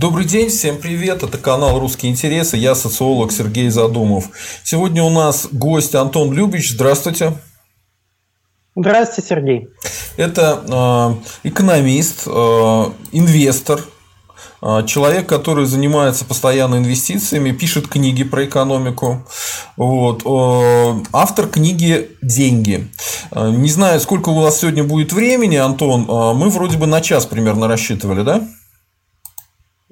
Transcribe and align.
Добрый 0.00 0.24
день, 0.24 0.48
всем 0.48 0.78
привет, 0.78 1.22
это 1.22 1.36
канал 1.36 1.78
«Русские 1.78 2.10
интересы», 2.10 2.56
я 2.56 2.74
социолог 2.74 3.32
Сергей 3.32 3.68
Задумов. 3.68 4.30
Сегодня 4.64 5.02
у 5.02 5.10
нас 5.10 5.48
гость 5.52 5.94
Антон 5.94 6.32
Любич, 6.32 6.70
здравствуйте. 6.70 7.34
Здравствуйте, 8.74 9.28
Сергей. 9.28 9.68
Это 10.16 11.18
э, 11.44 11.48
экономист, 11.48 12.22
э, 12.24 12.30
инвестор, 13.12 13.82
э, 14.62 14.86
человек, 14.86 15.28
который 15.28 15.66
занимается 15.66 16.24
постоянно 16.24 16.76
инвестициями, 16.76 17.50
пишет 17.50 17.86
книги 17.86 18.24
про 18.24 18.46
экономику. 18.46 19.26
Вот. 19.76 20.22
Автор 21.12 21.46
книги 21.46 22.08
«Деньги». 22.22 22.88
Не 23.34 23.68
знаю, 23.68 24.00
сколько 24.00 24.30
у 24.30 24.40
вас 24.40 24.60
сегодня 24.60 24.82
будет 24.82 25.12
времени, 25.12 25.56
Антон. 25.56 26.06
Мы 26.38 26.48
вроде 26.48 26.78
бы 26.78 26.86
на 26.86 27.02
час 27.02 27.26
примерно 27.26 27.68
рассчитывали, 27.68 28.22
да? 28.22 28.48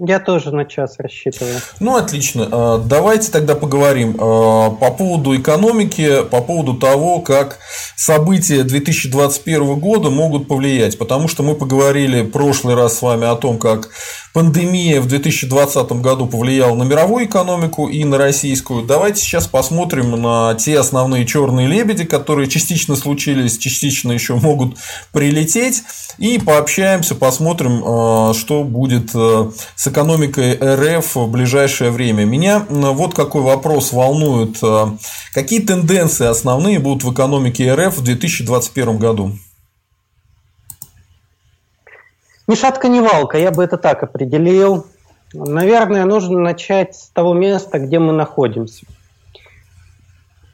Я 0.01 0.21
тоже 0.21 0.55
на 0.55 0.65
час 0.65 0.95
рассчитываю. 0.99 1.57
Ну, 1.81 1.97
отлично. 1.97 2.49
А, 2.53 2.79
давайте 2.79 3.33
тогда 3.33 3.57
поговорим 3.57 4.17
а, 4.21 4.71
по 4.71 4.93
поводу 4.93 5.37
экономики, 5.37 6.23
по 6.23 6.41
поводу 6.41 6.75
того, 6.75 7.21
как 7.21 7.59
события 7.97 8.63
2021 8.63 9.75
года 9.81 10.11
могут 10.11 10.47
повлиять. 10.47 10.99
Потому 10.99 11.27
что 11.27 11.43
мы 11.43 11.57
поговорили 11.57 12.23
в 12.23 12.31
прошлый 12.31 12.77
раз 12.77 12.99
с 12.99 13.03
вами 13.03 13.27
о 13.27 13.35
том, 13.35 13.59
как 13.59 13.91
пандемия 14.33 15.01
в 15.01 15.09
2020 15.09 15.91
году 15.95 16.27
повлияла 16.27 16.77
на 16.77 16.85
мировую 16.85 17.25
экономику 17.25 17.89
и 17.89 18.05
на 18.05 18.19
российскую. 18.19 18.85
Давайте 18.85 19.21
сейчас 19.21 19.49
посмотрим 19.49 20.13
на 20.13 20.55
те 20.55 20.79
основные 20.79 21.27
черные 21.27 21.67
лебеди, 21.67 22.05
которые 22.05 22.49
частично 22.49 22.95
случились, 22.95 23.59
частично 23.59 24.13
еще 24.13 24.37
могут 24.37 24.77
прилететь. 25.11 25.83
И 26.19 26.39
пообщаемся, 26.39 27.17
посмотрим, 27.17 27.83
а, 27.85 28.33
что 28.33 28.63
будет 28.63 29.11
с 29.11 29.88
экономикой 29.89 30.55
РФ 30.55 31.17
в 31.17 31.31
ближайшее 31.31 31.91
время. 31.91 32.25
Меня 32.25 32.65
вот 32.69 33.15
какой 33.15 33.43
вопрос 33.43 33.93
волнует. 33.93 34.63
Э, 34.63 34.87
какие 35.35 35.61
тенденции 35.61 36.27
основные 36.27 36.79
будут 36.79 37.05
в 37.05 37.13
экономике 37.13 37.75
РФ 37.75 37.97
в 37.97 38.05
2021 38.05 38.99
году? 38.99 39.33
Ни 42.47 42.55
шатка, 42.55 42.89
ни 42.89 43.01
валка, 43.01 43.37
я 43.37 43.51
бы 43.51 43.63
это 43.63 43.77
так 43.77 44.03
определил. 44.03 44.87
Наверное, 45.35 46.05
нужно 46.05 46.39
начать 46.39 46.97
с 46.97 47.09
того 47.09 47.35
места, 47.35 47.79
где 47.79 47.99
мы 47.99 48.13
находимся. 48.13 48.87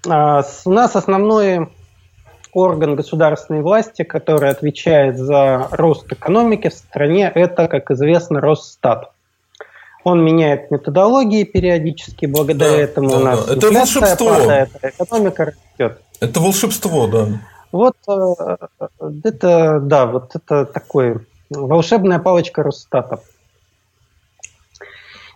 А, 0.08 0.42
у 0.64 0.72
нас 0.72 0.96
основной 0.96 1.68
орган 2.52 2.96
государственной 2.96 3.62
власти, 3.62 4.02
который 4.02 4.50
отвечает 4.50 5.18
за 5.18 5.68
рост 5.70 6.10
экономики 6.12 6.68
в 6.68 6.74
стране, 6.74 7.30
это, 7.34 7.68
как 7.68 7.90
известно, 7.90 8.40
Росстат. 8.40 9.13
Он 10.04 10.22
меняет 10.22 10.70
методологии 10.70 11.44
периодически, 11.44 12.26
благодаря 12.26 12.72
да, 12.72 12.82
этому 12.82 13.10
да, 13.10 13.16
у 13.16 13.20
нас 13.20 13.46
да. 13.46 13.54
Это 13.54 13.70
волшебство. 13.70 14.34
Падает, 14.34 14.68
экономика 14.82 15.44
растет. 15.46 16.02
Это 16.20 16.40
волшебство, 16.40 17.06
да. 17.06 17.28
Вот 17.72 17.96
э, 18.06 18.56
это, 19.24 19.80
да, 19.80 20.06
вот 20.06 20.36
это 20.36 20.66
такой 20.66 21.26
волшебная 21.50 22.18
палочка 22.18 22.62
Росстата. 22.62 23.20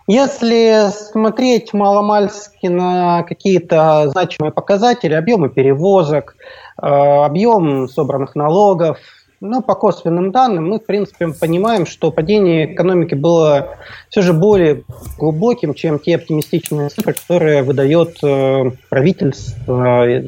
Если 0.05 0.89
смотреть 0.91 1.73
маломальски 1.73 2.67
на 2.67 3.23
какие-то 3.23 4.09
значимые 4.09 4.51
показатели, 4.51 5.13
объемы 5.13 5.49
перевозок, 5.49 6.35
э, 6.81 6.85
объем 6.85 7.87
собранных 7.89 8.35
налогов, 8.35 8.97
но 9.41 9.61
по 9.61 9.75
косвенным 9.75 10.31
данным 10.31 10.69
мы, 10.69 10.79
в 10.79 10.85
принципе, 10.85 11.29
понимаем, 11.29 11.85
что 11.85 12.11
падение 12.11 12.73
экономики 12.73 13.15
было 13.15 13.77
все 14.09 14.21
же 14.21 14.33
более 14.33 14.83
глубоким, 15.17 15.73
чем 15.73 15.99
те 15.99 16.15
оптимистичные 16.15 16.89
цифры, 16.89 17.13
которые 17.13 17.63
выдает 17.63 18.17
э, 18.23 18.71
правительство 18.89 20.07
э, 20.07 20.21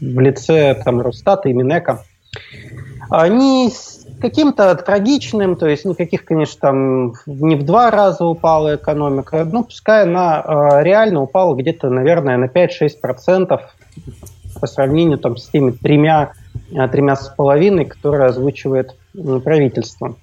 в 0.00 0.20
лице 0.20 0.80
там, 0.84 1.00
Росстата 1.00 1.48
и 1.48 1.52
Минэка. 1.52 2.04
Они 3.08 3.70
каким-то 4.20 4.74
трагичным, 4.74 5.56
то 5.56 5.66
есть 5.66 5.84
никаких, 5.84 6.24
конечно, 6.24 6.60
там 6.60 7.12
не 7.26 7.56
в 7.56 7.64
два 7.64 7.90
раза 7.90 8.26
упала 8.26 8.76
экономика, 8.76 9.44
но 9.50 9.64
пускай 9.64 10.02
она 10.02 10.44
э, 10.44 10.82
реально 10.82 11.22
упала 11.22 11.54
где-то, 11.54 11.88
наверное, 11.88 12.36
на 12.36 12.44
5-6% 12.44 13.60
по 14.60 14.66
сравнению 14.66 15.18
там, 15.18 15.36
с 15.38 15.48
теми 15.48 15.70
тремя 15.70 16.32
тремя 16.90 17.16
с 17.16 17.28
половиной, 17.28 17.84
которые 17.84 18.26
озвучивает 18.26 18.94
правительство. 19.44 20.16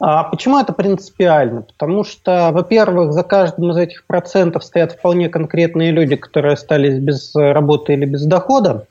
А 0.00 0.24
почему 0.24 0.58
это 0.58 0.72
принципиально? 0.72 1.62
Потому 1.62 2.04
что, 2.04 2.50
во-первых, 2.52 3.12
за 3.12 3.24
каждым 3.24 3.70
из 3.70 3.76
этих 3.76 4.06
процентов 4.06 4.64
стоят 4.64 4.92
вполне 4.92 5.28
конкретные 5.28 5.90
люди, 5.90 6.14
которые 6.14 6.52
остались 6.52 6.98
без 6.98 7.34
работы 7.34 7.94
или 7.94 8.04
без 8.04 8.24
дохода. 8.24 8.86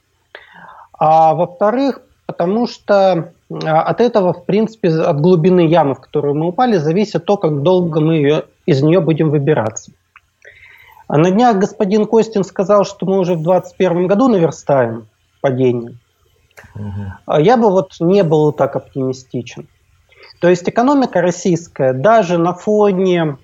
А 1.00 1.34
во-вторых, 1.34 2.02
потому 2.26 2.68
что 2.68 3.32
э, 3.50 3.56
от 3.56 4.02
этого, 4.02 4.34
в 4.34 4.46
принципе, 4.46 4.90
от 4.90 5.22
глубины 5.22 5.62
ямы, 5.62 5.96
в 5.96 6.02
которую 6.02 6.36
мы 6.36 6.48
упали, 6.48 6.78
зависит 6.78 7.24
то, 7.24 7.38
как 7.38 7.62
долго 7.62 8.02
мы 8.02 8.16
ее, 8.16 8.44
из 8.66 8.82
нее 8.84 9.00
будем 9.00 9.30
выбираться. 9.30 9.92
А 11.08 11.18
на 11.18 11.32
днях 11.32 11.58
господин 11.58 12.06
Костин 12.06 12.44
сказал, 12.44 12.84
что 12.84 13.06
мы 13.06 13.20
уже 13.20 13.36
в 13.36 13.44
2021 13.44 14.08
году 14.08 14.28
наверстаем 14.28 15.08
падение. 15.40 15.96
Угу. 16.80 17.42
Я 17.42 17.58
бы 17.58 17.70
вот 17.70 17.94
не 18.00 18.24
был 18.24 18.52
так 18.52 18.76
оптимистичен. 18.76 19.68
То 20.40 20.50
есть 20.50 20.68
экономика 20.70 21.22
российская 21.22 21.94
даже 21.94 22.38
на 22.38 22.54
фоне 22.54 23.38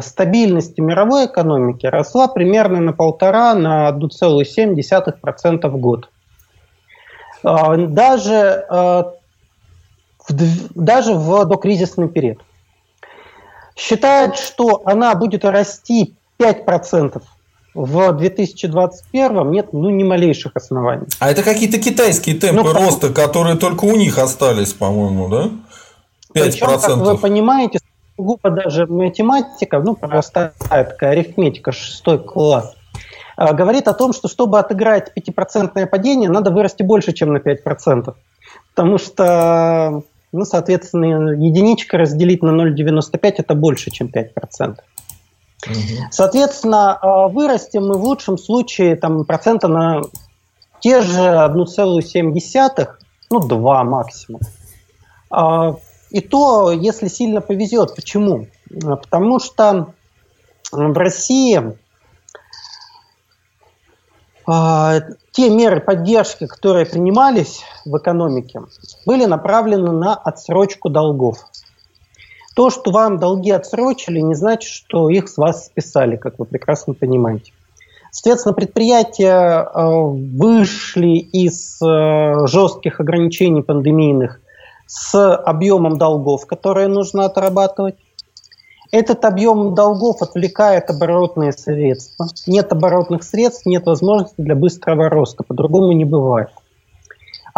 стабильности 0.00 0.80
мировой 0.80 1.26
экономики 1.26 1.86
росла 1.86 2.28
примерно 2.28 2.80
на 2.80 2.92
полтора, 2.92 3.54
на 3.54 3.88
1,7% 3.88 5.68
в 5.68 5.76
год. 5.78 6.10
А, 7.42 7.76
даже, 7.76 8.66
а, 8.68 9.14
даже 10.28 11.14
в 11.14 11.44
докризисный 11.46 12.08
период. 12.08 12.38
Считает, 13.76 14.36
что 14.36 14.82
она 14.84 15.14
будет 15.14 15.44
расти 15.44 16.14
5% 16.38 17.22
в 17.78 18.12
2021 18.12 19.50
нет 19.52 19.72
ну, 19.72 19.88
ни 19.90 20.02
малейших 20.02 20.52
оснований. 20.56 21.06
А 21.20 21.30
это 21.30 21.44
какие-то 21.44 21.78
китайские 21.78 22.34
темпы 22.34 22.64
ну, 22.64 22.72
роста, 22.72 23.10
которые 23.12 23.56
только 23.56 23.84
у 23.84 23.94
них 23.94 24.18
остались, 24.18 24.72
по-моему, 24.72 25.28
да? 25.28 25.44
5%. 25.44 25.50
Причем, 26.32 26.66
как 26.80 26.96
вы 26.96 27.16
понимаете, 27.18 27.78
глупо 28.16 28.50
даже 28.50 28.86
математика, 28.86 29.78
ну, 29.78 29.94
простая 29.94 30.52
такая 30.68 31.12
арифметика, 31.12 31.70
шестой 31.70 32.18
класс, 32.18 32.74
а, 33.36 33.52
говорит 33.52 33.86
о 33.86 33.94
том, 33.94 34.12
что 34.12 34.26
чтобы 34.26 34.58
отыграть 34.58 35.12
5% 35.14 35.86
падение, 35.86 36.28
надо 36.28 36.50
вырасти 36.50 36.82
больше, 36.82 37.12
чем 37.12 37.32
на 37.32 37.38
5%. 37.38 38.12
Потому 38.74 38.98
что, 38.98 40.02
ну, 40.32 40.44
соответственно, 40.44 41.30
единичка 41.30 41.96
разделить 41.96 42.42
на 42.42 42.50
0,95 42.50 43.34
это 43.38 43.54
больше, 43.54 43.92
чем 43.92 44.08
5%. 44.08 44.78
Соответственно, 46.10 46.96
а, 46.96 47.28
вырастем 47.28 47.88
мы 47.88 47.98
в 47.98 48.04
лучшем 48.04 48.38
случае 48.38 48.96
там, 48.96 49.24
процента 49.24 49.68
на 49.68 50.02
те 50.80 51.02
же 51.02 51.20
1,7, 51.20 52.88
ну 53.30 53.40
2 53.40 53.84
максимум. 53.84 54.40
А, 55.30 55.76
и 56.10 56.20
то, 56.20 56.70
если 56.70 57.08
сильно 57.08 57.40
повезет. 57.40 57.94
Почему? 57.94 58.46
А, 58.84 58.96
потому 58.96 59.38
что 59.40 59.94
в 60.70 60.96
России 60.96 61.76
те 65.32 65.50
меры 65.50 65.82
поддержки, 65.82 66.46
которые 66.46 66.86
принимались 66.86 67.60
в 67.84 67.98
экономике, 67.98 68.62
были 69.04 69.26
направлены 69.26 69.92
на 69.92 70.14
отсрочку 70.14 70.88
долгов. 70.88 71.36
То, 72.58 72.70
что 72.70 72.90
вам 72.90 73.20
долги 73.20 73.52
отсрочили, 73.52 74.18
не 74.18 74.34
значит, 74.34 74.68
что 74.68 75.10
их 75.10 75.28
с 75.28 75.36
вас 75.36 75.66
списали, 75.66 76.16
как 76.16 76.40
вы 76.40 76.44
прекрасно 76.44 76.92
понимаете. 76.92 77.52
Соответственно, 78.10 78.52
предприятия 78.52 79.62
э, 79.62 79.90
вышли 80.36 81.18
из 81.18 81.80
э, 81.80 82.48
жестких 82.48 82.98
ограничений 82.98 83.62
пандемийных 83.62 84.40
с 84.86 85.36
объемом 85.36 85.98
долгов, 85.98 86.46
которые 86.46 86.88
нужно 86.88 87.26
отрабатывать. 87.26 87.94
Этот 88.90 89.24
объем 89.24 89.76
долгов 89.76 90.20
отвлекает 90.20 90.90
оборотные 90.90 91.52
средства. 91.52 92.26
Нет 92.48 92.72
оборотных 92.72 93.22
средств, 93.22 93.66
нет 93.66 93.86
возможности 93.86 94.34
для 94.40 94.56
быстрого 94.56 95.08
роста. 95.08 95.44
По-другому 95.44 95.92
не 95.92 96.04
бывает. 96.04 96.48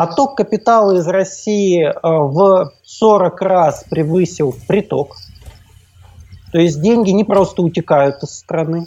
Отток 0.00 0.34
капитала 0.34 0.96
из 0.96 1.06
России 1.06 1.84
э, 1.84 1.92
в 2.02 2.72
40 2.84 3.42
раз 3.42 3.84
превысил 3.84 4.56
приток. 4.66 5.16
То 6.52 6.58
есть 6.58 6.80
деньги 6.80 7.10
не 7.10 7.22
просто 7.22 7.60
утекают 7.60 8.22
из 8.22 8.30
страны. 8.30 8.86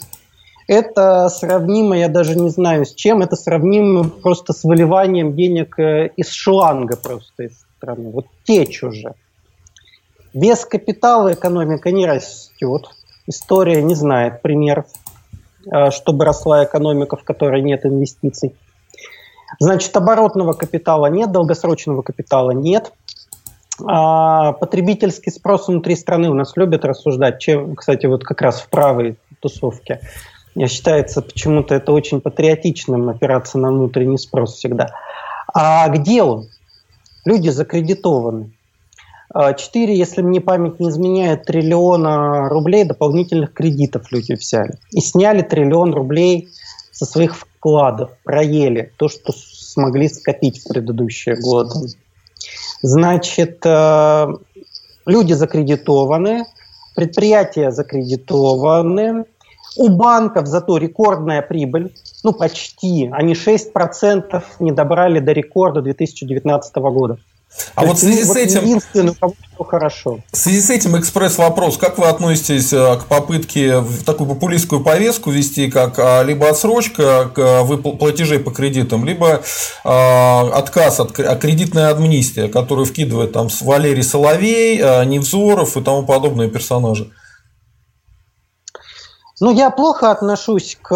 Это 0.66 1.28
сравнимо, 1.28 1.96
я 1.96 2.08
даже 2.08 2.34
не 2.34 2.50
знаю 2.50 2.84
с 2.84 2.92
чем, 2.92 3.22
это 3.22 3.36
сравнимо 3.36 4.08
просто 4.08 4.52
с 4.52 4.64
выливанием 4.64 5.36
денег 5.36 5.78
э, 5.78 6.08
из 6.16 6.32
шланга 6.32 6.96
просто 6.96 7.44
из 7.44 7.64
страны. 7.76 8.10
Вот 8.10 8.26
течь 8.42 8.82
уже. 8.82 9.14
Без 10.32 10.64
капитала 10.64 11.32
экономика 11.32 11.92
не 11.92 12.06
растет. 12.06 12.90
История 13.28 13.82
не 13.82 13.94
знает 13.94 14.42
примеров, 14.42 14.86
э, 15.72 15.92
чтобы 15.92 16.24
росла 16.24 16.64
экономика, 16.64 17.16
в 17.16 17.22
которой 17.22 17.62
нет 17.62 17.86
инвестиций. 17.86 18.56
Значит, 19.60 19.96
оборотного 19.96 20.52
капитала 20.52 21.06
нет, 21.06 21.32
долгосрочного 21.32 22.02
капитала 22.02 22.50
нет. 22.50 22.92
А 23.86 24.52
потребительский 24.52 25.30
спрос 25.30 25.68
внутри 25.68 25.96
страны 25.96 26.30
у 26.30 26.34
нас 26.34 26.56
любят 26.56 26.84
рассуждать, 26.84 27.40
чем, 27.40 27.74
кстати, 27.74 28.06
вот 28.06 28.22
как 28.22 28.40
раз 28.40 28.60
в 28.60 28.68
правой 28.68 29.16
тусовке. 29.40 30.00
Я 30.54 30.68
считается 30.68 31.20
почему-то 31.22 31.74
это 31.74 31.92
очень 31.92 32.20
патриотичным 32.20 33.08
опираться 33.08 33.58
на 33.58 33.70
внутренний 33.70 34.18
спрос 34.18 34.54
всегда. 34.54 34.90
А 35.52 35.88
где 35.88 36.22
он? 36.22 36.48
Люди 37.24 37.48
закредитованы. 37.48 38.52
4, 39.34 39.92
а, 39.92 39.96
если 39.96 40.22
мне 40.22 40.40
память 40.40 40.78
не 40.78 40.90
изменяет, 40.90 41.46
триллиона 41.46 42.48
рублей 42.48 42.84
дополнительных 42.84 43.52
кредитов 43.52 44.12
люди 44.12 44.34
взяли. 44.34 44.78
И 44.92 45.00
сняли 45.00 45.42
триллион 45.42 45.92
рублей 45.92 46.50
со 46.92 47.04
своих 47.04 47.36
вкладов, 47.64 48.10
проели 48.24 48.92
то, 48.98 49.08
что 49.08 49.32
смогли 49.32 50.08
скопить 50.08 50.60
в 50.60 50.68
предыдущие 50.68 51.36
годы. 51.40 51.88
Значит, 52.82 53.64
э, 53.64 54.26
люди 55.06 55.32
закредитованы, 55.32 56.44
предприятия 56.94 57.70
закредитованы, 57.70 59.24
у 59.78 59.88
банков 59.88 60.46
зато 60.46 60.76
рекордная 60.76 61.40
прибыль, 61.40 61.94
ну 62.22 62.34
почти, 62.34 63.08
они 63.10 63.32
6% 63.32 64.44
не 64.60 64.72
добрали 64.72 65.20
до 65.20 65.32
рекорда 65.32 65.80
2019 65.80 66.76
года. 66.76 67.18
А 67.74 67.82
То 67.82 67.88
вот 67.88 67.96
в 67.96 68.00
связи 68.00 68.24
с 68.24 68.36
этим... 68.36 68.62
Единственное, 68.62 69.14
у 69.58 69.64
хорошо. 69.64 70.20
В 70.32 70.36
связи 70.36 70.60
с 70.60 70.70
этим 70.70 70.98
экспресс-вопрос. 70.98 71.76
Как 71.78 71.98
вы 71.98 72.06
относитесь 72.06 72.72
э, 72.72 72.96
к 72.96 73.04
попытке 73.06 73.78
в 73.78 74.04
такую 74.04 74.28
популистскую 74.28 74.82
повестку 74.82 75.30
вести, 75.30 75.70
как 75.70 75.98
а, 75.98 76.22
либо 76.22 76.48
отсрочка 76.48 77.30
выплат 77.62 77.98
платежей 77.98 78.40
по 78.40 78.50
кредитам, 78.50 79.04
либо 79.04 79.42
отказ 79.84 81.00
от 81.00 81.12
кредитной 81.12 81.90
амнистии, 81.90 82.48
которую 82.48 82.86
вкидывает 82.86 83.32
там 83.32 83.48
Валерий 83.60 84.02
Соловей, 84.02 84.78
Невзоров 85.06 85.76
и 85.76 85.82
тому 85.82 86.04
подобные 86.04 86.50
персонажи? 86.50 87.10
Ну, 89.40 89.50
я 89.52 89.70
плохо 89.70 90.10
отношусь 90.10 90.78
к 90.80 90.94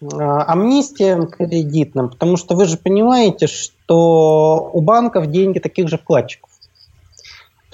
э, 0.00 0.06
амнистиям 0.06 1.26
кредитным, 1.26 2.10
потому 2.10 2.36
что 2.36 2.54
вы 2.54 2.64
же 2.64 2.78
понимаете, 2.78 3.48
что 3.48 3.73
у 3.92 4.80
банков 4.80 5.26
деньги 5.26 5.58
таких 5.58 5.88
же 5.88 5.98
вкладчиков. 5.98 6.50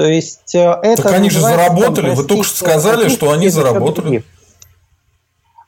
То 0.00 0.06
есть 0.06 0.54
э, 0.54 0.78
это... 0.82 1.02
Так 1.02 1.12
они 1.12 1.28
же 1.28 1.40
заработали, 1.40 2.06
там, 2.06 2.14
вы 2.14 2.24
только 2.24 2.44
что 2.44 2.56
сказали, 2.56 3.08
что 3.10 3.32
они 3.32 3.50
заработали. 3.50 4.24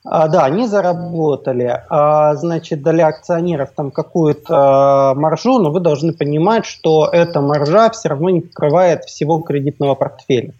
А, 0.03 0.27
да, 0.27 0.45
они 0.45 0.67
заработали. 0.67 1.83
А, 1.87 2.33
значит, 2.35 2.81
дали 2.81 3.01
акционеров 3.01 3.69
там 3.75 3.91
какую-то 3.91 5.11
а, 5.11 5.13
маржу, 5.13 5.59
но 5.59 5.71
вы 5.71 5.79
должны 5.81 6.13
понимать, 6.13 6.65
что 6.65 7.07
эта 7.11 7.41
маржа 7.41 7.91
все 7.91 8.09
равно 8.09 8.31
не 8.31 8.41
покрывает 8.41 9.05
всего 9.05 9.39
кредитного 9.39 9.93
портфеля. 9.93 10.53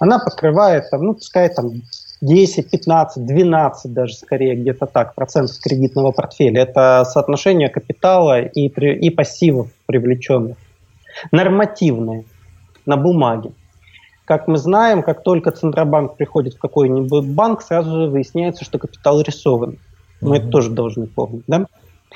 Она 0.00 0.18
покрывает, 0.18 0.90
там, 0.90 1.02
ну, 1.02 1.14
пускай 1.14 1.48
там 1.48 1.82
10, 2.20 2.70
15, 2.70 3.26
12 3.26 3.92
даже 3.92 4.14
скорее 4.14 4.56
где-то 4.56 4.86
так 4.86 5.14
процентов 5.14 5.56
кредитного 5.60 6.12
портфеля. 6.12 6.62
Это 6.62 7.04
соотношение 7.04 7.68
капитала 7.68 8.40
и, 8.40 8.66
и 8.66 9.10
пассивов 9.10 9.68
привлеченных. 9.86 10.56
Нормативные, 11.32 12.24
на 12.86 12.96
бумаге. 12.96 13.52
Как 14.24 14.46
мы 14.46 14.58
знаем, 14.58 15.02
как 15.02 15.22
только 15.22 15.50
Центробанк 15.52 16.16
приходит 16.16 16.54
в 16.54 16.58
какой-нибудь 16.58 17.26
банк, 17.26 17.62
сразу 17.62 18.02
же 18.02 18.10
выясняется, 18.10 18.64
что 18.64 18.78
капитал 18.78 19.20
рисован. 19.20 19.78
Мы 20.20 20.36
mm-hmm. 20.36 20.40
это 20.40 20.48
тоже 20.48 20.70
должны 20.70 21.06
помнить, 21.06 21.44
да? 21.46 21.66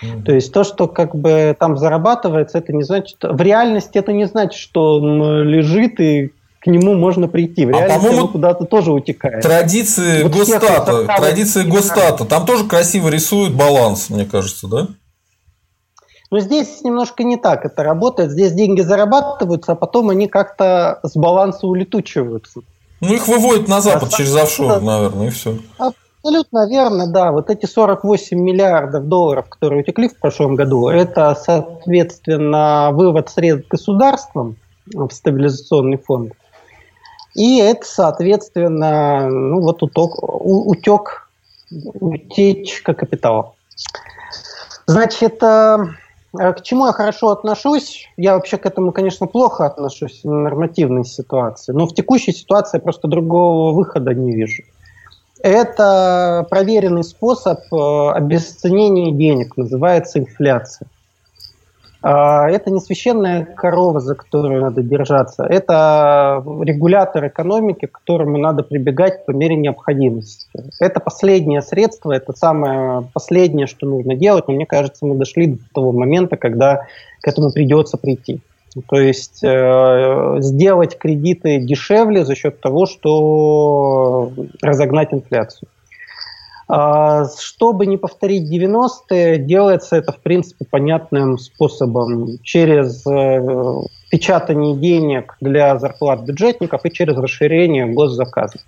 Mm-hmm. 0.03 0.23
То 0.25 0.33
есть 0.35 0.53
то, 0.53 0.65
что 0.65 0.89
как 0.89 1.15
бы 1.15 1.57
там 1.59 1.77
зарабатывается, 1.77 2.59
это 2.59 2.73
не 2.73 2.83
значит... 2.83 3.17
В 3.23 3.41
реальности 3.41 3.97
это 3.99 4.13
не 4.13 4.27
значит, 4.27 4.61
что 4.61 4.97
он 4.97 5.43
лежит 5.45 6.01
и 6.01 6.33
к 6.63 6.67
нему 6.69 6.95
можно 6.95 7.27
прийти. 7.27 7.67
В 7.67 7.71
а, 7.71 7.73
реальности 7.73 8.07
оно 8.07 8.29
куда-то 8.29 8.65
тоже 8.65 8.93
утекает. 8.93 9.43
Традиции 9.43 10.23
вот 10.23 10.33
Госстата, 10.33 11.07
традиции 11.07 11.65
Госстата, 11.65 12.25
там 12.25 12.47
тоже 12.47 12.65
красиво 12.65 13.09
рисуют 13.09 13.55
баланс, 13.55 14.11
мне 14.11 14.25
кажется, 14.25 14.69
да? 14.69 14.87
Но 16.31 16.39
здесь 16.39 16.81
немножко 16.83 17.25
не 17.25 17.37
так 17.37 17.67
это 17.67 17.83
работает. 17.83 18.31
Здесь 18.31 18.53
деньги 18.53 18.81
зарабатываются, 18.81 19.73
а 19.73 19.75
потом 19.75 20.09
они 20.09 20.29
как-то 20.29 21.01
с 21.03 21.15
баланса 21.15 21.67
улетучиваются. 21.67 22.61
Ну, 23.01 23.13
их 23.13 23.27
выводят 23.27 23.69
на 23.69 23.81
Запад 23.81 24.11
а 24.13 24.17
через 24.17 24.35
офшор, 24.37 24.81
наверное, 24.81 25.27
и 25.27 25.31
все. 25.31 25.59
Абсолютно 25.77 26.69
верно, 26.71 27.09
да. 27.09 27.33
Вот 27.33 27.51
эти 27.51 27.67
48 27.67 28.39
миллиардов 28.39 29.09
долларов, 29.09 29.49
которые 29.49 29.83
утекли 29.83 30.09
в 30.09 30.17
прошлом 30.19 30.55
году, 30.55 30.89
это, 30.89 31.35
соответственно, 31.35 32.91
вывод 32.93 33.29
средств 33.29 33.69
государством 33.69 34.57
в 34.87 35.11
стабилизационный 35.11 35.99
фонд. 35.99 36.33
И 37.35 37.59
это, 37.59 37.87
соответственно, 37.87 39.29
ну 39.29 39.61
вот 39.61 39.83
уток, 39.83 40.17
утек, 40.21 41.31
утечка 41.71 42.95
капитала. 42.95 43.55
Значит, 44.87 45.43
э, 45.43 45.79
к 46.33 46.63
чему 46.63 46.87
я 46.87 46.93
хорошо 46.93 47.31
отношусь? 47.31 48.09
Я 48.17 48.35
вообще 48.35 48.59
к 48.59 48.67
этому, 48.67 48.93
конечно, 48.93 49.27
плохо 49.27 49.65
отношусь 49.65 50.21
в 50.25 50.31
нормативной 50.31 51.05
ситуации, 51.05 51.73
но 51.73 51.87
в 51.87 51.95
текущей 51.95 52.33
ситуации 52.33 52.79
я 52.79 52.83
просто 52.83 53.09
другого 53.09 53.73
выхода 53.75 54.13
не 54.13 54.33
вижу. 54.33 54.63
Это 55.43 56.47
проверенный 56.51 57.05
способ 57.05 57.61
э, 57.73 58.11
обесценения 58.13 59.13
денег, 59.13 59.57
называется 59.57 60.21
инфляция. 60.21 60.89
А, 62.03 62.51
это 62.51 62.71
не 62.71 62.81
священная 62.81 63.45
корова, 63.45 64.01
за 64.01 64.15
которую 64.15 64.61
надо 64.61 64.83
держаться. 64.83 65.45
Это 65.45 66.43
регулятор 66.63 67.29
экономики, 67.29 67.87
к 67.87 67.93
которому 67.93 68.39
надо 68.39 68.65
прибегать 68.65 69.25
по 69.25 69.31
мере 69.31 69.55
необходимости. 69.55 70.49
Это 70.81 70.99
последнее 70.99 71.63
средство, 71.63 72.13
это 72.13 72.33
самое 72.33 73.09
последнее, 73.13 73.67
что 73.67 73.87
нужно 73.87 74.17
делать. 74.17 74.49
Но 74.49 74.55
мне 74.55 74.67
кажется, 74.67 75.07
мы 75.07 75.15
дошли 75.15 75.47
до 75.47 75.63
того 75.73 75.93
момента, 75.93 76.37
когда 76.37 76.87
к 77.21 77.29
этому 77.29 77.53
придется 77.53 77.97
прийти. 77.97 78.41
То 78.89 78.97
есть 78.97 79.45
э, 79.45 80.37
сделать 80.41 80.99
кредиты 80.99 81.59
дешевле 81.59 82.25
за 82.25 82.35
счет 82.35 82.61
того, 82.61 82.87
что 82.87 84.33
разогнать 84.63 85.13
инфляцию. 85.13 85.69
А, 86.69 87.27
чтобы 87.39 87.87
не 87.87 87.97
повторить 87.97 88.53
90-е, 88.53 89.39
делается 89.39 89.97
это, 89.97 90.13
в 90.13 90.21
принципе, 90.21 90.65
понятным 90.65 91.39
способом. 91.39 92.39
Через 92.43 93.07
э, 93.07 93.41
печатание 94.13 94.77
денег 94.77 95.37
для 95.41 95.79
зарплат 95.79 96.21
бюджетников 96.21 96.85
и 96.85 96.91
через 96.93 97.17
расширение 97.17 97.87
госзаказов. 97.87 98.61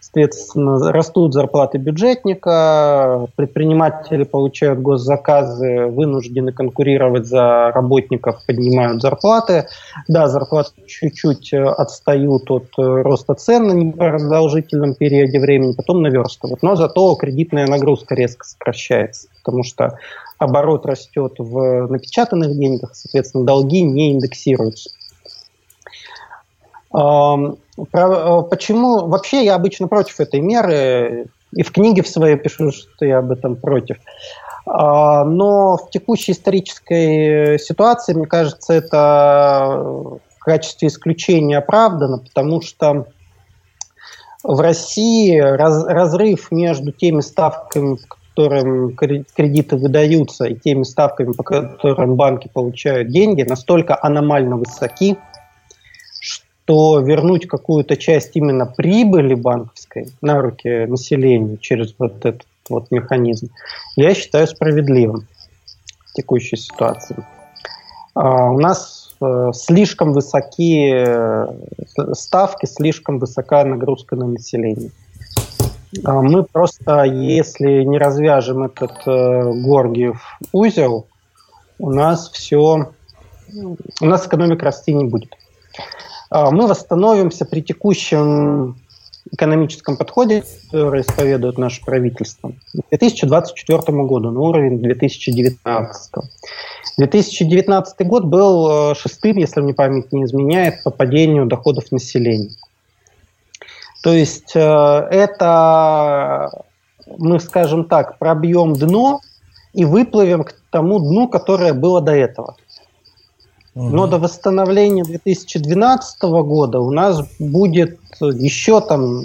Соответственно, 0.00 0.92
растут 0.92 1.34
зарплаты 1.34 1.78
бюджетника, 1.78 3.26
предприниматели 3.34 4.22
получают 4.22 4.78
госзаказы, 4.78 5.86
вынуждены 5.86 6.52
конкурировать 6.52 7.26
за 7.26 7.72
работников, 7.74 8.46
поднимают 8.46 9.02
зарплаты. 9.02 9.66
Да, 10.06 10.28
зарплаты 10.28 10.70
чуть-чуть 10.86 11.52
отстают 11.52 12.48
от 12.52 12.68
роста 12.76 13.34
цен 13.34 13.66
на 13.66 13.72
непродолжительном 13.72 14.94
периоде 14.94 15.40
времени, 15.40 15.72
потом 15.72 16.02
наверстывают. 16.02 16.62
Но 16.62 16.76
зато 16.76 17.12
кредитная 17.16 17.66
нагрузка 17.66 18.14
резко 18.14 18.46
сокращается, 18.46 19.26
потому 19.42 19.64
что 19.64 19.98
оборот 20.38 20.86
растет 20.86 21.34
в 21.38 21.86
напечатанных 21.88 22.58
деньгах, 22.58 22.94
соответственно, 22.94 23.44
долги 23.44 23.82
не 23.82 24.12
индексируются. 24.12 24.90
Э, 26.94 27.36
почему 27.82 29.06
вообще 29.06 29.44
я 29.44 29.54
обычно 29.54 29.88
против 29.88 30.20
этой 30.20 30.40
меры, 30.40 31.26
и 31.52 31.62
в 31.62 31.72
книге 31.72 32.02
в 32.02 32.08
своей 32.08 32.36
пишу, 32.36 32.72
что 32.72 33.04
я 33.04 33.18
об 33.18 33.30
этом 33.30 33.56
против. 33.56 33.96
А, 34.66 35.24
но 35.24 35.76
в 35.76 35.90
текущей 35.90 36.32
исторической 36.32 37.58
ситуации, 37.58 38.14
мне 38.14 38.26
кажется, 38.26 38.72
это 38.72 40.18
в 40.38 40.38
качестве 40.40 40.88
исключения 40.88 41.58
оправдано, 41.58 42.18
потому 42.18 42.60
что 42.60 43.06
в 44.42 44.60
России 44.60 45.38
раз, 45.38 45.84
разрыв 45.84 46.50
между 46.50 46.92
теми 46.92 47.20
ставками, 47.20 47.98
которым 48.34 48.96
кредиты 48.96 49.76
выдаются, 49.76 50.46
и 50.46 50.56
теми 50.56 50.82
ставками, 50.82 51.32
по 51.32 51.42
которым 51.42 52.16
банки 52.16 52.50
получают 52.52 53.08
деньги, 53.08 53.42
настолько 53.42 53.96
аномально 54.00 54.56
высоки, 54.56 55.16
то 56.64 56.98
вернуть 56.98 57.46
какую-то 57.46 57.96
часть 57.96 58.30
именно 58.34 58.66
прибыли 58.66 59.34
банковской 59.34 60.08
на 60.20 60.40
руки 60.40 60.86
населения 60.86 61.58
через 61.58 61.94
вот 61.98 62.24
этот 62.24 62.46
вот 62.68 62.90
механизм, 62.90 63.50
я 63.96 64.14
считаю 64.14 64.46
справедливым 64.46 65.28
в 66.06 66.12
текущей 66.14 66.56
ситуации. 66.56 67.16
А, 68.14 68.50
у 68.50 68.58
нас 68.58 69.14
э, 69.20 69.50
слишком 69.52 70.12
высокие 70.12 71.48
ставки, 72.12 72.66
слишком 72.66 73.18
высокая 73.18 73.64
нагрузка 73.64 74.16
на 74.16 74.26
население. 74.26 74.90
А 76.02 76.22
мы 76.22 76.42
просто, 76.44 77.04
если 77.04 77.84
не 77.84 77.98
развяжем 77.98 78.64
этот 78.64 79.04
Горгиев 79.04 80.38
узел, 80.52 81.06
у 81.78 81.90
нас 81.90 82.30
все, 82.30 82.90
у 84.00 84.04
нас 84.04 84.26
экономика 84.26 84.64
расти 84.64 84.92
не 84.92 85.04
будет. 85.04 85.36
А 86.30 86.50
мы 86.50 86.66
восстановимся 86.66 87.44
при 87.44 87.60
текущем 87.60 88.76
экономическом 89.30 89.96
подходе, 89.96 90.44
который 90.70 91.02
исповедует 91.02 91.58
наше 91.58 91.84
правительство, 91.84 92.50
к 92.50 92.88
2024 92.90 93.80
году 94.04 94.30
на 94.30 94.40
уровень 94.40 94.80
2019. 94.80 96.12
2019 96.98 98.06
год 98.06 98.24
был 98.24 98.90
э, 98.90 98.94
шестым, 98.94 99.38
если 99.38 99.60
мне 99.60 99.74
память 99.74 100.12
не 100.12 100.24
изменяет, 100.24 100.82
по 100.84 100.90
падению 100.90 101.46
доходов 101.46 101.90
населения. 101.90 102.50
То 104.04 104.12
есть 104.12 104.54
э, 104.54 104.60
это, 104.60 106.50
мы 107.06 107.40
скажем 107.40 107.86
так, 107.86 108.18
пробьем 108.18 108.74
дно 108.74 109.20
и 109.72 109.86
выплывем 109.86 110.44
к 110.44 110.54
тому 110.70 110.98
дну, 110.98 111.26
которое 111.26 111.72
было 111.72 112.02
до 112.02 112.12
этого. 112.12 112.56
Но 113.74 114.06
до 114.06 114.18
восстановления 114.18 115.04
2012 115.04 116.22
года 116.22 116.80
у 116.80 116.90
нас 116.90 117.22
будет 117.38 117.98
еще 118.20 118.82
там 118.82 119.24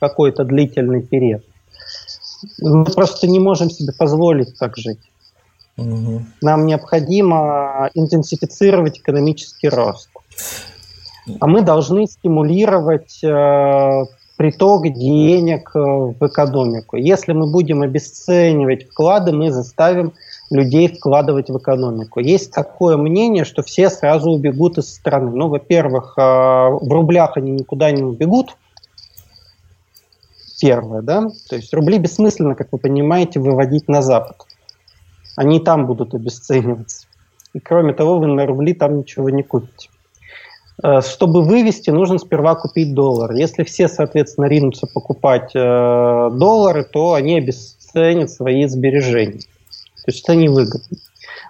какой-то 0.00 0.42
длительный 0.42 1.00
период. 1.00 1.44
Мы 2.60 2.86
просто 2.86 3.28
не 3.28 3.38
можем 3.38 3.70
себе 3.70 3.92
позволить 3.96 4.58
так 4.58 4.76
жить. 4.76 5.00
Угу. 5.76 6.22
Нам 6.42 6.66
необходимо 6.66 7.88
интенсифицировать 7.94 8.98
экономический 8.98 9.68
рост. 9.68 10.10
А 11.40 11.46
мы 11.46 11.62
должны 11.62 12.06
стимулировать 12.06 13.22
э, 13.22 14.04
приток 14.36 14.88
денег 14.88 15.70
э, 15.74 15.78
в 15.78 16.26
экономику. 16.26 16.96
Если 16.96 17.32
мы 17.32 17.50
будем 17.50 17.82
обесценивать 17.82 18.88
вклады, 18.88 19.32
мы 19.32 19.50
заставим 19.50 20.12
людей 20.50 20.88
вкладывать 20.88 21.50
в 21.50 21.58
экономику. 21.58 22.20
Есть 22.20 22.52
такое 22.52 22.96
мнение, 22.96 23.44
что 23.44 23.62
все 23.62 23.90
сразу 23.90 24.30
убегут 24.30 24.78
из 24.78 24.94
страны. 24.94 25.32
Ну, 25.32 25.48
во-первых, 25.48 26.14
э, 26.16 26.20
в 26.20 26.88
рублях 26.90 27.36
они 27.36 27.50
никуда 27.50 27.90
не 27.90 28.02
убегут. 28.02 28.56
Первое, 30.60 31.02
да? 31.02 31.28
То 31.48 31.56
есть 31.56 31.72
рубли 31.74 31.98
бессмысленно, 31.98 32.54
как 32.54 32.68
вы 32.72 32.78
понимаете, 32.78 33.40
выводить 33.40 33.88
на 33.88 34.02
Запад. 34.02 34.36
Они 35.36 35.60
там 35.60 35.86
будут 35.86 36.14
обесцениваться. 36.14 37.06
И 37.54 37.60
кроме 37.60 37.92
того, 37.92 38.18
вы 38.18 38.26
на 38.26 38.46
рубли 38.46 38.74
там 38.74 38.98
ничего 38.98 39.30
не 39.30 39.42
купите. 39.42 39.88
Э, 40.82 41.00
чтобы 41.00 41.42
вывести, 41.42 41.90
нужно 41.90 42.18
сперва 42.18 42.54
купить 42.54 42.94
доллар. 42.94 43.32
Если 43.32 43.64
все, 43.64 43.88
соответственно, 43.88 44.46
ринутся 44.46 44.86
покупать 44.86 45.50
э, 45.54 45.58
доллары, 46.32 46.84
то 46.84 47.14
они 47.14 47.38
обесценят 47.38 48.30
свои 48.30 48.66
сбережения. 48.66 49.40
То 49.40 50.12
есть 50.12 50.22
это 50.24 50.34
невыгодно. 50.36 50.98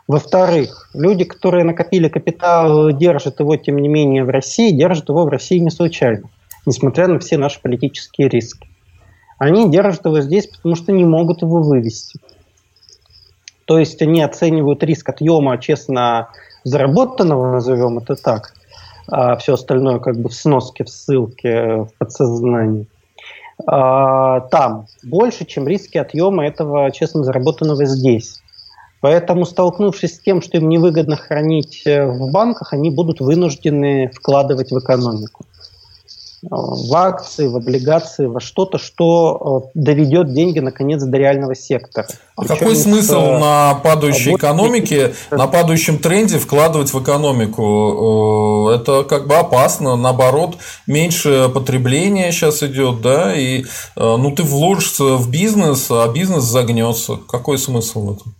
Во-вторых, 0.06 0.88
люди, 0.94 1.24
которые 1.24 1.64
накопили 1.64 2.08
капитал, 2.08 2.90
держат 2.92 3.40
его, 3.40 3.56
тем 3.56 3.76
не 3.78 3.88
менее, 3.88 4.24
в 4.24 4.30
России, 4.30 4.70
держат 4.70 5.10
его 5.10 5.24
в 5.24 5.28
России 5.28 5.58
не 5.58 5.70
случайно, 5.70 6.30
несмотря 6.64 7.08
на 7.08 7.18
все 7.18 7.36
наши 7.36 7.60
политические 7.60 8.28
риски. 8.28 8.68
Они 9.36 9.70
держат 9.70 10.06
его 10.06 10.20
здесь, 10.20 10.46
потому 10.46 10.74
что 10.74 10.92
не 10.92 11.04
могут 11.04 11.42
его 11.42 11.62
вывести. 11.62 12.18
То 13.66 13.78
есть 13.78 14.00
они 14.00 14.22
оценивают 14.22 14.82
риск 14.82 15.10
отъема 15.10 15.58
честно 15.58 16.30
заработанного, 16.64 17.52
назовем 17.52 17.98
это 17.98 18.16
так, 18.16 18.54
а 19.10 19.36
все 19.36 19.54
остальное 19.54 19.98
как 19.98 20.18
бы 20.18 20.28
в 20.28 20.34
сноске, 20.34 20.84
в 20.84 20.88
ссылке, 20.88 21.82
в 21.82 21.90
подсознании. 21.98 22.86
А, 23.66 24.40
там 24.40 24.86
больше, 25.02 25.44
чем 25.44 25.66
риски 25.66 25.98
отъема 25.98 26.46
этого 26.46 26.90
честно 26.90 27.24
заработанного 27.24 27.84
здесь. 27.86 28.40
Поэтому, 29.00 29.46
столкнувшись 29.46 30.16
с 30.16 30.20
тем, 30.20 30.42
что 30.42 30.58
им 30.58 30.68
невыгодно 30.68 31.16
хранить 31.16 31.82
э, 31.86 32.04
в 32.04 32.32
банках, 32.32 32.72
они 32.72 32.90
будут 32.90 33.20
вынуждены 33.20 34.10
вкладывать 34.12 34.72
в 34.72 34.78
экономику. 34.78 35.44
Э, 36.44 36.46
в 36.50 36.94
акции, 36.94 37.48
в 37.48 37.56
облигации, 37.56 38.26
во 38.26 38.40
что-то, 38.40 38.78
что 38.78 39.70
э, 39.74 39.78
доведет 39.78 40.32
деньги, 40.32 40.60
наконец, 40.60 41.02
до 41.02 41.16
реального 41.16 41.56
сектора. 41.56 42.06
А 42.36 42.44
какой 42.44 42.76
смысл 42.76 43.20
на 43.20 43.74
падающей 43.82 44.34
экономике, 44.34 45.14
на 45.32 45.48
падающем 45.48 45.98
тренде 45.98 46.38
вкладывать 46.38 46.92
в 46.92 47.02
экономику? 47.02 48.70
Это 48.70 49.02
как 49.02 49.26
бы 49.26 49.34
опасно, 49.34 49.96
наоборот, 49.96 50.58
меньше 50.86 51.50
потребления 51.52 52.30
сейчас 52.30 52.62
идет, 52.62 53.00
да, 53.00 53.34
и 53.34 53.64
ну 53.96 54.30
ты 54.30 54.44
вложишься 54.44 55.16
в 55.16 55.28
бизнес, 55.30 55.88
а 55.90 56.06
бизнес 56.08 56.44
загнется. 56.44 57.16
Какой 57.28 57.58
смысл 57.58 58.06
в 58.06 58.12
этом? 58.12 58.37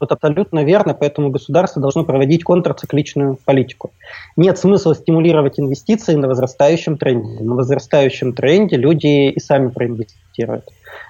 Вот 0.00 0.12
абсолютно 0.12 0.64
верно, 0.64 0.94
поэтому 0.94 1.30
государство 1.30 1.80
должно 1.82 2.04
проводить 2.04 2.42
контрцикличную 2.42 3.38
политику. 3.44 3.90
Нет 4.36 4.58
смысла 4.58 4.94
стимулировать 4.94 5.60
инвестиции 5.60 6.14
на 6.14 6.26
возрастающем 6.26 6.96
тренде. 6.96 7.44
На 7.44 7.54
возрастающем 7.54 8.32
тренде 8.32 8.76
люди 8.76 9.28
и 9.28 9.38
сами 9.38 9.68
проинвестируют. 9.68 10.64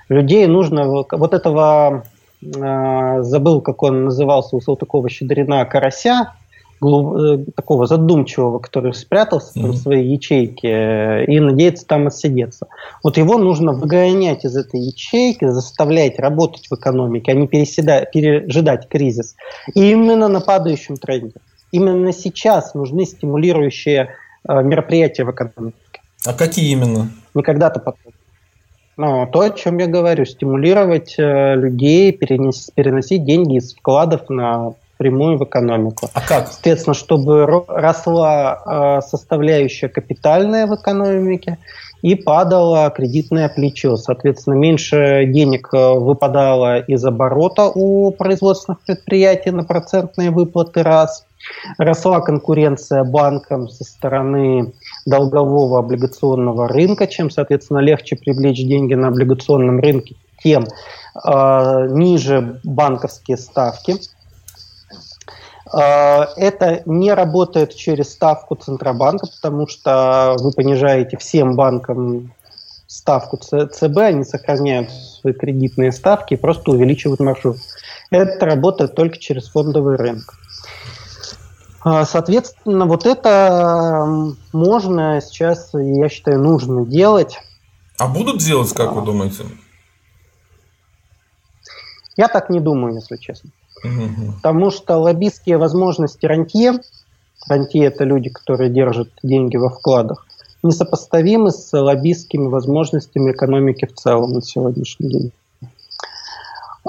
Людей 0.08 0.46
нужно 0.48 0.86
вот 0.86 1.34
этого 1.34 2.04
э, 2.42 3.22
забыл, 3.22 3.60
как 3.60 3.82
он 3.84 4.06
назывался 4.06 4.56
у 4.56 4.60
Салтыкова-Щедрина, 4.60 5.64
карася, 5.66 6.32
Э, 6.32 6.39
такого 6.80 7.86
задумчивого, 7.86 8.58
который 8.58 8.94
спрятался 8.94 9.58
mm-hmm. 9.58 9.70
в 9.70 9.76
своей 9.76 10.14
ячейке 10.14 10.68
э, 10.68 11.24
и 11.26 11.38
надеется 11.38 11.86
там 11.86 12.06
отсидеться. 12.06 12.68
Вот 13.02 13.18
его 13.18 13.36
нужно 13.36 13.72
выгонять 13.72 14.44
из 14.46 14.56
этой 14.56 14.80
ячейки, 14.80 15.46
заставлять 15.46 16.18
работать 16.18 16.66
в 16.70 16.74
экономике, 16.74 17.32
а 17.32 17.34
не 17.34 17.46
пережидать 17.46 18.88
кризис. 18.88 19.36
И 19.74 19.90
именно 19.90 20.28
на 20.28 20.40
падающем 20.40 20.96
тренде. 20.96 21.34
Именно 21.70 22.12
сейчас 22.12 22.74
нужны 22.74 23.04
стимулирующие 23.04 24.08
э, 24.48 24.62
мероприятия 24.62 25.24
в 25.24 25.30
экономике. 25.30 25.76
А 26.26 26.32
какие 26.32 26.72
именно? 26.72 27.10
Не 27.34 27.42
когда-то 27.42 27.80
потом. 27.80 28.12
Ну, 28.96 29.26
то, 29.32 29.40
о 29.40 29.50
чем 29.50 29.78
я 29.78 29.86
говорю, 29.86 30.24
стимулировать 30.24 31.14
э, 31.18 31.54
людей, 31.54 32.12
перенес, 32.12 32.70
переносить 32.74 33.24
деньги 33.24 33.56
из 33.56 33.74
вкладов 33.74 34.28
на 34.28 34.74
прямую 35.00 35.38
в 35.38 35.44
экономику. 35.44 36.10
А 36.12 36.20
как? 36.20 36.48
Соответственно, 36.48 36.92
чтобы 36.92 37.46
росла 37.68 38.98
э, 39.00 39.00
составляющая 39.00 39.88
капитальная 39.88 40.66
в 40.66 40.74
экономике 40.74 41.56
и 42.02 42.14
падало 42.14 42.90
кредитное 42.90 43.48
плечо. 43.48 43.96
Соответственно, 43.96 44.56
меньше 44.56 45.24
денег 45.24 45.70
э, 45.72 45.94
выпадало 45.94 46.80
из 46.80 47.02
оборота 47.02 47.70
у 47.74 48.10
производственных 48.10 48.80
предприятий 48.82 49.50
на 49.50 49.64
процентные 49.64 50.30
выплаты 50.30 50.82
раз. 50.82 51.24
Росла 51.78 52.20
конкуренция 52.20 53.02
банкам 53.02 53.70
со 53.70 53.84
стороны 53.84 54.74
долгового 55.06 55.78
облигационного 55.78 56.68
рынка, 56.68 57.06
чем, 57.06 57.30
соответственно, 57.30 57.78
легче 57.78 58.16
привлечь 58.16 58.58
деньги 58.58 58.92
на 58.92 59.08
облигационном 59.08 59.80
рынке, 59.80 60.16
тем 60.42 60.64
э, 60.64 61.86
ниже 61.88 62.60
банковские 62.64 63.38
ставки. 63.38 63.94
А, 65.72 66.28
это 66.36 66.82
не 66.86 67.12
работает 67.12 67.74
через 67.74 68.12
ставку 68.12 68.56
Центробанка, 68.56 69.26
потому 69.26 69.68
что 69.68 70.36
вы 70.38 70.52
понижаете 70.52 71.16
всем 71.16 71.54
банкам 71.54 72.32
ставку 72.86 73.36
ЦБ, 73.36 73.98
они 73.98 74.24
сохраняют 74.24 74.90
свои 74.90 75.32
кредитные 75.32 75.92
ставки 75.92 76.34
и 76.34 76.36
просто 76.36 76.72
увеличивают 76.72 77.20
маржу. 77.20 77.56
Это 78.10 78.46
работает 78.46 78.96
только 78.96 79.18
через 79.18 79.48
фондовый 79.48 79.96
рынок. 79.96 80.34
А, 81.82 82.04
соответственно, 82.04 82.86
вот 82.86 83.06
это 83.06 84.34
можно 84.52 85.20
сейчас, 85.20 85.70
я 85.72 86.08
считаю, 86.08 86.40
нужно 86.40 86.84
делать. 86.84 87.38
А 87.96 88.08
будут 88.08 88.38
делать, 88.38 88.72
как 88.72 88.92
вы 88.92 89.02
думаете? 89.02 89.44
Я 92.16 92.26
так 92.26 92.50
не 92.50 92.58
думаю, 92.58 92.96
если 92.96 93.16
честно. 93.16 93.50
Потому 94.42 94.70
что 94.70 94.98
лоббистские 94.98 95.58
возможности 95.58 96.26
рантье, 96.26 96.80
рантье 97.48 97.86
это 97.86 98.04
люди, 98.04 98.30
которые 98.30 98.70
держат 98.70 99.08
деньги 99.22 99.56
во 99.56 99.70
вкладах, 99.70 100.26
несопоставимы 100.62 101.50
с 101.50 101.72
лоббистскими 101.72 102.46
возможностями 102.46 103.32
экономики 103.32 103.86
в 103.86 103.94
целом 103.94 104.32
на 104.32 104.42
сегодняшний 104.42 105.08
день. 105.08 105.32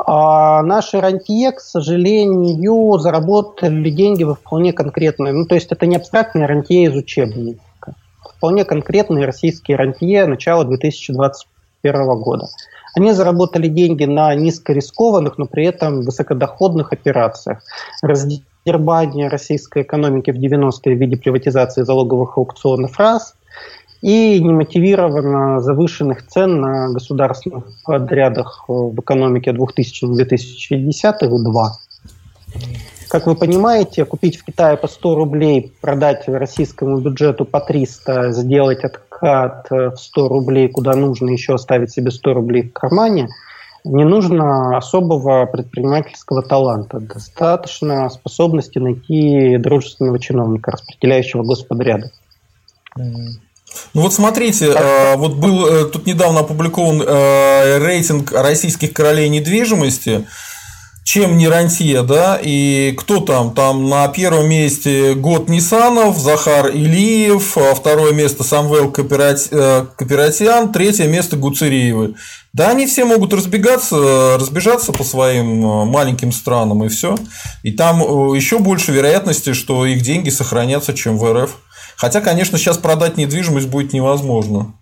А 0.06 0.64
наши 0.64 1.00
рантье, 1.00 1.52
к 1.52 1.60
сожалению, 1.60 2.98
заработали 3.00 3.90
деньги 3.90 4.24
во 4.24 4.36
вполне 4.36 4.74
конкретные, 4.74 5.34
ну 5.34 5.46
то 5.46 5.56
есть 5.56 5.72
это 5.72 5.86
не 5.86 5.98
абстрактные 5.98 6.46
рантье 6.46 6.86
из 6.86 6.96
учебника, 6.96 7.96
вполне 8.38 8.64
конкретные 8.66 9.26
российские 9.26 9.78
рантье 9.78 10.26
начала 10.26 10.64
2021 10.64 12.20
года. 12.20 12.48
Они 12.96 13.14
заработали 13.14 13.68
деньги 13.68 14.06
на 14.06 14.34
низкорискованных, 14.36 15.38
но 15.38 15.46
при 15.46 15.66
этом 15.66 16.02
высокодоходных 16.02 16.94
операциях. 16.94 17.64
Разделили 18.02 18.46
раздербания 18.66 19.30
российской 19.30 19.84
экономики 19.84 20.32
в 20.32 20.36
90-е 20.36 20.96
в 20.96 21.00
виде 21.00 21.18
приватизации 21.18 21.84
залоговых 21.84 22.38
аукционов 22.38 22.98
раз 23.00 23.36
и 24.02 24.40
немотивированно 24.40 25.60
завышенных 25.60 26.28
цен 26.28 26.60
на 26.60 26.92
государственных 26.92 27.66
подрядах 27.84 28.66
в 28.68 29.00
экономике 29.00 29.52
2000-2010-х 29.52 31.44
два. 31.44 31.78
Как 33.10 33.28
вы 33.28 33.36
понимаете, 33.36 34.06
купить 34.06 34.38
в 34.38 34.46
Китае 34.46 34.78
по 34.78 34.88
100 34.88 35.16
рублей, 35.16 35.74
продать 35.82 36.28
российскому 36.28 37.00
бюджету 37.00 37.46
по 37.46 37.60
300, 37.60 38.32
сделать 38.32 38.84
откат 39.22 39.68
в 39.70 39.98
100 39.98 40.28
рублей, 40.28 40.68
куда 40.70 40.96
нужно 40.96 41.30
еще 41.30 41.54
оставить 41.54 41.92
себе 41.92 42.12
100 42.12 42.34
рублей 42.34 42.70
в 42.70 42.74
кармане, 42.74 43.30
не 43.84 44.04
нужно 44.04 44.78
особого 44.78 45.46
предпринимательского 45.46 46.44
таланта. 46.44 47.00
Достаточно 47.00 48.10
способности 48.10 48.78
найти 48.80 49.58
дружественного 49.58 50.20
чиновника, 50.20 50.72
распределяющего 50.72 51.44
господряды. 51.44 52.12
Ну 52.96 54.02
вот 54.02 54.14
смотрите, 54.14 54.66
э, 54.68 55.16
вот 55.16 55.36
был 55.36 55.66
э, 55.66 55.86
тут 55.86 56.06
недавно 56.06 56.42
опубликован 56.42 57.02
э, 57.02 57.78
рейтинг 57.80 58.34
российских 58.34 58.92
королей 58.92 59.30
недвижимости 59.30 60.28
чем 61.04 61.38
не 61.38 61.48
рантье, 61.48 62.04
да, 62.04 62.40
и 62.42 62.94
кто 62.98 63.20
там? 63.20 63.54
Там 63.54 63.90
на 63.90 64.08
первом 64.08 64.50
месте 64.50 65.14
Год 65.16 65.50
Нисанов, 65.50 66.18
Захар 66.18 66.68
Илиев, 66.68 67.58
а 67.58 67.74
второе 67.74 68.14
место 68.14 68.44
Самвел 68.44 68.92
Кооператиан, 68.92 70.72
третье 70.72 71.08
место 71.08 71.38
Гуцериевы. 71.38 72.16
Да, 72.54 72.70
они 72.70 72.86
все 72.86 73.06
могут 73.06 73.34
разбегаться, 73.34 74.38
разбежаться 74.38 74.92
по 74.92 75.04
своим 75.04 75.62
маленьким 75.88 76.32
странам 76.32 76.84
и 76.84 76.88
все. 76.90 77.18
И 77.64 77.72
там 77.72 78.02
еще 78.34 78.60
больше 78.60 78.92
вероятности, 78.92 79.54
что 79.54 79.86
их 79.86 80.02
деньги 80.02 80.30
сохранятся, 80.30 80.94
чем 80.94 81.18
в 81.18 81.34
РФ. 81.34 81.58
Хотя, 81.98 82.22
конечно, 82.22 82.58
сейчас 82.58 82.78
продать 82.78 83.18
недвижимость 83.18 83.68
будет 83.68 83.94
невозможно. 83.94 84.76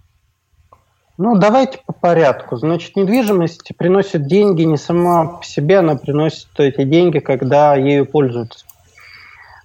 Ну, 1.21 1.35
давайте 1.35 1.79
по 1.85 1.91
порядку. 1.91 2.55
Значит, 2.55 2.95
недвижимость 2.95 3.75
приносит 3.77 4.25
деньги 4.25 4.61
не 4.61 4.77
сама 4.77 5.25
по 5.25 5.43
себе, 5.43 5.79
она 5.79 5.97
приносит 5.97 6.47
эти 6.57 6.85
деньги, 6.85 7.19
когда 7.19 7.75
ею 7.75 8.05
пользуются. 8.05 8.65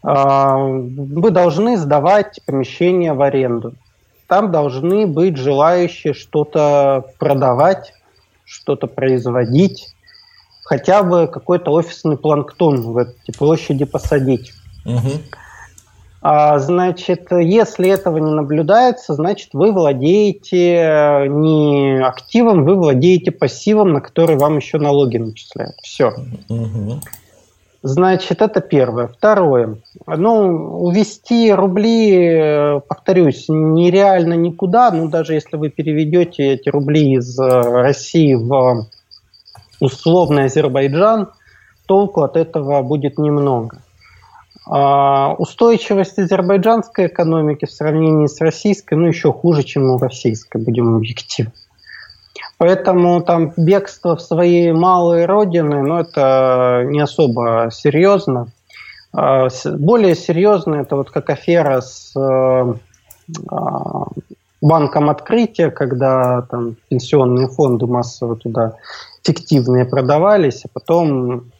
А, 0.02 0.56
вы 0.56 1.30
должны 1.30 1.76
сдавать 1.76 2.40
помещение 2.44 3.12
в 3.12 3.22
аренду. 3.22 3.74
Там 4.26 4.50
должны 4.50 5.06
быть 5.06 5.36
желающие 5.36 6.12
что-то 6.12 7.04
продавать, 7.20 7.92
что-то 8.44 8.88
производить, 8.88 9.94
хотя 10.64 11.04
бы 11.04 11.28
какой-то 11.28 11.70
офисный 11.70 12.16
планктон 12.16 12.80
в 12.80 12.96
эти 12.98 13.30
площади 13.30 13.84
посадить. 13.84 14.52
Угу. 14.84 15.10
А, 16.26 16.58
значит, 16.58 17.26
если 17.32 17.90
этого 17.90 18.16
не 18.16 18.32
наблюдается, 18.32 19.12
значит, 19.12 19.50
вы 19.52 19.72
владеете 19.72 20.74
э, 20.76 21.26
не 21.26 22.02
активом, 22.02 22.64
вы 22.64 22.76
владеете 22.76 23.30
пассивом, 23.30 23.92
на 23.92 24.00
который 24.00 24.36
вам 24.36 24.56
еще 24.56 24.78
налоги 24.78 25.18
начисляют. 25.18 25.76
Все. 25.82 26.14
Значит, 27.82 28.40
это 28.40 28.62
первое. 28.62 29.08
Второе. 29.08 29.76
Ну, 30.06 30.78
увести 30.86 31.52
рубли, 31.52 32.14
э, 32.16 32.80
повторюсь, 32.88 33.44
нереально 33.48 34.32
никуда. 34.32 34.90
Ну, 34.92 35.08
даже 35.08 35.34
если 35.34 35.58
вы 35.58 35.68
переведете 35.68 36.54
эти 36.54 36.70
рубли 36.70 37.16
из 37.16 37.38
э, 37.38 37.44
России 37.44 38.32
в 38.32 38.86
условный 39.78 40.46
Азербайджан, 40.46 41.28
толку 41.84 42.22
от 42.22 42.38
этого 42.38 42.80
будет 42.80 43.18
немного. 43.18 43.83
А 44.66 45.34
устойчивость 45.34 46.18
азербайджанской 46.18 47.06
экономики 47.06 47.66
в 47.66 47.72
сравнении 47.72 48.26
с 48.26 48.40
российской, 48.40 48.94
ну, 48.94 49.06
еще 49.06 49.32
хуже, 49.32 49.62
чем 49.62 49.90
у 49.90 49.98
российской, 49.98 50.62
будем 50.62 50.96
объективны. 50.96 51.52
Поэтому 52.56 53.20
там 53.20 53.52
бегство 53.56 54.16
в 54.16 54.22
свои 54.22 54.72
малые 54.72 55.26
родины, 55.26 55.82
ну, 55.82 55.98
это 55.98 56.84
не 56.86 57.00
особо 57.00 57.68
серьезно. 57.72 58.48
А, 59.12 59.48
более 59.64 60.14
серьезно 60.14 60.76
это 60.76 60.96
вот 60.96 61.10
как 61.10 61.28
афера 61.30 61.80
с 61.80 62.12
а, 62.16 62.74
банком 64.60 65.10
открытия, 65.10 65.70
когда 65.70 66.42
там 66.42 66.76
пенсионные 66.88 67.48
фонды 67.48 67.86
массово 67.86 68.36
туда 68.36 68.76
фиктивные 69.22 69.84
продавались, 69.84 70.64
а 70.64 70.68
потом 70.72 71.50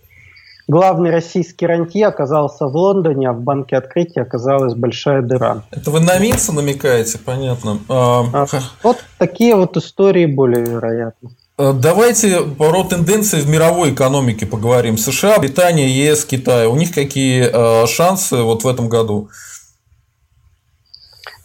главный 0.69 1.11
российский 1.11 1.67
рантье 1.67 2.07
оказался 2.07 2.67
в 2.67 2.77
Лондоне, 2.77 3.31
а 3.31 3.33
в 3.33 3.41
банке 3.41 3.77
открытия 3.77 4.23
оказалась 4.23 4.75
большая 4.75 5.23
дыра. 5.23 5.63
Это 5.71 5.91
вы 5.91 6.01
на 6.01 6.19
Минца 6.19 6.53
намекаете, 6.53 7.19
понятно. 7.19 7.81
А, 7.89 8.25
а, 8.33 8.47
вот 8.83 9.05
такие 9.19 9.55
вот 9.57 9.77
истории 9.77 10.27
более 10.27 10.65
вероятны. 10.65 11.31
А, 11.57 11.73
давайте 11.73 12.41
про 12.41 12.85
тенденции 12.85 13.41
в 13.41 13.49
мировой 13.49 13.93
экономике 13.93 14.47
поговорим. 14.47 14.99
США, 14.99 15.39
Британия, 15.39 15.87
ЕС, 15.87 16.25
Китай. 16.25 16.67
У 16.67 16.77
них 16.77 16.93
какие 16.93 17.49
а, 17.53 17.87
шансы 17.87 18.37
вот 18.37 18.65
в 18.65 18.69
этом 18.69 18.89
году? 18.89 19.29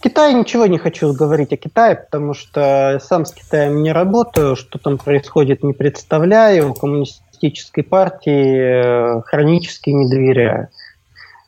Китай 0.02 0.34
ничего 0.34 0.66
не 0.66 0.78
хочу 0.78 1.12
говорить 1.14 1.52
о 1.52 1.58
Китае, 1.58 1.96
потому 1.96 2.34
что 2.34 3.02
сам 3.04 3.26
с 3.26 3.34
Китаем 3.34 3.84
не 3.84 3.92
работаю, 3.92 4.56
что 4.56 4.80
там 4.80 4.98
происходит 4.98 5.62
не 5.62 5.74
представляю. 5.74 6.74
Коммунист 6.74 7.22
коммунистической 7.40 7.84
партии 7.84 9.18
э, 9.18 9.22
хронически 9.26 9.90
не 9.90 10.10
доверяю. 10.10 10.70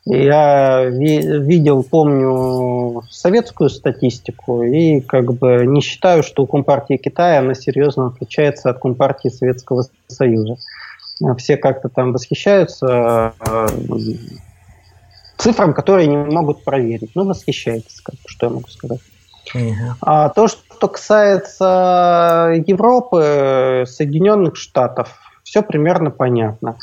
Я 0.04 0.86
видел, 0.86 1.84
помню 1.84 3.02
советскую 3.08 3.70
статистику 3.70 4.64
и 4.64 5.00
как 5.00 5.32
бы 5.32 5.64
не 5.64 5.80
считаю, 5.80 6.24
что 6.24 6.42
у 6.42 6.46
Компартии 6.48 6.96
Китая 6.96 7.38
она 7.38 7.54
серьезно 7.54 8.08
отличается 8.08 8.70
от 8.70 8.80
Компартии 8.80 9.28
Советского 9.28 9.84
Союза. 10.08 10.56
Все 11.38 11.56
как-то 11.56 11.88
там 11.88 12.12
восхищаются 12.12 13.32
э, 13.46 13.66
цифрам, 15.38 15.72
которые 15.72 16.08
не 16.08 16.16
могут 16.16 16.64
проверить. 16.64 17.12
Ну, 17.14 17.24
восхищайтесь, 17.24 18.00
как, 18.00 18.16
что 18.26 18.46
я 18.46 18.52
могу 18.52 18.68
сказать. 18.68 19.00
А 20.00 20.30
то, 20.30 20.48
что 20.48 20.88
касается 20.88 22.54
Европы, 22.66 23.84
Соединенных 23.86 24.56
Штатов, 24.56 25.16
все 25.52 25.60
примерно 25.60 26.10
понятно. 26.10 26.76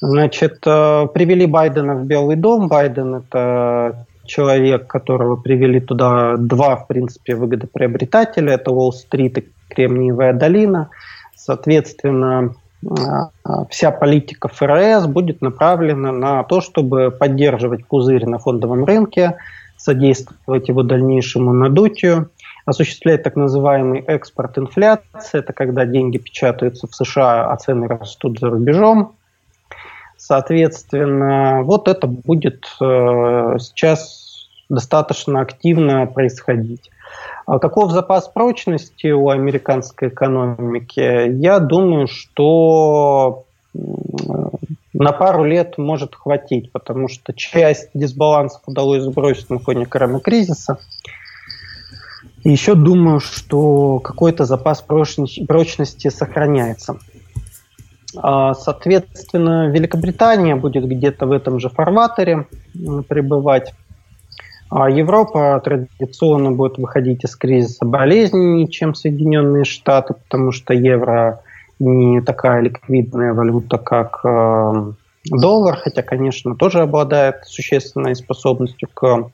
Значит, 0.00 0.66
э, 0.66 1.06
привели 1.12 1.44
Байдена 1.44 1.94
в 1.94 2.06
Белый 2.06 2.36
дом. 2.36 2.68
Байден– 2.68 3.14
это 3.16 4.06
человек, 4.24 4.86
которого 4.86 5.36
привели 5.36 5.78
туда 5.78 6.36
два, 6.38 6.76
в 6.76 6.86
принципе, 6.86 7.34
выгодоприобретателя. 7.34 8.54
Это 8.54 8.70
Уолл-стрит 8.70 9.36
и 9.36 9.48
Кремниевая 9.68 10.32
долина. 10.32 10.88
Соответственно, 11.36 12.54
э, 12.82 12.88
вся 13.68 13.90
политика 13.90 14.48
ФРС 14.48 15.06
будет 15.06 15.42
направлена 15.42 16.10
на 16.10 16.44
то, 16.44 16.62
чтобы 16.62 17.10
поддерживать 17.10 17.86
пузырь 17.86 18.24
на 18.24 18.38
фондовом 18.38 18.86
рынке, 18.86 19.36
содействовать 19.76 20.68
его 20.68 20.82
дальнейшему 20.82 21.52
надутию, 21.52 22.30
осуществлять 22.64 23.22
так 23.22 23.36
называемый 23.36 24.00
экспорт 24.00 24.58
инфляции. 24.58 25.38
Это 25.38 25.52
когда 25.52 25.84
деньги 25.84 26.18
печатаются 26.18 26.86
в 26.86 26.94
США, 26.94 27.50
а 27.50 27.56
цены 27.56 27.86
растут 27.86 28.38
за 28.38 28.50
рубежом. 28.50 29.16
Соответственно, 30.16 31.62
вот 31.62 31.88
это 31.88 32.06
будет 32.06 32.64
э, 32.80 33.56
сейчас 33.58 34.48
достаточно 34.70 35.40
активно 35.40 36.06
происходить. 36.06 36.90
А 37.46 37.58
каков 37.58 37.90
запас 37.90 38.28
прочности 38.28 39.08
у 39.08 39.28
американской 39.28 40.08
экономики? 40.08 41.28
Я 41.28 41.58
думаю, 41.58 42.06
что 42.06 43.44
на 43.74 45.12
пару 45.12 45.44
лет 45.44 45.76
может 45.76 46.14
хватить, 46.14 46.72
потому 46.72 47.08
что 47.08 47.34
часть 47.34 47.90
дисбалансов 47.92 48.62
удалось 48.66 49.02
сбросить 49.02 49.50
на 49.50 49.58
фоне 49.58 49.84
коронакризиса. 49.84 50.76
кризиса 50.76 51.23
и 52.44 52.50
еще 52.50 52.74
думаю, 52.74 53.20
что 53.20 53.98
какой-то 54.00 54.44
запас 54.44 54.82
прочности 54.82 56.08
сохраняется. 56.08 56.98
А, 58.16 58.54
соответственно, 58.54 59.68
Великобритания 59.70 60.54
будет 60.54 60.86
где-то 60.86 61.26
в 61.26 61.32
этом 61.32 61.58
же 61.58 61.70
форматоре 61.70 62.46
пребывать. 63.08 63.72
А 64.70 64.90
Европа 64.90 65.60
традиционно 65.64 66.52
будет 66.52 66.78
выходить 66.78 67.24
из 67.24 67.34
кризиса 67.34 67.86
болезненнее, 67.86 68.68
чем 68.68 68.94
Соединенные 68.94 69.64
Штаты, 69.64 70.14
потому 70.14 70.52
что 70.52 70.74
евро 70.74 71.40
не 71.78 72.20
такая 72.20 72.60
ликвидная 72.60 73.32
валюта, 73.32 73.78
как 73.78 74.20
э, 74.24 74.92
доллар, 75.30 75.76
хотя, 75.76 76.02
конечно, 76.02 76.54
тоже 76.56 76.80
обладает 76.80 77.44
существенной 77.44 78.14
способностью 78.14 78.88
к 78.92 79.30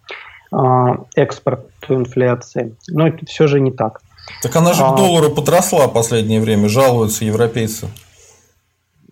экспорту 1.15 1.95
инфляции. 1.95 2.75
Но 2.89 3.07
это 3.09 3.25
все 3.27 3.47
же 3.47 3.61
не 3.61 3.71
так. 3.71 4.01
Так 4.43 4.55
она 4.57 4.73
же 4.73 4.83
а, 4.83 4.93
к 4.93 4.97
доллару 4.97 5.31
подросла 5.31 5.87
в 5.87 5.93
последнее 5.93 6.41
время, 6.41 6.69
жалуются 6.69 7.25
европейцы. 7.25 7.89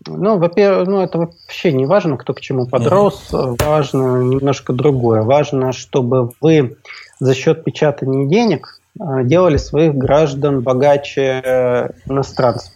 Ну, 0.07 0.39
во-первых, 0.39 0.89
ну, 0.89 1.03
это 1.03 1.19
вообще 1.19 1.73
не 1.73 1.87
важно, 1.87 2.17
кто 2.17 2.33
к 2.33 2.41
чему 2.41 2.67
подрос. 2.67 3.29
Mm-hmm. 3.31 3.65
Важно 3.65 4.23
немножко 4.23 4.73
другое. 4.73 5.23
Важно, 5.23 5.73
чтобы 5.73 6.31
вы 6.41 6.77
за 7.21 7.35
счет 7.35 7.65
печатания 7.65 8.27
денег 8.27 8.81
э, 8.99 9.25
делали 9.25 9.57
своих 9.57 9.95
граждан 9.95 10.61
богаче 10.61 11.93
иностранцев. 12.07 12.73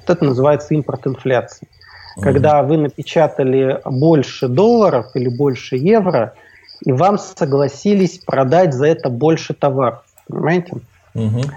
Вот 0.00 0.16
это 0.16 0.24
называется 0.24 0.74
импорт-инфляция. 0.74 1.66
Mm-hmm. 1.66 2.22
Когда 2.22 2.62
вы 2.62 2.76
напечатали 2.76 3.80
больше 3.84 4.48
долларов 4.48 5.06
или 5.14 5.28
больше 5.28 5.76
евро, 5.76 6.34
и 6.84 6.92
вам 6.92 7.18
согласились 7.18 8.18
продать 8.18 8.74
за 8.74 8.86
это 8.86 9.08
больше 9.08 9.54
товаров. 9.54 10.04
Понимаете? 10.28 10.72
Mm-hmm. 11.14 11.50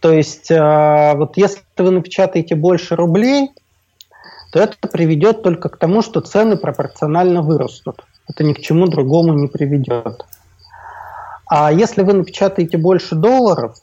То 0.00 0.12
есть, 0.12 0.50
э, 0.50 1.14
вот 1.16 1.36
если 1.36 1.62
вы 1.78 1.90
напечатаете 1.90 2.54
больше 2.54 2.94
рублей, 2.94 3.50
то 4.52 4.60
это 4.60 4.76
приведет 4.88 5.42
только 5.42 5.68
к 5.68 5.78
тому, 5.78 6.02
что 6.02 6.20
цены 6.20 6.56
пропорционально 6.56 7.42
вырастут. 7.42 8.04
Это 8.28 8.44
ни 8.44 8.52
к 8.52 8.60
чему 8.60 8.86
другому 8.86 9.32
не 9.32 9.48
приведет. 9.48 10.24
А 11.46 11.72
если 11.72 12.02
вы 12.02 12.12
напечатаете 12.12 12.78
больше 12.78 13.14
долларов, 13.14 13.76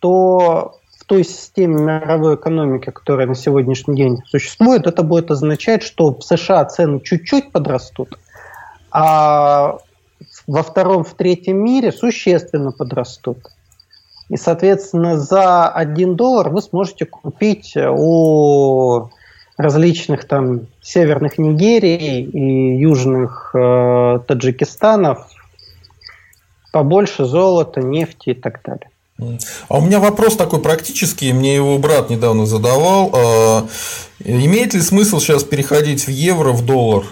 то 0.00 0.78
в 0.98 1.04
той 1.06 1.24
системе 1.24 1.82
мировой 1.82 2.36
экономики, 2.36 2.90
которая 2.90 3.26
на 3.26 3.34
сегодняшний 3.34 3.96
день 3.96 4.22
существует, 4.26 4.86
это 4.86 5.02
будет 5.02 5.30
означать, 5.30 5.82
что 5.82 6.14
в 6.14 6.22
США 6.22 6.64
цены 6.64 7.00
чуть-чуть 7.00 7.52
подрастут, 7.52 8.18
а 8.90 9.78
во 10.46 10.62
втором, 10.62 11.04
в 11.04 11.14
третьем 11.14 11.58
мире 11.58 11.92
существенно 11.92 12.72
подрастут. 12.72 13.38
И, 14.28 14.36
соответственно, 14.36 15.18
за 15.18 15.68
1 15.68 16.16
доллар 16.16 16.48
вы 16.50 16.60
сможете 16.62 17.06
купить 17.06 17.76
у 17.76 19.08
различных 19.56 20.26
там 20.26 20.66
северных 20.82 21.38
Нигерий 21.38 22.22
и 22.24 22.76
южных 22.78 23.52
э, 23.54 24.18
Таджикистанов 24.26 25.28
побольше 26.72 27.24
золота, 27.24 27.80
нефти 27.80 28.30
и 28.30 28.34
так 28.34 28.60
далее. 28.62 28.90
А 29.68 29.78
у 29.78 29.80
меня 29.80 29.98
вопрос 29.98 30.36
такой 30.36 30.60
практический, 30.60 31.32
мне 31.32 31.54
его 31.54 31.78
брат 31.78 32.10
недавно 32.10 32.44
задавал. 32.44 33.10
А, 33.14 33.66
имеет 34.22 34.74
ли 34.74 34.82
смысл 34.82 35.20
сейчас 35.20 35.42
переходить 35.42 36.06
в 36.06 36.10
евро, 36.10 36.52
в 36.52 36.66
доллар? 36.66 37.04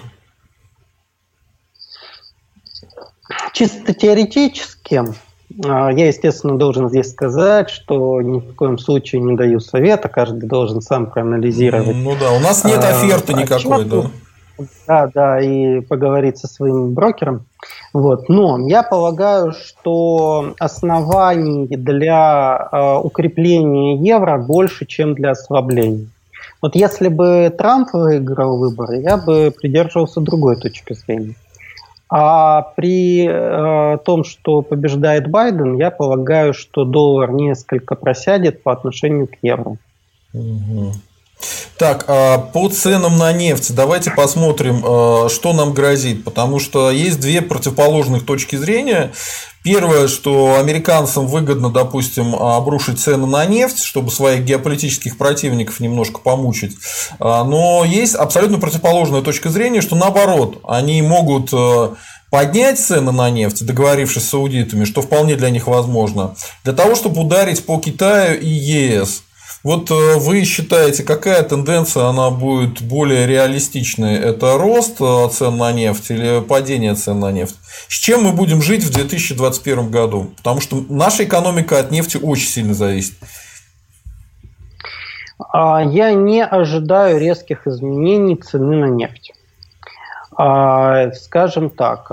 Чисто 3.52 3.94
теоретически 3.94 5.02
а, 5.64 5.90
я, 5.90 6.08
естественно, 6.08 6.58
должен 6.58 6.88
здесь 6.88 7.10
сказать, 7.10 7.70
что 7.70 8.20
ни 8.20 8.40
в 8.40 8.54
коем 8.54 8.78
случае 8.78 9.22
не 9.22 9.36
даю 9.36 9.60
совета, 9.60 10.08
каждый 10.08 10.48
должен 10.48 10.80
сам 10.80 11.06
проанализировать. 11.06 11.96
Ну 11.96 12.14
да, 12.18 12.32
у 12.32 12.40
нас 12.40 12.64
нет 12.64 12.80
а, 12.82 12.88
оферты 12.88 13.34
а, 13.34 13.36
никакой, 13.36 13.84
да. 13.84 14.10
Да, 14.86 15.10
да, 15.12 15.40
и 15.40 15.80
поговорить 15.80 16.38
со 16.38 16.46
своим 16.46 16.94
брокером. 16.94 17.44
Вот. 17.92 18.28
Но 18.28 18.68
я 18.68 18.84
полагаю, 18.84 19.52
что 19.52 20.54
оснований 20.60 21.66
для 21.66 22.68
э, 22.70 22.98
укрепления 23.02 23.96
евро 23.96 24.38
больше, 24.38 24.86
чем 24.86 25.14
для 25.14 25.32
ослабления. 25.32 26.06
Вот 26.62 26.76
если 26.76 27.08
бы 27.08 27.52
Трамп 27.56 27.88
выиграл 27.92 28.58
выборы, 28.58 29.00
я 29.00 29.16
бы 29.16 29.52
придерживался 29.54 30.20
другой 30.20 30.56
точки 30.56 30.92
зрения. 30.92 31.34
А 32.08 32.62
при 32.76 33.26
э, 33.26 33.98
том, 34.04 34.24
что 34.24 34.62
побеждает 34.62 35.28
Байден, 35.28 35.76
я 35.76 35.90
полагаю, 35.90 36.52
что 36.52 36.84
доллар 36.84 37.32
несколько 37.32 37.94
просядет 37.94 38.62
по 38.62 38.72
отношению 38.72 39.26
к 39.26 39.36
евро. 39.42 39.76
Угу. 40.32 40.92
Так, 41.78 42.04
а 42.08 42.38
по 42.38 42.68
ценам 42.68 43.18
на 43.18 43.32
нефть 43.32 43.74
давайте 43.74 44.10
посмотрим, 44.10 44.84
э, 44.84 45.28
что 45.28 45.52
нам 45.52 45.72
грозит, 45.72 46.24
потому 46.24 46.60
что 46.60 46.90
есть 46.90 47.20
две 47.20 47.42
противоположных 47.42 48.24
точки 48.24 48.56
зрения. 48.56 49.12
Первое, 49.64 50.08
что 50.08 50.58
американцам 50.58 51.26
выгодно, 51.26 51.70
допустим, 51.70 52.34
обрушить 52.34 53.00
цены 53.00 53.26
на 53.26 53.46
нефть, 53.46 53.82
чтобы 53.82 54.10
своих 54.10 54.44
геополитических 54.44 55.16
противников 55.16 55.80
немножко 55.80 56.20
помучить. 56.20 56.76
А, 57.18 57.44
но 57.44 57.82
есть 57.82 58.14
абсолютно 58.14 58.58
противоположная 58.58 59.22
точка 59.22 59.48
зрения, 59.48 59.80
что 59.80 59.96
наоборот, 59.96 60.60
они 60.68 61.00
могут 61.00 61.48
э, 61.54 61.88
поднять 62.28 62.78
цены 62.78 63.10
на 63.10 63.30
нефть, 63.30 63.64
договорившись 63.64 64.24
с 64.24 64.30
саудитами, 64.30 64.84
что 64.84 65.00
вполне 65.00 65.36
для 65.36 65.50
них 65.50 65.66
возможно, 65.66 66.34
для 66.64 66.72
того, 66.72 66.94
чтобы 66.94 67.22
ударить 67.22 67.64
по 67.64 67.78
Китаю 67.78 68.38
и 68.38 68.46
ЕС. 68.46 69.22
Вот 69.64 69.90
э, 69.90 70.18
вы 70.18 70.44
считаете, 70.44 71.04
какая 71.04 71.42
тенденция 71.42 72.04
она 72.04 72.28
будет 72.28 72.82
более 72.82 73.26
реалистичной? 73.26 74.16
Это 74.16 74.58
рост 74.58 75.00
э, 75.00 75.28
цен 75.32 75.56
на 75.56 75.72
нефть 75.72 76.10
или 76.10 76.42
падение 76.42 76.94
цен 76.94 77.18
на 77.18 77.32
нефть? 77.32 77.56
С 77.88 77.94
чем 77.94 78.24
мы 78.24 78.32
будем 78.32 78.60
жить 78.60 78.84
в 78.84 78.92
2021 78.92 79.90
году? 79.90 80.32
Потому 80.36 80.60
что 80.60 80.84
наша 80.90 81.24
экономика 81.24 81.78
от 81.78 81.90
нефти 81.90 82.18
очень 82.18 82.46
сильно 82.46 82.74
зависит. 82.74 83.14
А, 85.38 85.82
я 85.82 86.12
не 86.12 86.44
ожидаю 86.44 87.18
резких 87.18 87.66
изменений 87.66 88.36
цены 88.36 88.76
на 88.76 88.90
нефть. 88.90 89.32
А, 90.36 91.10
скажем 91.12 91.70
так, 91.70 92.12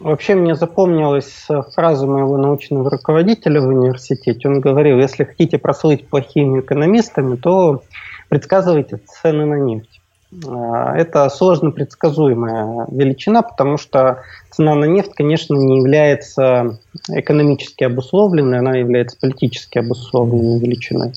Вообще 0.00 0.34
мне 0.34 0.54
запомнилась 0.54 1.46
фраза 1.74 2.06
моего 2.06 2.36
научного 2.36 2.90
руководителя 2.90 3.60
в 3.60 3.68
университете. 3.68 4.48
Он 4.48 4.60
говорил, 4.60 4.98
если 4.98 5.24
хотите 5.24 5.58
прослыть 5.58 6.06
плохими 6.06 6.60
экономистами, 6.60 7.36
то 7.36 7.82
предсказывайте 8.28 8.98
цены 8.98 9.46
на 9.46 9.54
нефть. 9.54 10.00
А, 10.46 10.96
это 10.96 11.28
сложно 11.30 11.70
предсказуемая 11.70 12.86
величина, 12.90 13.42
потому 13.42 13.78
что 13.78 14.22
цена 14.50 14.74
на 14.74 14.84
нефть, 14.84 15.12
конечно, 15.14 15.54
не 15.54 15.78
является 15.78 16.78
экономически 17.08 17.84
обусловленной, 17.84 18.58
она 18.58 18.76
является 18.76 19.16
политически 19.18 19.78
обусловленной 19.78 20.58
величиной. 20.58 21.12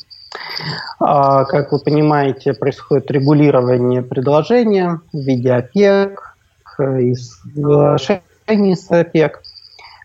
А, 0.99 1.43
как 1.45 1.71
вы 1.71 1.79
понимаете, 1.79 2.53
происходит 2.53 3.11
регулирование 3.11 4.03
предложения 4.03 5.01
в 5.11 5.17
виде 5.17 5.51
ОПЕК, 5.51 6.25
из 6.79 7.41
соглашений 7.41 8.21
с 8.49 8.91
ОПЕК. 8.91 9.41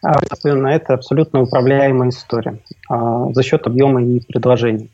Соответственно, 0.02 0.68
это 0.68 0.94
абсолютно 0.94 1.40
управляемая 1.42 2.11
история 2.11 2.59
а, 2.90 3.33
за 3.33 3.42
счет 3.42 3.66
объема 3.66 4.02
и 4.02 4.20
предложений. 4.20 4.90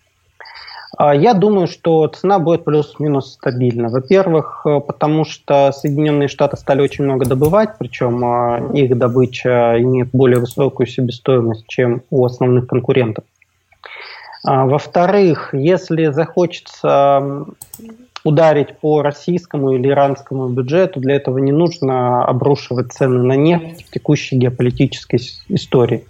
А, 0.96 1.12
я 1.12 1.34
думаю, 1.34 1.66
что 1.66 2.06
цена 2.06 2.38
будет 2.38 2.64
плюс-минус 2.64 3.32
стабильна. 3.32 3.88
Во-первых, 3.88 4.62
э, 4.64 4.78
потому 4.78 5.24
что 5.24 5.72
Соединенные 5.72 6.28
Штаты 6.28 6.56
стали 6.56 6.80
очень 6.80 7.04
много 7.04 7.26
добывать, 7.26 7.70
причем 7.76 8.24
а, 8.24 8.70
их 8.72 8.96
добыча 8.96 9.74
имеет 9.80 10.10
более 10.12 10.38
высокую 10.38 10.86
себестоимость, 10.86 11.64
чем 11.66 12.02
у 12.10 12.24
основных 12.24 12.68
конкурентов. 12.68 13.24
Во-вторых, 14.42 15.52
если 15.52 16.06
захочется 16.06 17.44
ударить 18.24 18.78
по 18.78 19.02
российскому 19.02 19.72
или 19.72 19.88
иранскому 19.88 20.48
бюджету, 20.48 21.00
для 21.00 21.14
этого 21.14 21.38
не 21.38 21.52
нужно 21.52 22.24
обрушивать 22.24 22.92
цены 22.92 23.22
на 23.22 23.36
нефть 23.36 23.86
в 23.86 23.90
текущей 23.90 24.36
геополитической 24.36 25.20
истории. 25.48 26.04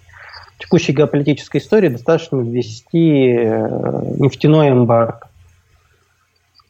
В 0.56 0.62
текущей 0.62 0.92
геополитической 0.92 1.58
истории 1.58 1.88
достаточно 1.88 2.40
ввести 2.40 3.32
э, 3.32 4.14
нефтяной 4.18 4.70
эмбарго. 4.70 5.30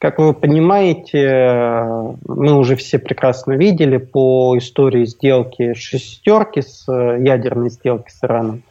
Как 0.01 0.17
вы 0.17 0.33
понимаете, 0.33 1.69
мы 2.25 2.53
уже 2.53 2.75
все 2.75 2.97
прекрасно 2.97 3.51
видели 3.51 3.97
по 3.97 4.57
истории 4.57 5.05
сделки 5.05 5.73
шестерки 5.73 6.61
с 6.61 6.91
э, 6.91 7.21
ядерной 7.21 7.69
сделки 7.69 8.09
с 8.09 8.23
Ираном, 8.23 8.63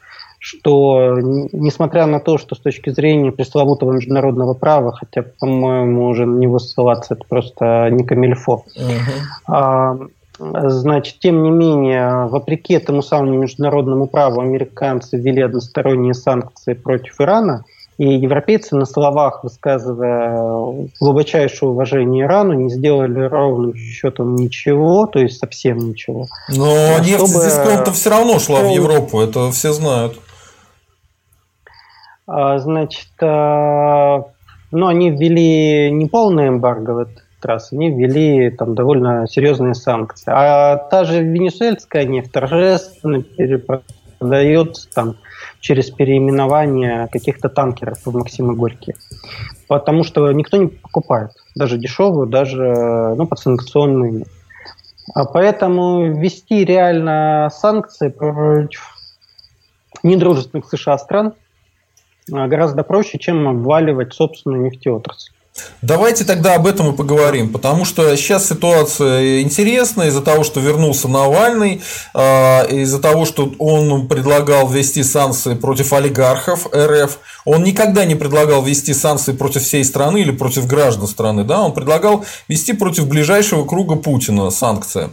что 0.43 1.19
несмотря 1.53 2.07
на 2.07 2.19
то, 2.19 2.39
что 2.39 2.55
с 2.55 2.61
точки 2.61 2.89
зрения 2.89 3.31
пресловутого 3.31 3.93
международного 3.93 4.55
права, 4.55 4.91
хотя, 4.91 5.23
по-моему, 5.39 6.07
уже 6.07 6.25
на 6.25 6.39
него 6.39 6.59
ссылаться 6.59 7.15
это 7.15 7.25
просто 7.29 7.91
не 7.91 8.05
камильфо, 8.05 8.65
uh-huh. 9.47 10.09
значит, 10.39 11.19
тем 11.19 11.43
не 11.43 11.51
менее, 11.51 12.27
вопреки 12.29 12.73
этому 12.73 13.03
самому 13.03 13.39
международному 13.39 14.07
праву, 14.07 14.41
американцы 14.41 15.19
ввели 15.19 15.43
односторонние 15.43 16.15
санкции 16.15 16.73
против 16.73 17.21
Ирана, 17.21 17.65
и 17.99 18.15
европейцы 18.15 18.77
на 18.77 18.87
словах, 18.87 19.45
высказывая 19.45 20.89
глубочайшее 20.99 21.69
уважение 21.69 22.25
Ирану, 22.25 22.55
не 22.55 22.71
сделали 22.71 23.21
ровным 23.25 23.75
счетом 23.77 24.37
ничего, 24.37 25.05
то 25.05 25.19
есть 25.19 25.39
совсем 25.39 25.77
ничего. 25.77 26.27
Но 26.49 26.99
нефть 27.01 27.17
чтобы... 27.17 27.29
с 27.29 27.45
дисконтом 27.45 27.93
все 27.93 28.09
равно 28.09 28.39
шла 28.39 28.61
в 28.61 28.71
Европу, 28.71 29.21
это 29.21 29.51
все 29.51 29.75
знают. 29.75 30.19
А, 32.33 32.61
значит, 32.61 33.09
а, 33.21 34.25
ну, 34.71 34.87
они 34.87 35.11
ввели 35.11 35.91
не 35.91 36.07
полный 36.07 36.47
эмбарго 36.47 36.93
в 36.93 36.99
этот 36.99 37.25
раз, 37.43 37.73
они 37.73 37.91
ввели 37.91 38.51
там 38.51 38.77
довольно 38.77 39.27
серьезные 39.27 39.75
санкции. 39.75 40.33
А 40.33 40.77
та 40.77 41.03
же 41.03 41.25
венесуэльская 41.25 42.05
нефть 42.05 42.31
торжественно 42.31 43.21
перепродается 43.21 44.89
там 44.95 45.17
через 45.59 45.91
переименование 45.91 47.09
каких-то 47.11 47.49
танкеров 47.49 47.99
в 48.05 48.17
Максима 48.17 48.55
Горький. 48.55 48.95
Потому 49.67 50.05
что 50.05 50.31
никто 50.31 50.57
не 50.57 50.69
покупает. 50.69 51.33
даже 51.57 51.79
дешевую, 51.79 52.29
даже 52.29 53.15
ну, 53.17 53.27
подсанкционную. 53.27 54.25
А 55.15 55.25
поэтому 55.25 56.05
ввести 56.13 56.65
реально 56.65 57.51
санкции 57.53 58.09
против 58.09 58.97
недружественных 60.05 60.69
США 60.69 60.97
стран 60.97 61.35
гораздо 62.31 62.83
проще, 62.83 63.19
чем 63.19 63.47
обваливать 63.49 64.15
собственную 64.15 64.63
нефтеотрасль. 64.63 65.33
Давайте 65.83 66.25
тогда 66.25 66.55
об 66.55 66.67
этом 66.67 66.93
и 66.93 66.97
поговорим, 66.97 67.51
потому 67.51 67.85
что 67.85 68.15
сейчас 68.17 68.47
ситуация 68.47 69.41
интересная 69.41 70.09
из-за 70.09 70.21
того, 70.21 70.45
что 70.45 70.61
вернулся 70.61 71.09
Навальный, 71.09 71.83
а, 72.15 72.65
из-за 72.65 73.01
того, 73.01 73.25
что 73.25 73.53
он 73.59 74.07
предлагал 74.07 74.69
ввести 74.69 75.03
санкции 75.03 75.55
против 75.55 75.93
олигархов 75.93 76.69
РФ. 76.75 77.19
Он 77.47 77.65
никогда 77.65 78.05
не 78.05 78.15
предлагал 78.15 78.63
ввести 78.63 78.93
санкции 78.93 79.33
против 79.33 79.63
всей 79.63 79.85
страны 79.85 80.21
или 80.21 80.31
против 80.31 80.67
граждан 80.67 81.07
страны, 81.07 81.45
да, 81.45 81.63
он 81.63 81.73
предлагал 81.73 82.25
ввести 82.47 82.75
против 82.75 83.09
ближайшего 83.09 83.65
круга 83.65 83.97
Путина 83.97 84.51
санкции. 84.51 85.09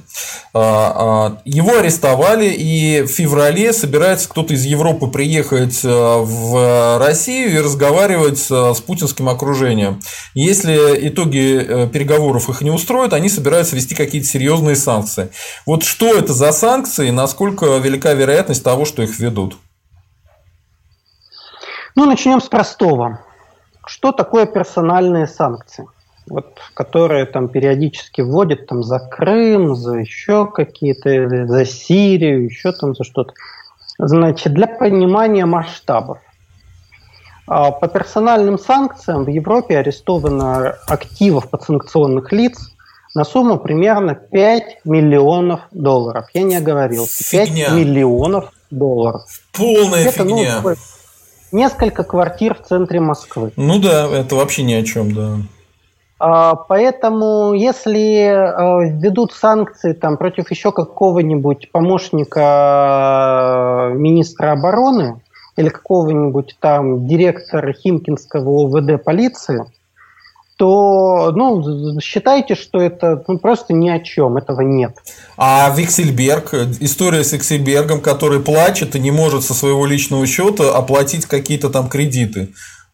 А, 0.53 1.37
а, 1.39 1.41
его 1.45 1.77
арестовали, 1.77 2.49
и 2.49 3.03
в 3.03 3.07
феврале 3.07 3.71
собирается 3.71 4.27
кто-то 4.29 4.53
из 4.53 4.65
Европы 4.65 5.07
приехать 5.07 5.79
в 5.83 6.99
Россию 6.99 7.55
и 7.55 7.59
разговаривать 7.59 8.39
с 8.39 8.81
путинским 8.85 9.29
окружением. 9.29 10.01
Если 10.39 11.09
итоги 11.09 11.57
э, 11.57 11.87
переговоров 11.87 12.47
их 12.47 12.61
не 12.61 12.69
устроят, 12.69 13.13
они 13.13 13.27
собираются 13.27 13.75
ввести 13.75 13.95
какие-то 13.95 14.27
серьезные 14.27 14.75
санкции. 14.75 15.31
Вот 15.65 15.81
что 15.81 16.13
это 16.13 16.31
за 16.31 16.51
санкции 16.51 17.09
насколько 17.09 17.65
велика 17.77 18.13
вероятность 18.13 18.63
того, 18.63 18.85
что 18.85 19.01
их 19.01 19.17
введут? 19.17 19.57
Ну, 21.95 22.05
начнем 22.05 22.39
с 22.39 22.49
простого. 22.49 23.21
Что 23.87 24.11
такое 24.11 24.45
персональные 24.45 25.25
санкции? 25.25 25.87
Вот, 26.29 26.59
которые 26.75 27.25
там 27.25 27.47
периодически 27.47 28.21
вводят 28.21 28.67
там 28.67 28.83
за 28.83 28.99
Крым, 28.99 29.75
за 29.75 29.95
еще 29.95 30.45
какие-то, 30.45 31.47
за 31.47 31.65
Сирию, 31.65 32.45
еще 32.45 32.73
там 32.73 32.93
за 32.93 33.03
что-то. 33.03 33.33
Значит, 33.97 34.53
для 34.53 34.67
понимания 34.67 35.47
масштабов. 35.47 36.19
А, 37.47 37.71
по 37.71 37.87
персональным 37.87 38.59
санкциям 38.59 39.23
в 39.23 39.29
Европе 39.29 39.77
арестовано 39.77 40.75
активов 40.85 41.49
подсанкционных 41.49 42.33
лиц 42.33 42.73
на 43.15 43.23
сумму 43.23 43.57
примерно 43.57 44.15
5 44.15 44.81
миллионов 44.83 45.61
долларов. 45.71 46.27
Я 46.33 46.43
не 46.43 46.57
оговорился. 46.57 47.23
Фигня. 47.23 47.67
5 47.67 47.73
миллионов 47.73 48.51
долларов. 48.69 49.23
Полная 49.53 50.05
это, 50.05 50.25
ну, 50.25 50.37
фигня. 50.37 50.59
Ну, 50.61 50.75
несколько 51.53 52.03
квартир 52.03 52.53
в 52.55 52.63
центре 52.67 52.99
Москвы. 52.99 53.53
Ну 53.55 53.79
да, 53.79 54.07
это 54.07 54.35
вообще 54.35 54.63
ни 54.63 54.73
о 54.73 54.83
чем, 54.83 55.13
да. 55.13 55.37
А, 56.19 56.55
поэтому, 56.55 57.53
если 57.53 58.25
а, 58.25 58.81
введут 58.81 59.31
санкции 59.31 59.93
там, 59.93 60.17
против 60.17 60.51
еще 60.51 60.73
какого-нибудь 60.73 61.71
помощника 61.71 62.41
министра 63.95 64.51
обороны, 64.51 65.21
или 65.57 65.69
какого-нибудь 65.69 66.55
там 66.59 67.07
директора 67.07 67.73
Химкинского 67.73 68.65
ОВД 68.65 69.03
полиции, 69.03 69.65
то 70.57 71.31
ну, 71.35 71.99
считайте, 72.01 72.55
что 72.55 72.81
это 72.81 73.23
ну, 73.27 73.37
просто 73.37 73.73
ни 73.73 73.89
о 73.89 73.99
чем, 73.99 74.37
этого 74.37 74.61
нет. 74.61 74.97
А 75.37 75.71
Виксельберг, 75.75 76.53
история 76.79 77.23
с 77.23 77.33
Виксельбергом, 77.33 78.01
который 78.01 78.39
плачет 78.39 78.95
и 78.95 78.99
не 78.99 79.11
может 79.11 79.43
со 79.43 79.53
своего 79.53 79.85
личного 79.85 80.25
счета 80.25 80.75
оплатить 80.75 81.25
какие-то 81.25 81.69
там 81.69 81.89
кредиты. 81.89 82.49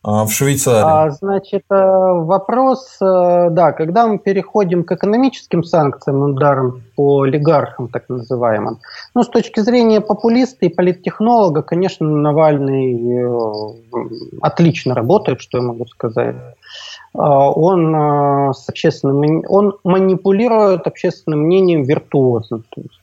А, 0.05 0.25
в 0.25 0.31
Швейцарии? 0.31 0.83
А, 0.85 1.09
значит, 1.11 1.63
э, 1.69 1.75
вопрос, 1.75 2.97
э, 3.01 3.47
да, 3.51 3.71
когда 3.71 4.05
мы 4.05 4.19
переходим 4.19 4.83
к 4.83 4.91
экономическим 4.91 5.63
санкциям, 5.63 6.21
ударам 6.21 6.83
по 6.97 7.21
олигархам, 7.21 7.87
так 7.87 8.09
называемым, 8.09 8.79
ну, 9.15 9.23
с 9.23 9.29
точки 9.29 9.61
зрения 9.61 10.01
популиста 10.01 10.65
и 10.65 10.69
политтехнолога, 10.69 11.61
конечно, 11.61 12.05
Навальный 12.05 13.21
э, 13.21 14.37
отлично 14.41 14.93
работает, 14.93 15.39
что 15.39 15.59
я 15.59 15.63
могу 15.63 15.85
сказать. 15.85 16.35
А, 17.13 17.49
он 17.49 18.53
с 18.53 18.67
общественным, 18.67 19.43
он 19.47 19.77
манипулирует 19.85 20.85
общественным 20.85 21.45
мнением 21.45 21.83
виртуозно. 21.83 22.61
То 22.75 22.81
есть 22.81 23.02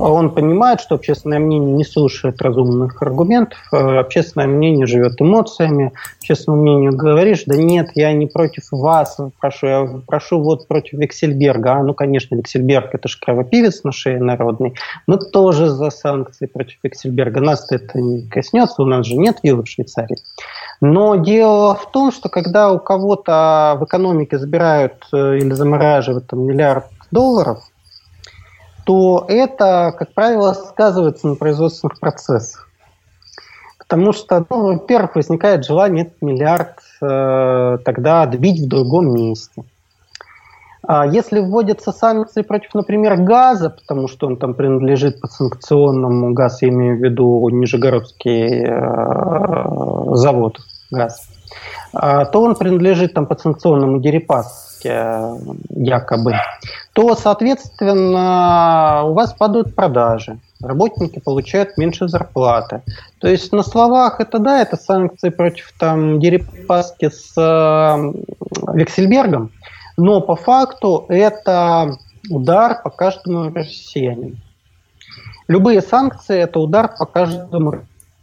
он 0.00 0.30
понимает, 0.30 0.80
что 0.80 0.94
общественное 0.94 1.38
мнение 1.38 1.72
не 1.72 1.84
слушает 1.84 2.40
разумных 2.40 3.00
аргументов, 3.02 3.58
э, 3.72 3.76
общественное 3.76 4.46
мнение 4.46 4.86
живет 4.86 5.20
эмоциями, 5.20 5.92
общественному 6.18 6.62
мнению 6.62 6.96
говоришь, 6.96 7.44
да 7.46 7.56
нет, 7.56 7.90
я 7.94 8.12
не 8.12 8.26
против 8.26 8.64
вас, 8.70 9.18
прошу, 9.40 9.66
я 9.66 9.88
прошу 10.06 10.40
вот 10.40 10.68
против 10.68 10.98
Виксельберга. 10.98 11.72
А, 11.72 11.82
ну, 11.82 11.94
конечно, 11.94 12.34
Виксельберг– 12.34 12.90
это 12.94 13.08
же 13.08 13.18
кровопивец 13.20 13.84
на 13.84 13.92
шее 13.92 14.18
народный. 14.18 14.74
Мы 15.06 15.18
тоже 15.18 15.68
за 15.68 15.90
санкции 15.90 16.46
против 16.46 16.78
Виксельберга. 16.82 17.40
Нас 17.40 17.70
это 17.70 18.00
не 18.00 18.28
коснется, 18.28 18.82
у 18.82 18.86
нас 18.86 19.06
же 19.06 19.16
нет 19.16 19.38
виллы 19.42 19.64
в 19.64 19.68
Швейцарии. 19.68 20.16
Но 20.80 21.16
дело 21.16 21.74
в 21.74 21.90
том, 21.90 22.10
что 22.10 22.28
когда 22.28 22.72
у 22.72 22.78
кого-то 22.78 23.76
в 23.78 23.84
экономике 23.84 24.38
забирают 24.38 24.94
э, 25.12 25.36
или 25.38 25.52
замораживают 25.52 26.26
там, 26.26 26.46
миллиард 26.46 26.86
долларов, 27.10 27.69
то 28.90 29.24
это, 29.28 29.94
как 29.96 30.14
правило, 30.14 30.52
сказывается 30.52 31.28
на 31.28 31.36
производственных 31.36 32.00
процессах. 32.00 32.68
Потому 33.78 34.12
что, 34.12 34.44
ну, 34.50 34.78
во-первых, 34.78 35.14
возникает 35.14 35.64
желание 35.64 36.06
этот 36.06 36.20
миллиард 36.22 36.80
э, 37.00 37.78
тогда 37.84 38.22
отбить 38.22 38.60
в 38.60 38.68
другом 38.68 39.14
месте. 39.14 39.62
А 40.82 41.06
если 41.06 41.38
вводятся 41.38 41.92
санкции 41.92 42.42
против, 42.42 42.74
например, 42.74 43.16
газа, 43.18 43.70
потому 43.70 44.08
что 44.08 44.26
он 44.26 44.36
там 44.36 44.54
принадлежит 44.54 45.20
по 45.20 45.28
санкционному 45.28 46.32
газ, 46.32 46.60
я 46.60 46.70
имею 46.70 46.98
в 46.98 47.00
виду 47.00 47.48
Нижегородский 47.48 48.64
э, 48.64 50.16
завод 50.16 50.58
газ, 50.90 51.28
э, 51.92 52.24
то 52.32 52.42
он 52.42 52.54
принадлежит 52.54 53.14
там 53.14 53.26
по 53.26 53.36
санкционному 53.36 54.00
Дерипас 54.00 54.70
Э, 54.84 55.36
якобы, 55.70 56.34
то, 56.92 57.14
соответственно, 57.14 59.02
у 59.04 59.12
вас 59.12 59.32
падают 59.34 59.74
продажи, 59.74 60.38
работники 60.60 61.18
получают 61.18 61.76
меньше 61.76 62.08
зарплаты. 62.08 62.82
То 63.18 63.28
есть 63.28 63.52
на 63.52 63.62
словах 63.62 64.20
это 64.20 64.38
да, 64.38 64.60
это 64.62 64.76
санкции 64.76 65.28
против 65.30 65.72
там 65.78 66.18
Дерипаски 66.20 67.10
с 67.10 67.32
э, 67.36 68.12
Вексельбергом, 68.72 69.52
но 69.96 70.20
по 70.20 70.36
факту 70.36 71.04
это 71.08 71.96
удар 72.30 72.80
по 72.82 72.90
каждому 72.90 73.52
россиянину. 73.52 74.36
Любые 75.48 75.82
санкции– 75.82 76.38
это 76.38 76.60
удар 76.60 76.94
по 76.96 77.04
каждому 77.06 77.80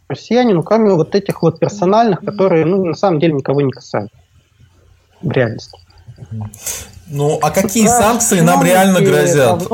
россиянину, 0.08 0.62
кроме 0.62 0.94
вот 0.94 1.14
этих 1.14 1.42
вот 1.42 1.58
персональных, 1.58 2.20
которые 2.20 2.64
ну, 2.64 2.84
на 2.84 2.94
самом 2.94 3.20
деле 3.20 3.34
никого 3.34 3.60
не 3.60 3.70
касаются 3.70 4.16
в 5.20 5.30
реальности. 5.30 5.78
Ну, 7.06 7.38
а 7.42 7.50
какие 7.50 7.86
санкции 7.86 8.40
нам 8.40 8.64
реально 8.64 9.00
грозят? 9.00 9.66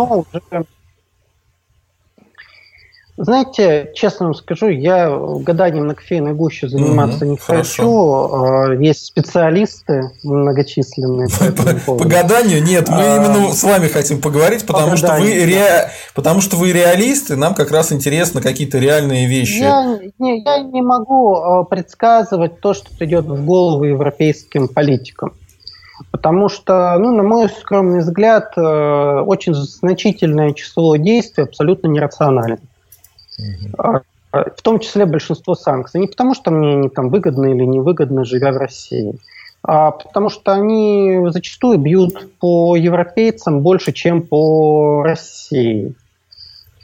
Знаете, 3.17 3.93
честно 3.95 4.27
вам 4.27 4.35
скажу, 4.35 4.69
я 4.69 5.09
гаданием 5.09 5.87
на 5.87 5.95
кофейной 5.95 6.33
гуще 6.33 6.69
заниматься 6.69 7.25
угу, 7.25 7.33
не 7.33 7.37
хорошо. 7.37 8.29
хочу. 8.29 8.45
А, 8.45 8.75
есть 8.75 9.07
специалисты 9.07 10.11
многочисленные 10.25 11.29
по, 11.87 11.97
по 11.97 12.05
гаданию 12.09 12.61
нет, 12.61 12.89
мы 12.89 12.97
а, 12.99 13.17
именно 13.17 13.53
с 13.53 13.63
вами 13.63 13.87
хотим 13.87 14.21
поговорить, 14.21 14.67
потому 14.67 14.97
что 14.97 15.15
вы 15.15 15.31
ре... 15.45 15.91
потому 16.13 16.41
что 16.41 16.57
вы 16.57 16.73
реалисты, 16.73 17.37
нам 17.37 17.55
как 17.55 17.71
раз 17.71 17.93
интересно 17.93 18.43
какие-то 18.43 18.79
реальные 18.79 19.29
вещи. 19.29 19.61
Я 19.61 20.01
не, 20.19 20.43
я 20.43 20.59
не 20.59 20.83
могу 20.83 21.37
а, 21.37 21.63
предсказывать 21.63 22.59
то, 22.59 22.75
что 22.75 22.89
идет 22.99 23.27
в 23.27 23.45
голову 23.45 23.85
европейским 23.85 24.67
политикам. 24.67 25.35
Потому 26.11 26.49
что, 26.49 26.97
ну, 26.99 27.15
на 27.15 27.23
мой 27.23 27.49
скромный 27.49 28.01
взгляд, 28.01 28.53
э, 28.57 28.61
очень 28.61 29.55
значительное 29.55 30.53
число 30.53 30.97
действий 30.97 31.45
абсолютно 31.45 31.87
нерационально. 31.87 32.59
Угу. 33.39 34.01
В 34.33 34.63
том 34.63 34.81
числе 34.81 35.07
большинство 35.07 35.55
санкций. 35.55 36.01
Не 36.01 36.09
потому, 36.09 36.35
что 36.35 36.51
мне 36.51 36.75
они 36.75 36.89
там 36.89 37.09
выгодны 37.09 37.53
или 37.53 37.65
невыгодны, 37.65 38.25
живя 38.25 38.53
в 38.53 38.57
России, 38.57 39.19
а 39.63 39.93
потому 39.93 40.29
что 40.29 40.53
они 40.53 41.21
зачастую 41.31 41.79
бьют 41.79 42.39
по 42.39 42.77
европейцам 42.77 43.61
больше, 43.61 43.93
чем 43.93 44.23
по 44.23 45.03
России. 45.05 45.95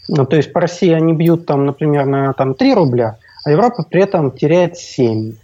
Ну, 0.09 0.27
то 0.27 0.37
есть 0.37 0.53
по 0.53 0.61
России 0.61 0.93
они 0.93 1.13
бьют, 1.13 1.47
там, 1.47 1.67
например, 1.67 2.07
на 2.07 2.33
там, 2.33 2.55
3 2.55 2.75
рубля, 2.75 3.19
а 3.45 3.51
Европа 3.51 3.85
при 3.89 4.03
этом 4.03 4.31
теряет 4.31 4.77
7. 4.77 5.35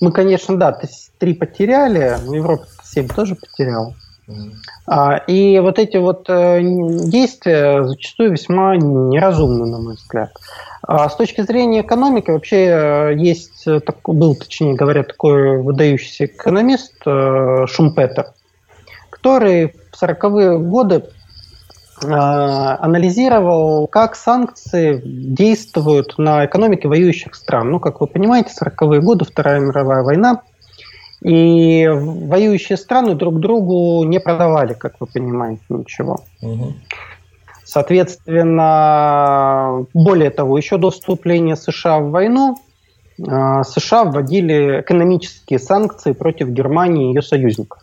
Мы, 0.00 0.12
конечно, 0.12 0.56
да, 0.56 0.78
3 1.18 1.34
потеряли, 1.34 2.16
но 2.24 2.34
Европа 2.34 2.66
7 2.84 3.08
тоже 3.08 3.34
потерял. 3.34 3.94
А, 4.86 5.16
и 5.26 5.58
вот 5.60 5.78
эти 5.78 5.96
вот 5.96 6.28
э, 6.28 6.60
действия 6.62 7.84
зачастую 7.84 8.32
весьма 8.32 8.76
неразумны, 8.76 9.66
на 9.66 9.78
мой 9.78 9.94
взгляд. 9.94 10.30
А 10.82 11.08
с 11.08 11.16
точки 11.16 11.42
зрения 11.42 11.80
экономики 11.80 12.30
вообще 12.30 12.66
э, 12.66 13.14
есть, 13.16 13.66
э, 13.66 13.80
был, 14.06 14.34
точнее 14.34 14.74
говоря, 14.74 15.02
такой 15.02 15.62
выдающийся 15.62 16.26
экономист 16.26 16.94
Шумпетер. 17.04 18.26
который 19.10 19.74
в 19.92 20.02
40-е 20.02 20.58
годы 20.58 21.04
анализировал, 22.00 23.88
как 23.88 24.14
санкции 24.14 25.02
действуют 25.04 26.16
на 26.16 26.46
экономике 26.46 26.86
воюющих 26.86 27.34
стран. 27.34 27.72
Ну, 27.72 27.80
как 27.80 28.00
вы 28.00 28.06
понимаете, 28.06 28.50
40-е 28.62 29.00
годы, 29.00 29.24
Вторая 29.24 29.58
мировая 29.58 30.04
война, 30.04 30.42
и 31.22 31.88
воюющие 31.88 32.76
страны 32.76 33.14
друг 33.14 33.40
другу 33.40 34.04
не 34.04 34.20
продавали, 34.20 34.74
как 34.74 35.00
вы 35.00 35.06
понимаете, 35.06 35.62
ничего. 35.68 36.20
Угу. 36.42 36.74
Соответственно, 37.64 39.84
более 39.92 40.30
того, 40.30 40.56
еще 40.56 40.78
до 40.78 40.90
вступления 40.90 41.56
США 41.56 41.98
в 41.98 42.10
войну 42.10 42.56
а, 43.26 43.64
США 43.64 44.04
вводили 44.04 44.80
экономические 44.80 45.58
санкции 45.58 46.12
против 46.12 46.48
Германии 46.48 47.06
и 47.06 47.14
ее 47.14 47.22
союзников. 47.22 47.82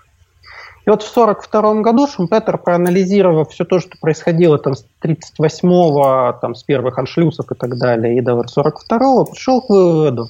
И 0.86 0.90
вот 0.90 1.02
в 1.02 1.12
1942 1.12 1.82
году 1.82 2.08
Шумпетер, 2.08 2.60
проанализировав 2.60 3.50
все 3.50 3.66
то, 3.66 3.80
что 3.80 3.98
происходило 4.00 4.60
там 4.60 4.76
с 4.76 4.86
1938-го, 5.04 6.38
там, 6.42 6.54
с 6.54 6.64
первых 6.64 7.00
аншлюсов 7.00 7.52
и 7.52 7.56
так 7.56 7.78
далее, 7.78 8.18
и 8.18 8.22
до 8.22 8.34
1942-го, 8.34 9.26
пришел 9.26 9.62
к 9.62 9.70
выводу, 9.70 10.30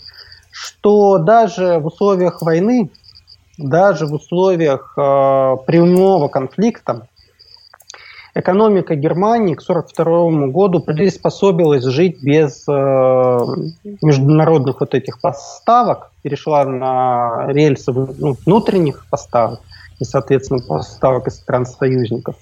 что 0.55 1.17
даже 1.17 1.79
в 1.79 1.87
условиях 1.87 2.41
войны, 2.41 2.89
даже 3.57 4.05
в 4.05 4.13
условиях 4.13 4.93
э, 4.97 5.01
прямого 5.67 6.29
конфликта 6.29 7.09
экономика 8.33 8.95
Германии 8.95 9.53
к 9.53 9.61
1942 9.61 10.47
году 10.47 10.79
приспособилась 10.79 11.83
жить 11.83 12.23
без 12.23 12.65
э, 12.69 12.71
международных 14.01 14.79
вот 14.79 14.95
этих 14.95 15.19
поставок, 15.19 16.11
перешла 16.21 16.63
на 16.63 17.47
рельсы 17.47 17.91
ну, 17.91 18.37
внутренних 18.45 19.05
поставок 19.09 19.59
и, 19.99 20.05
соответственно, 20.05 20.61
поставок 20.61 21.27
из 21.27 21.35
стран-союзников, 21.35 22.37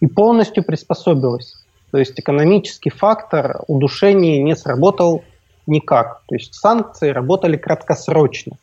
и 0.00 0.06
полностью 0.06 0.64
приспособилась. 0.64 1.54
То 1.92 1.98
есть 1.98 2.20
экономический 2.20 2.90
фактор 2.90 3.62
удушения 3.68 4.42
не 4.42 4.54
сработал 4.54 5.24
никак. 5.66 6.22
То 6.26 6.34
есть 6.34 6.54
санкции 6.54 7.10
работали 7.10 7.56
краткосрочно. 7.56 8.56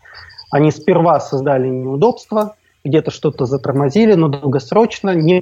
Они 0.51 0.71
сперва 0.71 1.19
создали 1.19 1.67
неудобства, 1.67 2.55
где-то 2.83 3.11
что-то 3.11 3.45
затормозили, 3.45 4.13
но 4.13 4.27
долгосрочно 4.27 5.11
не 5.11 5.41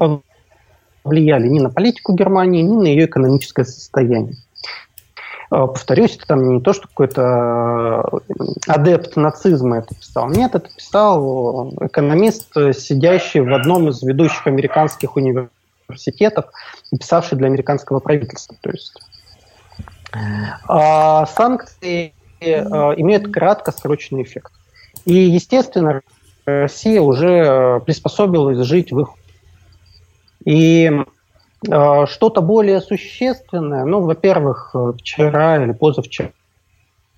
влияли 1.04 1.48
ни 1.48 1.60
на 1.60 1.70
политику 1.70 2.14
Германии, 2.14 2.62
ни 2.62 2.76
на 2.76 2.88
ее 2.88 3.06
экономическое 3.06 3.66
состояние. 3.66 4.36
Э, 5.52 5.66
повторюсь, 5.66 6.16
это 6.16 6.28
там 6.28 6.54
не 6.54 6.62
то, 6.62 6.74
что 6.74 6.88
какой-то 6.88 8.04
э, 8.12 8.44
адепт 8.68 9.16
нацизма 9.16 9.80
это 9.80 9.96
писал. 9.96 10.30
Нет, 10.30 10.54
это 10.54 10.70
писал 10.70 11.74
экономист, 11.82 12.54
сидящий 12.74 13.40
в 13.40 13.54
одном 13.54 13.90
из 13.90 14.04
ведущих 14.04 14.46
американских 14.46 15.16
университетов 15.16 16.46
и 16.92 16.98
писавший 16.98 17.38
для 17.38 17.48
американского 17.48 18.00
правительства. 18.00 18.56
То 18.62 18.70
есть 18.70 18.94
а 20.12 21.26
санкции 21.26 22.14
э, 22.40 22.56
имеют 22.98 23.32
краткосрочный 23.32 24.24
эффект. 24.24 24.52
И, 25.06 25.14
естественно, 25.14 26.02
Россия 26.46 27.02
уже 27.02 27.80
приспособилась 27.86 28.66
жить 28.66 28.92
в 28.92 29.02
их 29.02 29.10
и 30.46 30.92
э, 31.70 32.06
что-то 32.08 32.42
более 32.42 32.82
существенное, 32.82 33.86
ну, 33.86 34.02
во-первых, 34.02 34.76
вчера 34.98 35.64
или 35.64 35.74
позавчера 35.74 36.32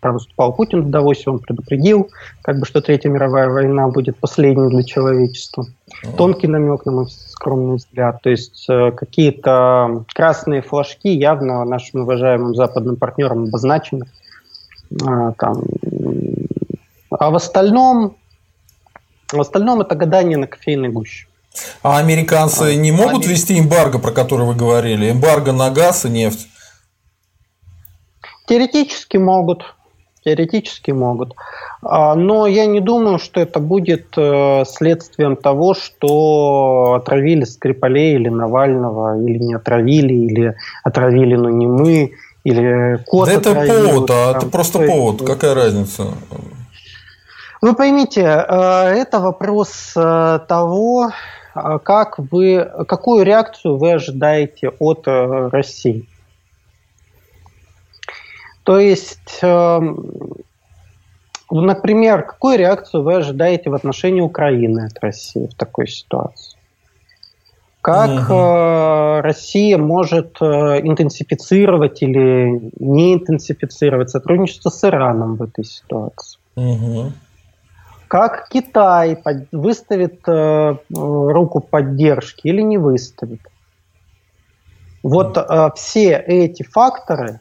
выступал 0.09 0.53
Путин 0.53 0.81
в 0.81 0.89
Давосе, 0.89 1.29
он 1.29 1.39
предупредил, 1.39 2.09
как 2.41 2.59
бы, 2.59 2.65
что 2.65 2.81
Третья 2.81 3.09
мировая 3.09 3.49
война 3.49 3.87
будет 3.87 4.17
последней 4.17 4.69
для 4.69 4.83
человечества. 4.83 5.65
Тонкий 6.17 6.47
намек, 6.47 6.85
на 6.85 6.91
мой 6.91 7.07
скромный 7.09 7.75
взгляд. 7.75 8.21
То 8.23 8.29
есть 8.29 8.65
э, 8.69 8.91
какие-то 8.91 10.05
красные 10.13 10.61
флажки 10.61 11.09
явно 11.09 11.63
нашим 11.65 12.01
уважаемым 12.01 12.55
западным 12.55 12.95
партнерам 12.95 13.43
обозначены. 13.43 14.07
Э, 15.01 15.33
там. 15.37 15.63
А 17.11 17.29
в 17.29 17.35
остальном, 17.35 18.15
в 19.31 19.39
остальном 19.39 19.81
это 19.81 19.95
гадание 19.95 20.37
на 20.37 20.47
кофейной 20.47 20.89
гуще. 20.89 21.27
А 21.83 21.97
американцы 21.97 22.61
а, 22.61 22.75
не 22.75 22.91
могут 22.91 23.25
они... 23.25 23.27
вести 23.27 23.59
эмбарго, 23.59 23.99
про 23.99 24.11
который 24.11 24.45
вы 24.45 24.55
говорили? 24.55 25.11
Эмбарго 25.11 25.51
на 25.51 25.69
газ 25.69 26.05
и 26.05 26.09
нефть? 26.09 26.47
Теоретически 28.47 29.17
могут. 29.17 29.75
Теоретически 30.23 30.91
могут. 30.91 31.33
А, 31.81 32.13
но 32.13 32.45
я 32.45 32.67
не 32.67 32.79
думаю, 32.79 33.17
что 33.17 33.39
это 33.39 33.59
будет 33.59 34.13
э, 34.15 34.63
следствием 34.65 35.35
того, 35.35 35.73
что 35.73 36.93
отравили 37.01 37.43
Скрипалей 37.43 38.15
или 38.15 38.29
Навального, 38.29 39.19
или 39.19 39.39
не 39.39 39.55
отравили, 39.55 40.13
или 40.13 40.55
отравили, 40.83 41.35
но 41.35 41.49
не 41.49 41.65
мы, 41.65 42.11
или 42.43 43.03
кот 43.07 43.29
Да 43.29 43.33
это 43.33 43.55
повод, 43.55 44.11
а 44.11 44.37
это 44.37 44.45
просто 44.45 44.79
повод. 44.79 45.23
Какая 45.25 45.55
разница? 45.55 46.09
Вы 47.61 47.75
поймите, 47.75 48.21
э, 48.21 48.53
это 49.01 49.19
вопрос 49.19 49.93
э, 49.95 50.39
того, 50.47 51.11
а 51.53 51.79
как 51.79 52.17
вы, 52.17 52.67
какую 52.87 53.23
реакцию 53.25 53.77
вы 53.77 53.93
ожидаете 53.93 54.69
от 54.79 55.07
э, 55.07 55.49
России? 55.51 56.07
То 58.63 58.79
есть, 58.79 59.39
эм, 59.41 60.35
например, 61.49 62.23
какую 62.23 62.57
реакцию 62.57 63.03
вы 63.03 63.15
ожидаете 63.15 63.69
в 63.69 63.73
отношении 63.73 64.21
Украины 64.21 64.85
от 64.85 64.99
России 65.01 65.47
в 65.47 65.55
такой 65.55 65.87
ситуации? 65.87 66.57
Как 67.81 68.29
угу. 68.29 69.21
Россия 69.21 69.77
может 69.79 70.37
э, 70.39 70.45
интенсифицировать 70.81 72.03
или 72.03 72.71
не 72.79 73.15
интенсифицировать 73.15 74.11
сотрудничество 74.11 74.69
с 74.69 74.83
Ираном 74.83 75.35
в 75.35 75.43
этой 75.43 75.65
ситуации? 75.65 76.39
Угу 76.55 77.11
как 78.11 78.49
Китай 78.49 79.17
выставит 79.53 80.27
э, 80.27 80.75
руку 80.89 81.61
поддержки 81.61 82.45
или 82.45 82.61
не 82.61 82.77
выставит. 82.77 83.39
Вот 85.01 85.37
все 85.77 86.17
эти 86.17 86.63
факторы 86.63 87.39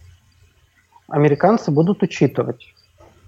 американцы 1.11 1.71
будут 1.71 2.03
учитывать 2.03 2.67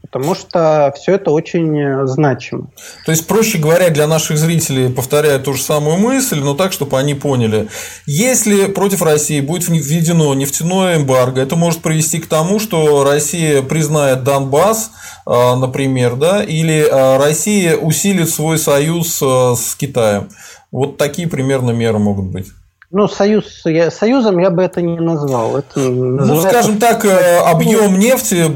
потому 0.03 0.35
что 0.35 0.93
все 0.97 1.15
это 1.15 1.31
очень 1.31 1.79
э, 1.81 2.07
значимо. 2.07 2.69
То 3.07 3.13
есть, 3.13 3.27
проще 3.27 3.59
говоря, 3.59 3.89
для 3.89 4.07
наших 4.07 4.37
зрителей, 4.37 4.91
повторяю 4.91 5.41
ту 5.41 5.55
же 5.55 5.63
самую 5.63 5.97
мысль, 5.97 6.41
но 6.41 6.55
так, 6.55 6.73
чтобы 6.73 6.99
они 6.99 7.15
поняли. 7.15 7.69
Если 8.07 8.67
против 8.67 9.03
России 9.03 9.41
будет 9.41 9.69
введено 9.69 10.35
нефтяное 10.35 10.99
эмбарго, 10.99 11.41
это 11.41 11.57
может 11.57 11.81
привести 11.81 12.19
к 12.19 12.27
тому, 12.27 12.59
что 12.59 13.05
Россия 13.05 13.63
признает 13.63 14.25
Донбасс, 14.25 14.91
э, 15.27 15.55
например, 15.55 16.17
да, 16.17 16.43
или 16.43 16.85
э, 16.85 17.17
Россия 17.19 17.77
усилит 17.77 18.29
свой 18.29 18.59
союз 18.59 19.23
с 19.23 19.75
Китаем. 19.77 20.29
Вот 20.71 20.97
такие 20.97 21.29
примерно 21.29 21.71
меры 21.71 21.99
могут 21.99 22.27
быть. 22.27 22.49
Ну, 22.95 23.09
союз, 23.09 23.63
я, 23.65 23.91
союзом 23.91 24.39
я 24.39 24.51
бы 24.51 24.63
это 24.63 24.83
не 24.83 25.01
назвал. 25.01 25.57
Это 25.57 25.81
ну, 25.81 26.37
скажем 26.43 26.79
так, 26.79 27.07
э, 27.07 27.39
объем 27.39 27.99
нефти 27.99 28.51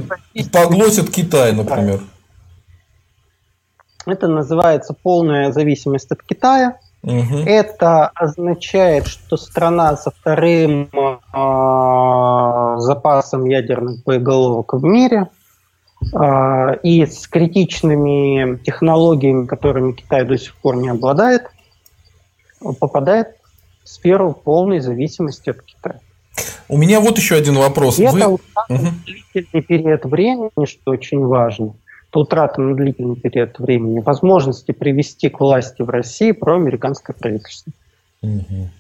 поглотит 0.53 1.11
Китай, 1.11 1.55
например. 1.55 2.01
Это 4.05 4.29
называется 4.29 4.95
полная 5.03 5.53
зависимость 5.53 6.13
от 6.13 6.23
Китая. 6.23 6.79
Угу. 7.03 7.45
Это 7.47 8.09
означает, 8.09 9.07
что 9.07 9.39
страна 9.39 9.97
со 9.97 10.11
вторым 10.11 10.91
э, 10.93 12.81
запасом 12.81 13.47
ядерных 13.47 14.05
боеголовок 14.05 14.75
в 14.75 14.85
мире 14.85 15.29
э, 16.13 16.79
и 16.83 17.07
с 17.07 17.27
критичными 17.27 18.59
технологиями, 18.59 19.47
которыми 19.47 19.93
Китай 19.93 20.27
до 20.27 20.37
сих 20.37 20.55
пор 20.57 20.77
не 20.77 20.91
обладает, 20.91 21.51
попадает 22.81 23.29
сферу 23.87 24.33
полной 24.33 24.81
зависимости 24.81 25.51
от 25.51 25.63
Китая. 25.63 26.01
У 26.69 26.77
меня 26.77 27.01
вот 27.01 27.17
еще 27.17 27.37
один 27.37 27.55
вопрос. 27.55 27.99
И 27.99 28.07
Вы... 28.07 28.19
это 28.19 28.29
утрата 28.29 28.75
угу. 28.75 28.87
длительный 29.05 29.63
период 29.63 30.05
времени, 30.05 30.67
что 30.67 30.91
очень 30.91 31.25
важно. 31.25 31.75
Это 32.11 32.19
утрата 32.21 32.61
на 32.61 32.75
длительный 32.75 33.17
период 33.17 33.59
времени 33.59 34.01
возможности 34.01 34.73
привести 34.73 35.29
к 35.29 35.41
власти 35.41 35.83
в 35.83 35.89
России 35.89 36.33
проамериканское 36.33 37.15
правительство. 37.19 37.73
Угу. 38.23 38.71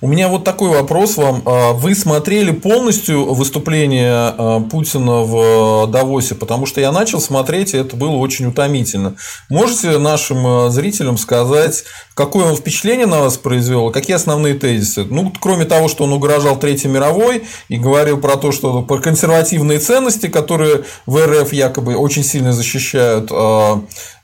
У 0.00 0.08
меня 0.08 0.28
вот 0.28 0.44
такой 0.44 0.70
вопрос 0.70 1.18
вам. 1.18 1.42
А, 1.44 1.72
вы 1.72 1.94
смотрели 1.94 2.52
полностью 2.52 3.34
выступление 3.34 4.10
а, 4.14 4.60
Путина 4.60 5.20
в 5.20 5.86
Давосе? 5.88 6.34
Потому 6.34 6.64
что 6.64 6.80
я 6.80 6.90
начал 6.90 7.20
смотреть, 7.20 7.74
и 7.74 7.76
это 7.76 7.96
было 7.96 8.16
очень 8.16 8.46
утомительно. 8.46 9.16
Можете 9.50 9.98
нашим 9.98 10.46
а, 10.46 10.70
зрителям 10.70 11.18
сказать, 11.18 11.84
какое 12.14 12.46
он 12.46 12.56
впечатление 12.56 13.06
на 13.06 13.20
вас 13.20 13.36
произвел, 13.36 13.90
какие 13.90 14.16
основные 14.16 14.54
тезисы? 14.54 15.04
Ну, 15.04 15.32
кроме 15.38 15.66
того, 15.66 15.88
что 15.88 16.04
он 16.04 16.14
угрожал 16.14 16.58
Третьей 16.58 16.90
мировой 16.90 17.44
и 17.68 17.76
говорил 17.76 18.18
про 18.18 18.36
то, 18.36 18.52
что 18.52 18.80
про 18.82 18.98
консервативные 19.00 19.80
ценности, 19.80 20.28
которые 20.28 20.84
в 21.04 21.18
РФ 21.18 21.52
якобы 21.52 21.94
очень 21.94 22.24
сильно 22.24 22.54
защищают, 22.54 23.30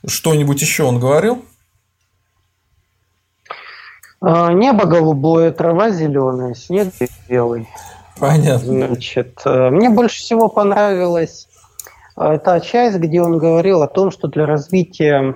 что-нибудь 0.07 0.61
еще 0.61 0.83
он 0.83 0.99
говорил? 0.99 1.43
А, 4.19 4.51
небо 4.51 4.85
голубое, 4.85 5.51
трава 5.51 5.91
зеленая, 5.91 6.53
снег 6.53 6.89
белый. 7.29 7.67
Понятно. 8.19 8.87
Значит, 8.87 9.41
э, 9.45 9.69
мне 9.69 9.89
больше 9.89 10.17
всего 10.17 10.49
понравилась 10.49 11.47
э, 12.17 12.39
та 12.43 12.59
часть, 12.59 12.97
где 12.97 13.21
он 13.21 13.37
говорил 13.37 13.83
о 13.83 13.87
том, 13.87 14.09
что 14.09 14.27
для 14.27 14.47
развития 14.47 15.35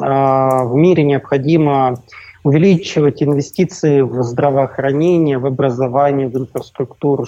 а, 0.00 0.64
в 0.64 0.74
мире 0.74 1.04
необходимо 1.04 2.02
увеличивать 2.44 3.22
инвестиции 3.22 4.00
в 4.00 4.22
здравоохранение, 4.22 5.38
в 5.38 5.46
образование, 5.46 6.28
в 6.28 6.36
инфраструктуру, 6.36 7.26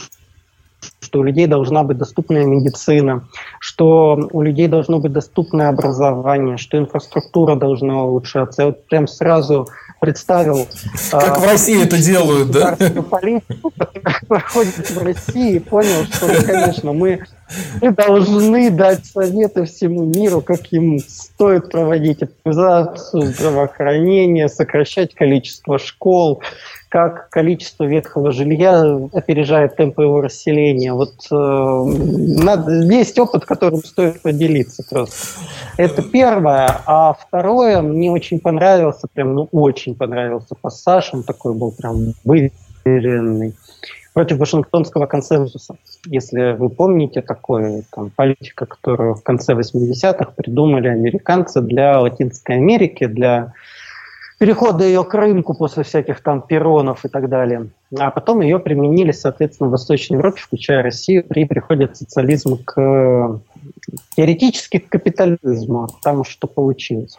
что 1.01 1.20
у 1.20 1.22
людей 1.22 1.46
должна 1.46 1.82
быть 1.82 1.98
доступная 1.98 2.44
медицина, 2.44 3.28
что 3.59 4.28
у 4.32 4.42
людей 4.42 4.66
должно 4.66 4.98
быть 4.98 5.12
доступное 5.12 5.68
образование, 5.68 6.57
что 6.57 6.78
инфраструктура 6.78 7.55
должна 7.55 8.03
улучшаться. 8.05 8.62
Я 8.62 8.66
вот 8.68 8.86
прям 8.86 9.07
сразу 9.07 9.68
представил... 10.01 10.66
Как 11.11 11.36
а, 11.36 11.40
в 11.40 11.44
России 11.44 11.84
это 11.84 11.98
делают, 11.98 12.51
да? 12.51 12.76
Проходит 14.28 14.90
в 14.90 15.03
России, 15.03 15.57
и 15.57 15.59
понял, 15.59 16.05
что, 16.12 16.42
конечно, 16.42 16.92
мы, 16.92 17.24
мы 17.80 17.92
должны 17.92 18.70
дать 18.70 19.07
советы 19.07 19.64
всему 19.64 20.05
миру, 20.05 20.40
как 20.40 20.72
им 20.72 20.98
стоит 20.98 21.70
проводить 21.70 22.22
оптимизацию 22.22 23.22
здравоохранения, 23.22 24.48
сокращать 24.48 25.14
количество 25.14 25.78
школ, 25.78 26.42
как 26.88 27.30
количество 27.30 27.84
ветхого 27.84 28.32
жилья 28.32 28.82
опережает 29.12 29.76
темпы 29.76 30.03
его 30.03 30.20
расселения. 30.20 30.92
Вот 30.92 31.14
э, 31.30 31.34
надо, 31.34 32.72
есть 32.92 33.18
опыт, 33.18 33.44
которым 33.44 33.84
стоит 33.84 34.20
поделиться 34.22 34.82
просто. 34.90 35.16
Это 35.76 36.03
первое. 36.03 36.80
А 36.86 37.14
второе, 37.14 37.80
мне 37.80 38.11
очень 38.11 38.40
понравился, 38.40 39.07
прям, 39.12 39.34
ну, 39.34 39.48
очень 39.53 39.94
понравился 39.94 40.57
пассаж, 40.61 41.11
он 41.12 41.22
такой 41.22 41.55
был 41.55 41.70
прям 41.70 42.14
выверенный 42.24 43.55
против 44.13 44.39
Вашингтонского 44.39 45.07
консенсуса. 45.07 45.77
Если 46.07 46.53
вы 46.53 46.69
помните, 46.69 47.23
такое 47.23 47.85
там, 47.95 48.11
политика, 48.11 48.67
которую 48.67 49.15
в 49.15 49.23
конце 49.23 49.55
80-х 49.55 50.33
придумали 50.37 50.89
американцы 50.89 51.61
для 51.61 52.01
Латинской 52.01 52.57
Америки, 52.57 53.07
для 53.07 53.53
перехода 54.39 54.85
ее 54.85 55.05
к 55.05 55.15
рынку 55.15 55.55
после 55.55 55.85
всяких 55.85 56.23
там 56.23 56.43
перонов 56.43 57.05
и 57.05 57.09
так 57.09 57.29
далее. 57.29 57.69
А 57.99 58.11
потом 58.11 58.41
ее 58.41 58.59
применили, 58.59 59.13
соответственно, 59.13 59.69
в 59.69 59.73
Восточной 59.73 60.17
Европе, 60.17 60.41
включая 60.41 60.83
Россию, 60.83 61.25
при 61.25 61.47
переходе 61.47 61.85
от 61.85 61.97
социализма 61.97 62.57
к 62.65 63.41
теоретически 64.17 64.79
к 64.79 64.89
капитализму. 64.89 65.89
Там 66.03 66.25
что 66.25 66.47
получилось. 66.47 67.19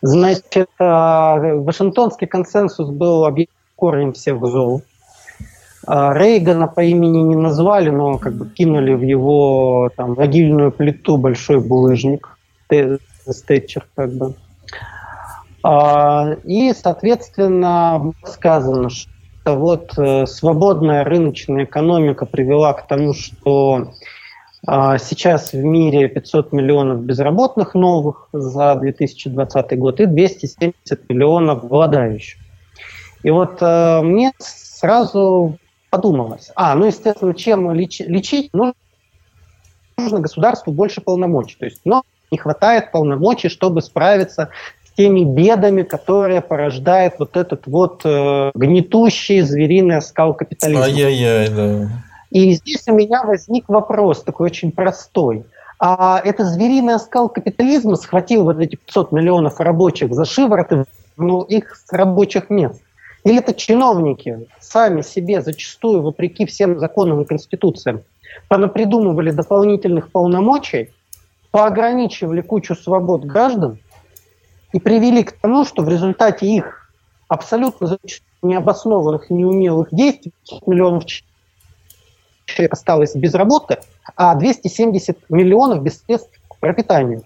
Значит, 0.00 0.68
а, 0.78 1.36
Вашингтонский 1.36 2.26
консенсус 2.26 2.88
был 2.88 3.26
корнем 3.76 4.12
всех 4.12 4.40
зол. 4.46 4.82
А, 5.86 6.14
Рейгана 6.14 6.68
по 6.68 6.80
имени 6.80 7.18
не 7.18 7.36
назвали, 7.36 7.90
но 7.90 8.18
как 8.18 8.34
бы 8.34 8.48
кинули 8.48 8.94
в 8.94 9.02
его 9.02 9.90
там, 9.96 10.14
могильную 10.14 10.70
плиту 10.70 11.16
большой 11.16 11.60
булыжник, 11.60 12.36
Стэтчер 13.28 13.86
как 13.94 14.12
бы. 14.12 14.34
А, 15.62 16.36
и, 16.44 16.72
соответственно, 16.72 18.12
сказано, 18.24 18.90
что 18.90 19.56
вот 19.56 19.92
э, 19.96 20.26
свободная 20.26 21.04
рыночная 21.04 21.64
экономика 21.64 22.26
привела 22.26 22.72
к 22.72 22.86
тому, 22.86 23.14
что 23.14 23.92
а, 24.66 24.98
сейчас 24.98 25.52
в 25.52 25.62
мире 25.62 26.08
500 26.08 26.52
миллионов 26.52 27.02
безработных 27.02 27.74
новых 27.74 28.28
за 28.32 28.74
2020 28.76 29.78
год 29.78 30.00
и 30.00 30.06
270 30.06 31.08
миллионов 31.08 31.68
голодающих. 31.68 32.38
И 33.22 33.30
вот 33.30 33.58
э, 33.60 34.00
мне 34.02 34.32
сразу 34.38 35.58
подумалось, 35.92 36.50
а, 36.56 36.74
ну, 36.74 36.86
естественно, 36.86 37.34
чем 37.34 37.70
лечить, 37.74 38.50
нужно 38.54 40.20
государству 40.20 40.72
больше 40.72 41.02
полномочий. 41.02 41.56
То 41.58 41.66
есть, 41.66 41.82
но 41.84 42.02
не 42.30 42.38
хватает 42.38 42.90
полномочий, 42.92 43.50
чтобы 43.50 43.82
справиться 43.82 44.48
теми 44.96 45.24
бедами, 45.24 45.82
которые 45.82 46.40
порождает 46.40 47.16
вот 47.18 47.36
этот 47.36 47.66
вот 47.66 48.00
э, 48.04 48.52
гнетущий 48.54 49.42
звериный 49.42 49.98
оскал 49.98 50.32
капитализма. 50.32 50.84
Ай-яй-яй, 50.84 51.48
да. 51.50 51.88
И 52.30 52.52
здесь 52.52 52.88
у 52.88 52.94
меня 52.94 53.22
возник 53.24 53.68
вопрос 53.68 54.22
такой 54.22 54.46
очень 54.46 54.72
простой. 54.72 55.44
А 55.78 56.22
это 56.24 56.46
звериный 56.46 56.94
оскал 56.94 57.28
капитализма 57.28 57.96
схватил 57.96 58.44
вот 58.44 58.58
эти 58.60 58.76
500 58.76 59.12
миллионов 59.12 59.60
рабочих 59.60 60.14
за 60.14 60.24
шиворот 60.24 60.72
и 60.72 60.84
ну, 61.18 61.42
их 61.42 61.76
с 61.76 61.92
рабочих 61.92 62.48
мест? 62.48 62.80
Или 63.24 63.38
это 63.38 63.54
чиновники 63.54 64.48
сами 64.60 65.02
себе 65.02 65.42
зачастую, 65.42 66.02
вопреки 66.02 66.44
всем 66.46 66.78
законам 66.78 67.20
и 67.20 67.24
конституциям, 67.24 68.02
понапридумывали 68.48 69.30
дополнительных 69.30 70.10
полномочий, 70.10 70.90
поограничивали 71.50 72.40
кучу 72.40 72.74
свобод 72.74 73.24
граждан, 73.24 73.78
и 74.72 74.80
привели 74.80 75.22
к 75.22 75.32
тому, 75.32 75.64
что 75.64 75.82
в 75.82 75.88
результате 75.88 76.46
их 76.46 76.90
абсолютно 77.28 77.98
необоснованных 78.42 79.30
и 79.30 79.34
неумелых 79.34 79.88
действий 79.92 80.32
миллионов 80.66 81.04
человек 82.46 82.72
осталось 82.72 83.14
без 83.14 83.34
работы, 83.34 83.78
а 84.16 84.34
270 84.34 85.30
миллионов 85.30 85.82
без 85.82 86.02
средств 86.02 86.30
к 86.48 86.56
пропитанию. 86.58 87.22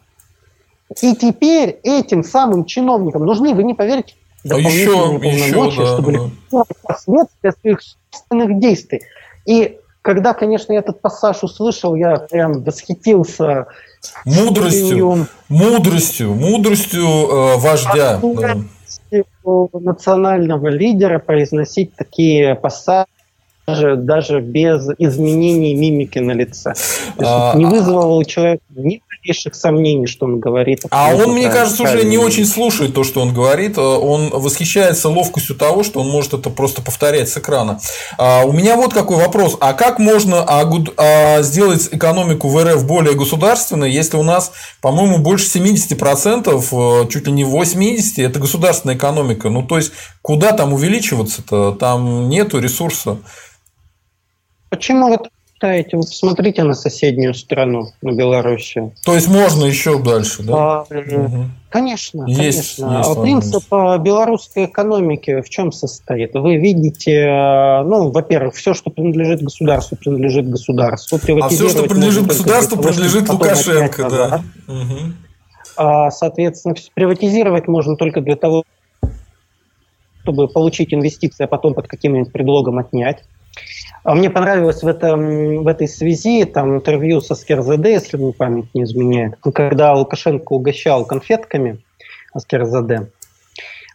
И 1.03 1.17
теперь 1.17 1.81
этим 1.83 2.23
самым 2.23 2.65
чиновникам 2.65 3.25
нужны, 3.25 3.55
вы 3.55 3.65
не 3.65 3.75
поверите, 3.75 4.15
а 4.47 4.57
дополнительные 4.57 4.81
еще, 4.81 5.51
полномочия, 5.51 5.83
еще, 5.83 5.87
да, 5.87 5.93
чтобы 5.95 6.31
да. 6.51 6.63
последствия 6.83 7.53
своих 7.61 7.81
собственных 7.83 8.59
действий. 8.59 9.03
И 9.45 9.79
когда, 10.03 10.35
конечно, 10.35 10.73
я 10.73 10.79
этот 10.79 11.01
пассаж 11.01 11.43
услышал, 11.43 11.95
я 11.95 12.17
прям 12.17 12.63
восхитился 12.63 13.67
Мудростью, 14.25 15.27
мудростью, 15.49 16.35
мудростью 16.35 17.07
э, 17.07 17.57
вождя. 17.59 18.21
Да. 18.23 18.57
национального 19.73 20.69
лидера 20.69 21.19
произносить 21.19 21.95
такие 21.95 22.55
пассажи 22.55 23.07
даже 23.67 24.41
без 24.41 24.89
изменений 24.99 25.75
мимики 25.75 26.19
на 26.21 26.33
лице. 26.33 26.73
А, 27.19 27.57
не 27.57 27.65
вызвало 27.65 28.17
у 28.17 28.25
человека 28.25 28.63
ни 28.77 29.03
малейших 29.27 29.55
сомнений, 29.55 30.07
что 30.07 30.27
он 30.27 30.39
говорит. 30.39 30.83
А 30.91 31.15
он, 31.15 31.33
мне 31.33 31.51
кажется, 31.51 31.83
уже 31.83 32.05
не 32.05 32.19
очень 32.19 32.47
слушает 32.47 32.95
то, 32.95 33.05
что 33.05 33.21
он 33.21 33.35
говорит. 33.35 33.79
Он 33.79 34.31
восхищается 34.31 35.09
ловкостью 35.09 35.57
того, 35.57 35.83
что 35.83 36.01
он 36.01 36.09
может 36.09 36.35
это 36.35 36.51
просто 36.51 36.83
повторять 36.83 37.29
с 37.29 37.37
экрана. 37.37 37.81
А, 38.19 38.45
у 38.45 38.53
меня 38.53 38.77
вот 38.77 38.93
какой 38.95 39.17
вопрос. 39.17 39.57
А 39.61 39.73
как 39.73 39.99
можно 39.99 40.45
а, 40.47 41.43
сделать 41.43 41.89
экономику 41.91 42.49
в 42.49 42.65
РФ 42.65 42.85
более 42.85 43.15
государственной, 43.15 43.91
если 43.91 44.17
у 44.17 44.23
нас, 44.23 44.53
по-моему, 44.81 45.19
больше 45.19 45.59
70%, 45.59 47.09
чуть 47.11 47.27
ли 47.27 47.33
не 47.33 47.45
80% 47.45 48.25
это 48.25 48.39
государственная 48.39 48.97
экономика? 48.97 49.51
Ну, 49.51 49.63
то 49.63 49.77
есть, 49.77 49.93
куда 50.23 50.53
там 50.53 50.73
увеличиваться-то? 50.73 51.73
Там 51.73 52.29
нету 52.29 52.61
ресурса. 52.61 53.19
Почему 54.71 55.09
вы 55.09 55.19
считаете? 55.57 55.97
Вы 55.97 56.03
посмотрите 56.03 56.63
на 56.63 56.75
соседнюю 56.75 57.35
страну, 57.35 57.89
на 58.03 58.13
Белоруссию. 58.13 58.93
То 59.05 59.15
есть 59.15 59.29
можно 59.29 59.65
еще 59.65 59.99
дальше, 60.03 60.43
да? 60.43 60.53
А, 60.55 60.83
угу. 60.83 61.47
Конечно, 61.71 62.25
есть, 62.27 62.77
конечно. 62.77 62.99
Есть 62.99 63.21
Принцип 63.23 63.65
белорусской 63.71 64.67
экономики 64.67 65.41
в 65.41 65.49
чем 65.49 65.73
состоит? 65.73 66.35
Вы 66.35 66.57
видите, 66.57 67.27
ну, 67.85 68.11
во-первых, 68.11 68.55
все, 68.55 68.75
что 68.75 68.91
принадлежит 68.91 69.43
государству, 69.43 69.97
принадлежит 69.97 70.49
государству. 70.49 71.17
А 71.17 71.49
все, 71.49 71.69
что 71.69 71.83
принадлежит 71.85 72.27
государству, 72.27 72.83
принадлежит 72.83 73.29
Лукашенко, 73.29 74.11
да. 74.11 74.43
Угу. 74.69 76.11
Соответственно, 76.11 76.75
приватизировать 76.95 77.69
можно 77.69 77.97
только 77.97 78.21
для 78.21 78.37
того, 78.37 78.65
чтобы 80.23 80.49
получить 80.49 80.93
инвестиции, 80.93 81.45
а 81.45 81.47
потом 81.47 81.75
под 81.75 81.87
каким-нибудь 81.89 82.33
предлогом 82.33 82.79
отнять. 82.79 83.25
А 84.07 84.15
мне 84.15 84.31
понравилось 84.31 84.85
в, 84.85 84.87
этом, 84.87 85.65
в 85.65 85.67
этой 85.67 85.89
связи 85.89 86.45
там 86.45 86.77
интервью 86.77 87.21
со 87.21 87.35
Скерзаде, 87.35 87.91
если 87.91 88.17
мне 88.17 88.33
память 88.33 88.73
не 88.73 88.85
изменяет, 88.85 89.35
когда 89.53 89.95
Лукашенко 89.95 90.53
угощал 90.53 91.05
конфетками 91.05 91.81
Аскерзаде. 92.33 93.09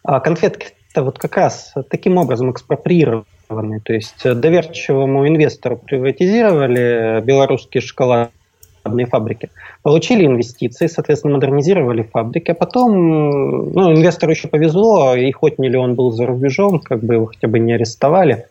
А 0.03 0.19
конфетки-то 0.19 1.03
вот 1.03 1.17
как 1.17 1.37
раз 1.37 1.73
таким 1.89 2.17
образом 2.17 2.51
экспроприированы. 2.51 3.79
То 3.79 3.93
есть 3.93 4.21
доверчивому 4.21 5.25
инвестору 5.29 5.77
приватизировали 5.77 7.21
белорусские 7.23 7.79
шоколадные 7.79 9.05
фабрики, 9.09 9.49
получили 9.81 10.25
инвестиции, 10.25 10.87
соответственно, 10.87 11.35
модернизировали 11.35 12.03
фабрики, 12.03 12.51
а 12.51 12.55
потом, 12.55 13.71
ну, 13.71 13.93
инвестору 13.93 14.33
еще 14.33 14.49
повезло, 14.49 15.15
и 15.15 15.31
хоть 15.31 15.57
миллион 15.57 15.95
был 15.95 16.11
за 16.11 16.25
рубежом, 16.25 16.81
как 16.81 17.01
бы 17.01 17.13
его 17.13 17.27
хотя 17.27 17.47
бы 17.47 17.59
не 17.59 17.71
арестовали 17.71 18.47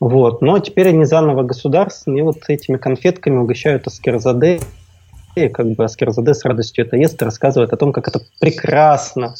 вот. 0.00 0.42
Но 0.42 0.58
теперь 0.58 0.88
они 0.88 1.04
заново 1.04 1.42
государственные, 1.42 2.20
и 2.20 2.22
вот 2.22 2.38
этими 2.48 2.76
конфетками 2.76 3.38
угощают 3.38 3.86
Аскерзаде. 3.86 4.60
И 5.34 5.48
как 5.48 5.66
бы 5.72 5.84
Аскерзаде 5.84 6.34
с 6.34 6.44
радостью 6.44 6.86
это 6.86 6.96
ест 6.96 7.20
и 7.20 7.24
рассказывает 7.24 7.72
о 7.72 7.76
том, 7.76 7.92
как 7.92 8.08
это 8.08 8.20
прекрасно 8.40 9.34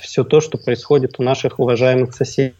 все 0.00 0.24
то, 0.24 0.40
что 0.40 0.58
происходит 0.58 1.18
у 1.18 1.22
наших 1.22 1.58
уважаемых 1.58 2.14
соседей. 2.14 2.54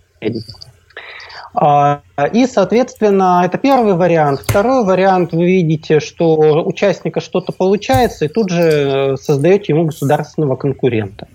А, 1.57 2.03
и, 2.33 2.47
соответственно, 2.47 3.43
это 3.45 3.59
первый 3.59 3.95
вариант. 3.95 4.41
Второй 4.41 4.85
вариант, 4.85 5.33
вы 5.33 5.47
видите, 5.47 6.01
что 6.01 6.35
у 6.35 6.69
участника 6.69 7.21
что-то 7.21 7.53
получается, 7.53 8.25
и 8.25 8.29
тут 8.29 8.51
же 8.51 8.63
э, 8.63 9.17
создаете 9.17 9.73
ему 9.73 9.85
государственного 9.85 10.57
конкурента. 10.57 11.29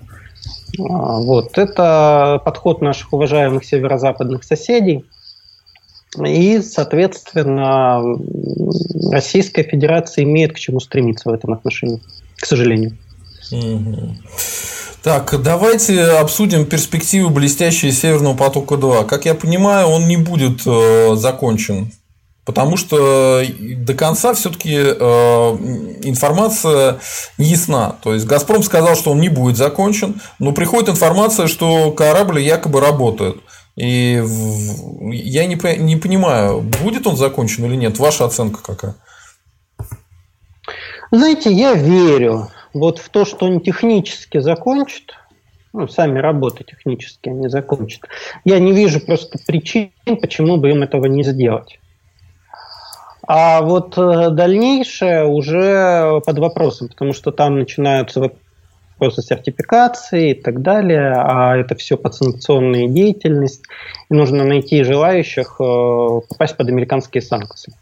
А, 0.78 0.84
вот. 1.22 1.58
Это 1.58 2.42
подход 2.44 2.82
наших 2.82 3.14
уважаемых 3.14 3.64
северо-западных 3.64 4.44
соседей. 4.44 5.06
И, 6.18 6.62
соответственно, 6.62 8.02
Российская 9.12 9.64
Федерация 9.64 10.24
имеет 10.24 10.54
к 10.54 10.60
чему 10.60 10.80
стремиться 10.80 11.30
в 11.30 11.34
этом 11.34 11.54
отношении, 11.54 12.02
к 12.36 12.46
сожалению. 12.46 12.98
Так, 15.04 15.42
давайте 15.42 16.04
обсудим 16.04 16.66
перспективы 16.66 17.30
блестящие 17.30 17.92
Северного 17.92 18.36
потока-2. 18.36 19.06
Как 19.06 19.26
я 19.26 19.34
понимаю, 19.34 19.88
он 19.88 20.08
не 20.08 20.18
будет 20.18 20.62
э, 20.66 21.16
закончен, 21.16 21.92
потому 22.44 22.76
что 22.76 23.42
до 23.78 23.94
конца 23.94 24.34
все-таки 24.34 24.76
э, 24.76 24.94
информация 26.04 27.00
не 27.38 27.46
ясна. 27.46 27.96
То 28.04 28.14
есть 28.14 28.26
Газпром 28.26 28.62
сказал, 28.62 28.98
что 28.98 29.12
он 29.12 29.22
не 29.22 29.30
будет 29.30 29.56
закончен, 29.56 30.20
но 30.38 30.52
приходит 30.52 30.90
информация, 30.90 31.48
что 31.48 31.92
корабль 31.92 32.42
якобы 32.42 32.82
работает. 32.82 33.38
И 33.80 34.22
я 35.14 35.46
не, 35.46 35.78
не 35.78 35.96
понимаю, 35.96 36.62
будет 36.84 37.08
он 37.08 37.16
закончен 37.16 37.64
или 37.64 37.76
нет. 37.76 37.98
Ваша 37.98 38.26
оценка 38.26 38.62
какая? 38.62 38.96
Знаете, 41.12 41.50
я 41.54 41.74
верю 41.74 42.50
вот 42.74 43.00
в 43.00 43.08
то, 43.08 43.24
что 43.24 43.46
он 43.46 43.62
технически 43.62 44.40
закончит, 44.40 45.14
ну, 45.72 45.88
сами 45.88 46.20
работы 46.20 46.66
технически 46.66 47.30
они 47.30 47.48
закончат, 47.48 48.02
я 48.44 48.60
не 48.60 48.74
вижу 48.74 49.00
просто 49.00 49.40
причин, 49.48 49.92
почему 50.22 50.58
бы 50.58 50.72
им 50.72 50.84
этого 50.84 51.06
не 51.06 51.24
сделать. 51.24 51.80
А 53.26 53.62
вот 53.62 53.98
э, 53.98 54.30
дальнейшее 54.32 55.26
уже 55.26 56.20
под 56.26 56.40
вопросом, 56.40 56.90
потому 56.90 57.14
что 57.14 57.32
там 57.32 57.60
начинаются 57.60 58.20
вопросы 59.00 59.22
сертификации 59.22 60.32
и 60.32 60.34
так 60.34 60.62
далее, 60.62 61.14
а 61.16 61.56
это 61.56 61.76
все 61.76 61.98
подсанкционная 61.98 62.88
деятельность, 62.88 63.62
и 64.10 64.14
нужно 64.14 64.44
найти 64.44 64.84
желающих 64.84 65.56
э, 65.60 66.22
попасть 66.30 66.58
под 66.58 66.68
американские 66.68 67.22
санкции. 67.22 67.74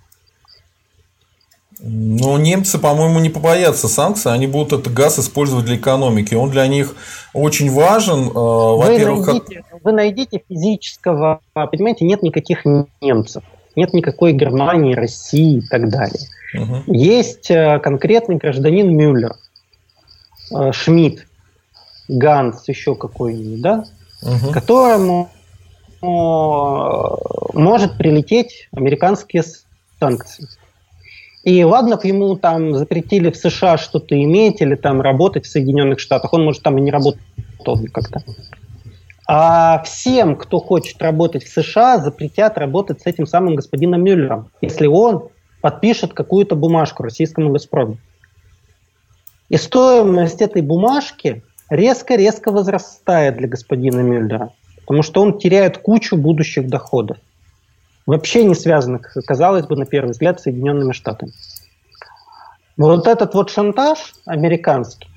Но 1.80 2.40
немцы, 2.40 2.80
по-моему, 2.80 3.20
не 3.20 3.30
побоятся 3.30 3.88
санкций, 3.88 4.34
они 4.34 4.48
будут 4.48 4.80
этот 4.80 4.94
газ 4.94 5.20
использовать 5.20 5.66
для 5.66 5.76
экономики. 5.76 6.34
Он 6.34 6.50
для 6.50 6.68
них 6.68 6.96
очень 7.34 7.72
важен. 7.72 8.30
Э, 8.30 8.32
во-первых, 8.34 9.28
вы 9.28 9.34
найдите, 9.34 9.64
как... 9.70 9.84
вы 9.84 9.92
найдите 9.92 10.42
физического, 10.48 11.40
понимаете, 11.54 12.06
нет 12.06 12.22
никаких 12.22 12.64
немцев, 13.02 13.44
нет 13.76 13.94
никакой 13.94 14.34
Германии, 14.34 14.94
России 14.94 15.60
и 15.60 15.68
так 15.68 15.90
далее. 15.90 16.28
Угу. 16.54 16.94
Есть 16.94 17.52
э, 17.52 17.80
конкретный 17.80 18.38
гражданин 18.38 18.96
Мюллер, 18.96 19.36
Шмидт, 20.72 21.26
Ганс, 22.08 22.68
еще 22.68 22.96
какой-нибудь, 22.96 23.62
да, 23.62 23.86
угу. 24.22 24.52
которому 24.52 25.30
может 26.02 27.98
прилететь 27.98 28.70
американские 28.72 29.44
санкции. 30.00 30.48
И 31.44 31.64
ладно, 31.64 32.00
ему 32.04 32.36
там 32.36 32.76
запретили 32.76 33.32
в 33.32 33.38
США 33.38 33.78
что-то 33.78 34.22
иметь 34.22 34.62
или 34.62 34.76
там 34.76 35.02
работать 35.02 35.46
в 35.46 35.50
Соединенных 35.50 36.00
Штатах, 36.00 36.34
он 36.34 36.44
может 36.44 36.62
там 36.62 36.78
и 36.78 36.82
не 36.82 36.92
работать 36.92 37.22
никогда. 37.66 38.22
А 39.28 39.82
всем, 39.84 40.36
кто 40.36 40.60
хочет 40.60 41.02
работать 41.02 41.44
в 41.44 41.50
США, 41.50 41.98
запретят 42.00 42.58
работать 42.58 43.02
с 43.02 43.06
этим 43.06 43.26
самым 43.26 43.56
господином 43.56 44.04
Мюллером, 44.04 44.50
если 44.62 44.88
он 44.88 45.30
подпишет 45.62 46.14
какую-то 46.14 46.56
бумажку 46.56 47.04
российскому 47.04 47.52
«Газпрому». 47.52 47.98
И 49.50 49.58
стоимость 49.58 50.42
этой 50.42 50.62
бумажки 50.62 51.44
резко-резко 51.70 52.52
возрастает 52.52 53.38
для 53.38 53.48
господина 53.48 54.02
Мюллера, 54.02 54.52
потому 54.82 55.04
что 55.04 55.22
он 55.22 55.38
теряет 55.38 55.78
кучу 55.78 56.18
будущих 56.18 56.68
доходов 56.68 57.18
вообще 58.08 58.44
не 58.46 58.56
связанных, 58.56 59.16
казалось 59.28 59.68
бы, 59.68 59.76
на 59.76 59.86
первый 59.86 60.12
взгляд, 60.12 60.40
с 60.40 60.44
Соединенными 60.44 60.94
Штатами. 60.94 61.34
Вот 62.78 63.08
этот 63.08 63.36
вот 63.36 63.52
шантаж 63.52 64.14
американский, 64.26 65.10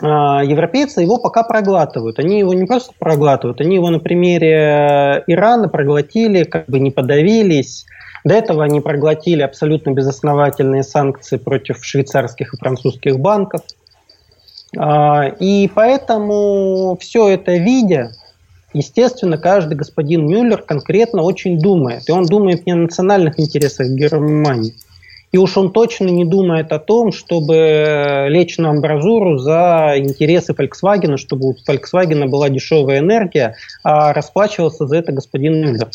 а, 0.00 0.42
европейцы 0.44 1.02
его 1.02 1.18
пока 1.18 1.42
проглатывают. 1.42 2.18
Они 2.18 2.38
его 2.38 2.54
не 2.54 2.66
просто 2.66 2.92
проглатывают, 2.98 3.60
они 3.60 3.74
его 3.74 3.90
на 3.90 3.98
примере 3.98 5.24
Ирана 5.26 5.68
проглотили, 5.68 6.44
как 6.44 6.66
бы 6.66 6.78
не 6.78 6.90
подавились. 6.90 7.84
До 8.24 8.34
этого 8.34 8.64
они 8.64 8.80
проглотили 8.80 9.42
абсолютно 9.42 9.90
безосновательные 9.90 10.82
санкции 10.82 11.36
против 11.36 11.84
швейцарских 11.84 12.54
и 12.54 12.56
французских 12.56 13.18
банков. 13.18 13.62
А, 14.76 15.26
и 15.38 15.68
поэтому 15.74 16.96
все 17.00 17.28
это 17.28 17.56
видя, 17.56 18.12
Естественно, 18.74 19.38
каждый 19.38 19.76
господин 19.76 20.26
Мюллер 20.26 20.62
конкретно 20.62 21.22
очень 21.22 21.58
думает. 21.58 22.08
И 22.08 22.12
он 22.12 22.26
думает 22.26 22.66
не 22.66 22.72
о 22.72 22.76
национальных 22.76 23.40
интересах 23.40 23.88
Германии. 23.88 24.74
И 25.32 25.38
уж 25.38 25.56
он 25.56 25.72
точно 25.72 26.08
не 26.08 26.24
думает 26.24 26.72
о 26.72 26.78
том, 26.78 27.12
чтобы 27.12 28.26
лечь 28.28 28.56
на 28.58 28.70
амбразуру 28.70 29.38
за 29.38 29.94
интересы 29.96 30.52
Volkswagen, 30.52 31.16
чтобы 31.16 31.48
у 31.48 31.56
Volkswagen 31.68 32.26
была 32.28 32.48
дешевая 32.48 33.00
энергия, 33.00 33.56
а 33.82 34.12
расплачивался 34.12 34.86
за 34.86 34.96
это 34.96 35.12
господин 35.12 35.60
Мюллер. 35.60 35.88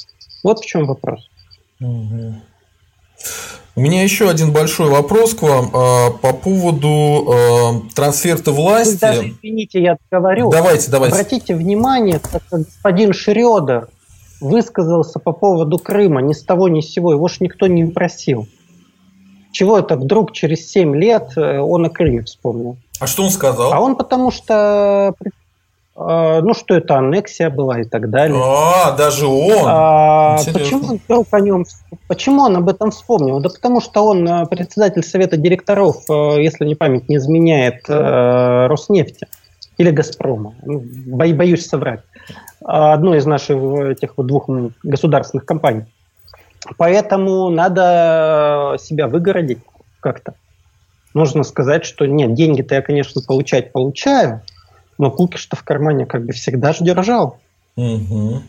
Вот 0.44 0.60
в 0.60 0.66
чем 0.66 0.86
вопрос. 0.86 1.30
У 3.76 3.82
меня 3.82 4.04
еще 4.04 4.30
один 4.30 4.54
большой 4.54 4.90
вопрос 4.90 5.34
к 5.34 5.42
вам 5.42 5.72
а, 5.74 6.12
по 6.12 6.32
поводу 6.32 7.26
а, 7.28 7.82
трансферта 7.96 8.52
власти. 8.52 8.94
Вы 8.94 9.00
даже, 9.00 9.30
извините, 9.30 9.82
я 9.82 9.98
говорю. 10.12 10.50
Давайте, 10.52 10.92
давайте. 10.92 11.16
Обратите 11.16 11.56
внимание, 11.56 12.20
как 12.20 12.44
господин 12.52 13.14
Шредер 13.14 13.88
высказался 14.40 15.18
по 15.20 15.32
поводу 15.32 15.80
Крыма 15.80 16.22
ни 16.22 16.34
с 16.34 16.44
того 16.44 16.68
ни 16.68 16.82
с 16.82 16.92
сего, 16.92 17.14
его 17.14 17.28
ж 17.28 17.40
никто 17.40 17.66
не 17.66 17.86
просил. 17.86 18.48
Чего 19.52 19.80
это 19.80 19.96
вдруг 19.96 20.34
через 20.34 20.70
7 20.70 20.96
лет 20.96 21.32
э, 21.36 21.60
он 21.60 21.86
о 21.86 21.90
Крыме 21.90 22.24
вспомнил? 22.24 22.78
А 23.00 23.08
что 23.08 23.24
он 23.24 23.30
сказал? 23.30 23.72
А 23.72 23.80
он 23.80 23.96
потому 23.96 24.32
что 24.32 25.14
ну, 25.96 26.54
что 26.56 26.74
это 26.74 26.98
аннексия 26.98 27.52
была 27.52 27.82
и 27.82 27.84
так 27.84 28.10
далее. 28.10 28.42
А, 28.44 28.96
даже 28.96 29.28
он. 29.28 29.64
А, 29.66 30.38
почему 30.52 30.98
вдруг 30.98 31.28
о 31.32 31.40
нем, 31.40 31.66
почему 32.08 32.42
он 32.42 32.58
об 32.58 32.68
этом 32.68 32.90
вспомнил? 32.90 33.40
Да 33.40 33.50
потому 33.50 33.80
что 33.80 34.06
он 34.06 34.28
э, 34.28 34.46
председатель 34.48 35.04
совета 35.04 35.38
директоров, 35.38 35.98
э, 36.10 36.42
если 36.42 36.66
не 36.66 36.74
память 36.74 37.10
не 37.10 37.18
изменяет, 37.18 37.88
э, 37.88 38.68
Роснефти 38.68 39.28
или 39.78 39.92
Газпрома. 39.92 40.56
Ну, 40.64 40.84
боюсь 41.06 41.68
соврать. 41.68 42.02
Одной 42.64 43.20
из 43.20 43.26
наших 43.26 43.58
этих 43.58 44.18
вот 44.18 44.26
двух 44.26 44.50
государственных 44.82 45.46
компаний. 45.46 45.86
Поэтому 46.78 47.50
надо 47.50 48.78
себя 48.80 49.08
выгородить 49.08 49.60
как-то. 50.00 50.34
Нужно 51.14 51.44
сказать, 51.44 51.86
что 51.86 52.06
нет, 52.06 52.34
деньги-то 52.34 52.76
я, 52.76 52.82
конечно, 52.82 53.22
получать 53.22 53.72
получаю, 53.72 54.42
но 54.98 55.12
кукиш-то 55.12 55.56
в 55.56 55.64
кармане 55.64 56.06
как 56.06 56.26
бы 56.26 56.34
всегда 56.34 56.74
же 56.74 56.84
держал. 56.84 57.38
Угу. 57.76 58.42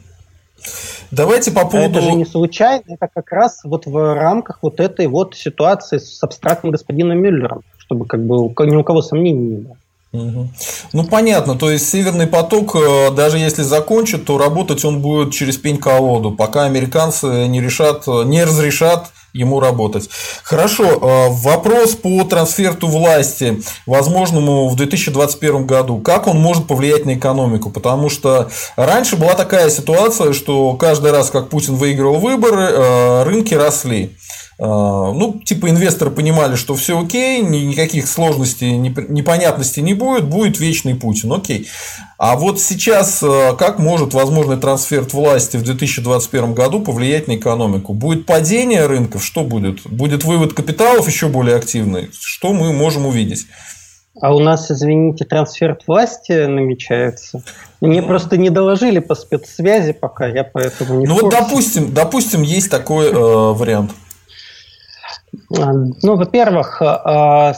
Давайте 1.10 1.50
по 1.52 1.64
поводу... 1.66 1.98
А 1.98 1.98
это 1.98 2.00
же 2.00 2.12
не 2.12 2.24
случайно, 2.24 2.82
это 2.88 3.08
как 3.12 3.30
раз 3.32 3.60
вот 3.64 3.86
в 3.86 4.14
рамках 4.14 4.58
вот 4.62 4.80
этой 4.80 5.06
вот 5.06 5.34
ситуации 5.36 5.98
с 5.98 6.22
абстрактным 6.22 6.72
господином 6.72 7.18
Мюллером, 7.18 7.62
чтобы 7.78 8.06
как 8.06 8.24
бы 8.24 8.36
ни 8.66 8.76
у 8.76 8.84
кого 8.84 9.02
сомнений 9.02 9.44
не 9.44 9.56
было. 9.58 9.76
Ну, 10.92 11.04
понятно. 11.10 11.56
То 11.56 11.70
есть, 11.70 11.88
Северный 11.88 12.28
поток, 12.28 12.76
э, 12.76 13.10
даже 13.10 13.38
если 13.38 13.62
закончит, 13.62 14.24
то 14.24 14.38
работать 14.38 14.84
он 14.84 15.02
будет 15.02 15.32
через 15.32 15.56
пень-колоду, 15.56 16.30
пока 16.30 16.66
американцы 16.66 17.48
не 17.48 17.60
решат, 17.60 18.06
не 18.06 18.44
разрешат 18.44 19.10
ему 19.34 19.60
работать. 19.60 20.08
Хорошо, 20.44 20.84
э, 20.84 21.28
вопрос 21.30 21.96
по 21.96 22.22
трансферту 22.24 22.86
власти, 22.86 23.60
возможному 23.84 24.68
в 24.68 24.76
2021 24.76 25.66
году. 25.66 25.98
Как 25.98 26.28
он 26.28 26.38
может 26.38 26.66
повлиять 26.66 27.04
на 27.04 27.14
экономику? 27.14 27.70
Потому 27.70 28.08
что 28.08 28.48
раньше 28.76 29.16
была 29.16 29.34
такая 29.34 29.68
ситуация, 29.70 30.32
что 30.32 30.74
каждый 30.74 31.10
раз, 31.10 31.30
как 31.30 31.50
Путин 31.50 31.74
выигрывал 31.74 32.20
выборы, 32.20 32.70
э, 32.70 33.22
рынки 33.24 33.54
росли. 33.54 34.16
А, 34.58 35.12
ну, 35.12 35.40
типа 35.44 35.70
инвесторы 35.70 36.10
понимали, 36.10 36.54
что 36.54 36.74
все 36.74 37.00
окей, 37.00 37.42
никаких 37.42 38.06
сложностей, 38.06 38.76
непонятностей 38.76 39.82
не 39.82 39.94
будет, 39.94 40.24
будет 40.24 40.60
вечный 40.60 40.94
Путин, 40.94 41.32
окей. 41.32 41.68
А 42.18 42.36
вот 42.36 42.60
сейчас 42.60 43.22
а, 43.22 43.54
как 43.54 43.78
может 43.78 44.14
возможный 44.14 44.56
трансфер 44.56 45.02
власти 45.02 45.56
в 45.56 45.64
2021 45.64 46.54
году 46.54 46.80
повлиять 46.80 47.26
на 47.26 47.36
экономику? 47.36 47.94
Будет 47.94 48.26
падение 48.26 48.86
рынков? 48.86 49.24
Что 49.24 49.42
будет? 49.42 49.82
Будет 49.86 50.24
вывод 50.24 50.52
капиталов 50.52 51.08
еще 51.08 51.28
более 51.28 51.56
активный? 51.56 52.10
Что 52.12 52.52
мы 52.52 52.72
можем 52.72 53.06
увидеть? 53.06 53.46
А 54.20 54.32
у 54.32 54.38
нас, 54.38 54.70
извините, 54.70 55.24
трансфер 55.24 55.76
власти 55.88 56.46
намечается. 56.46 57.42
Мне 57.80 58.00
ну, 58.00 58.06
просто 58.06 58.36
не 58.36 58.48
доложили 58.48 59.00
по 59.00 59.16
спецсвязи 59.16 59.92
пока, 59.92 60.28
я 60.28 60.44
поэтому 60.44 61.00
не 61.00 61.06
Ну 61.06 61.18
вот, 61.20 61.32
допустим, 61.32 61.92
допустим, 61.92 62.42
есть 62.42 62.70
такой 62.70 63.08
э, 63.08 63.12
вариант. 63.12 63.90
Ну, 65.50 66.16
во-первых, 66.16 66.82
э, 66.82 67.52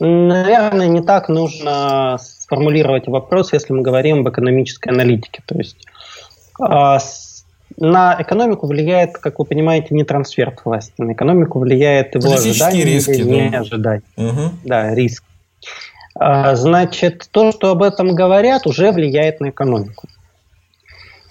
наверное, 0.00 0.88
не 0.88 1.02
так 1.02 1.28
нужно 1.28 2.16
сформулировать 2.18 3.08
вопрос, 3.08 3.52
если 3.52 3.72
мы 3.72 3.82
говорим 3.82 4.20
об 4.20 4.28
экономической 4.28 4.90
аналитике. 4.90 5.42
То 5.46 5.56
есть 5.56 5.86
э, 6.60 6.98
на 7.78 8.16
экономику 8.18 8.66
влияет, 8.66 9.18
как 9.18 9.38
вы 9.38 9.44
понимаете, 9.44 9.88
не 9.94 10.04
трансфер 10.04 10.54
власти. 10.64 10.94
На 10.98 11.12
экономику 11.12 11.58
влияет 11.58 12.14
его 12.14 12.32
ожидание 12.32 12.84
риски, 12.84 13.10
или 13.10 13.24
не 13.24 13.50
да. 13.50 13.58
ожидание. 13.58 14.02
Угу. 14.16 14.50
Да, 14.64 14.94
риск. 14.94 15.24
А, 16.18 16.54
значит, 16.56 17.28
то, 17.30 17.52
что 17.52 17.70
об 17.72 17.82
этом 17.82 18.14
говорят, 18.14 18.66
уже 18.66 18.92
влияет 18.92 19.40
на 19.40 19.50
экономику. 19.50 20.08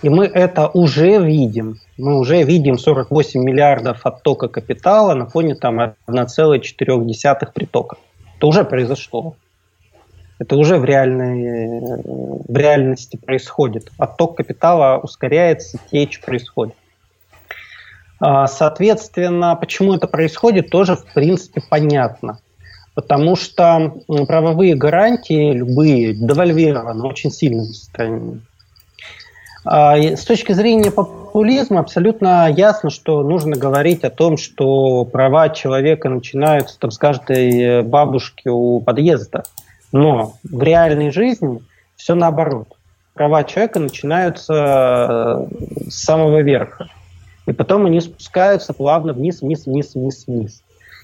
И 0.06 0.10
мы 0.10 0.28
это 0.28 0.68
уже 0.68 1.18
видим. 1.18 1.80
Мы 1.98 2.20
уже 2.20 2.44
видим 2.44 2.78
48 2.78 3.44
миллиардов 3.44 4.06
оттока 4.06 4.48
капитала 4.48 5.16
на 5.16 5.26
фоне 5.26 5.56
там 5.56 5.80
1,4 5.80 7.48
притока. 7.52 7.98
Это 8.38 8.46
уже 8.46 8.64
произошло. 8.66 9.36
Это 10.38 10.58
уже 10.58 10.78
в, 10.78 10.86
реальной, 10.86 11.80
в 12.48 12.56
реальности 12.56 13.18
происходит. 13.18 13.90
Отток 13.98 14.38
капитала 14.38 15.00
ускоряется, 15.00 15.80
течь 15.90 16.22
происходит. 16.22 16.76
А, 18.20 18.46
соответственно, 18.46 19.56
почему 19.56 19.96
это 19.96 20.06
происходит, 20.06 20.70
тоже 20.70 20.98
в 20.98 21.14
принципе 21.16 21.64
понятно. 21.68 22.38
Потому 22.94 23.36
что 23.36 23.96
правовые 24.28 24.76
гарантии, 24.76 25.52
любые, 25.52 26.14
девальвированы 26.14 27.08
очень 27.08 27.32
стране. 27.32 28.42
А, 28.44 28.55
с 29.66 30.24
точки 30.26 30.52
зрения 30.52 30.92
популизма 30.92 31.80
абсолютно 31.80 32.50
ясно, 32.50 32.90
что 32.90 33.24
нужно 33.24 33.56
говорить 33.56 34.04
о 34.04 34.12
том, 34.12 34.38
что 34.38 35.06
права 35.06 35.50
человека 35.50 36.08
начинаются 36.10 36.80
там, 36.80 36.92
с 36.92 36.98
каждой 36.98 37.82
бабушки 37.82 38.48
у 38.48 38.80
подъезда. 38.82 39.44
Но 39.92 40.34
в 40.44 40.62
реальной 40.62 41.12
жизни 41.12 41.62
все 41.96 42.16
наоборот. 42.16 42.68
Права 43.14 43.44
человека 43.44 43.80
начинаются 43.80 45.48
э, 45.50 45.90
с 45.90 46.04
самого 46.04 46.42
верха. 46.42 46.90
И 47.46 47.54
потом 47.54 47.86
они 47.86 48.02
спускаются 48.02 48.74
плавно 48.74 49.14
вниз, 49.14 49.42
вниз, 49.42 49.66
вниз, 49.66 49.96
вниз, 49.96 50.26
вниз. 50.28 50.64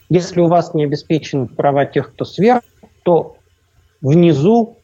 Если 0.10 0.42
у 0.42 0.48
вас 0.48 0.74
не 0.74 0.84
обеспечены 0.84 1.48
права 1.48 1.86
тех, 1.86 2.12
кто 2.12 2.26
сверху, 2.26 2.66
то 3.04 3.38
внизу 4.02 4.78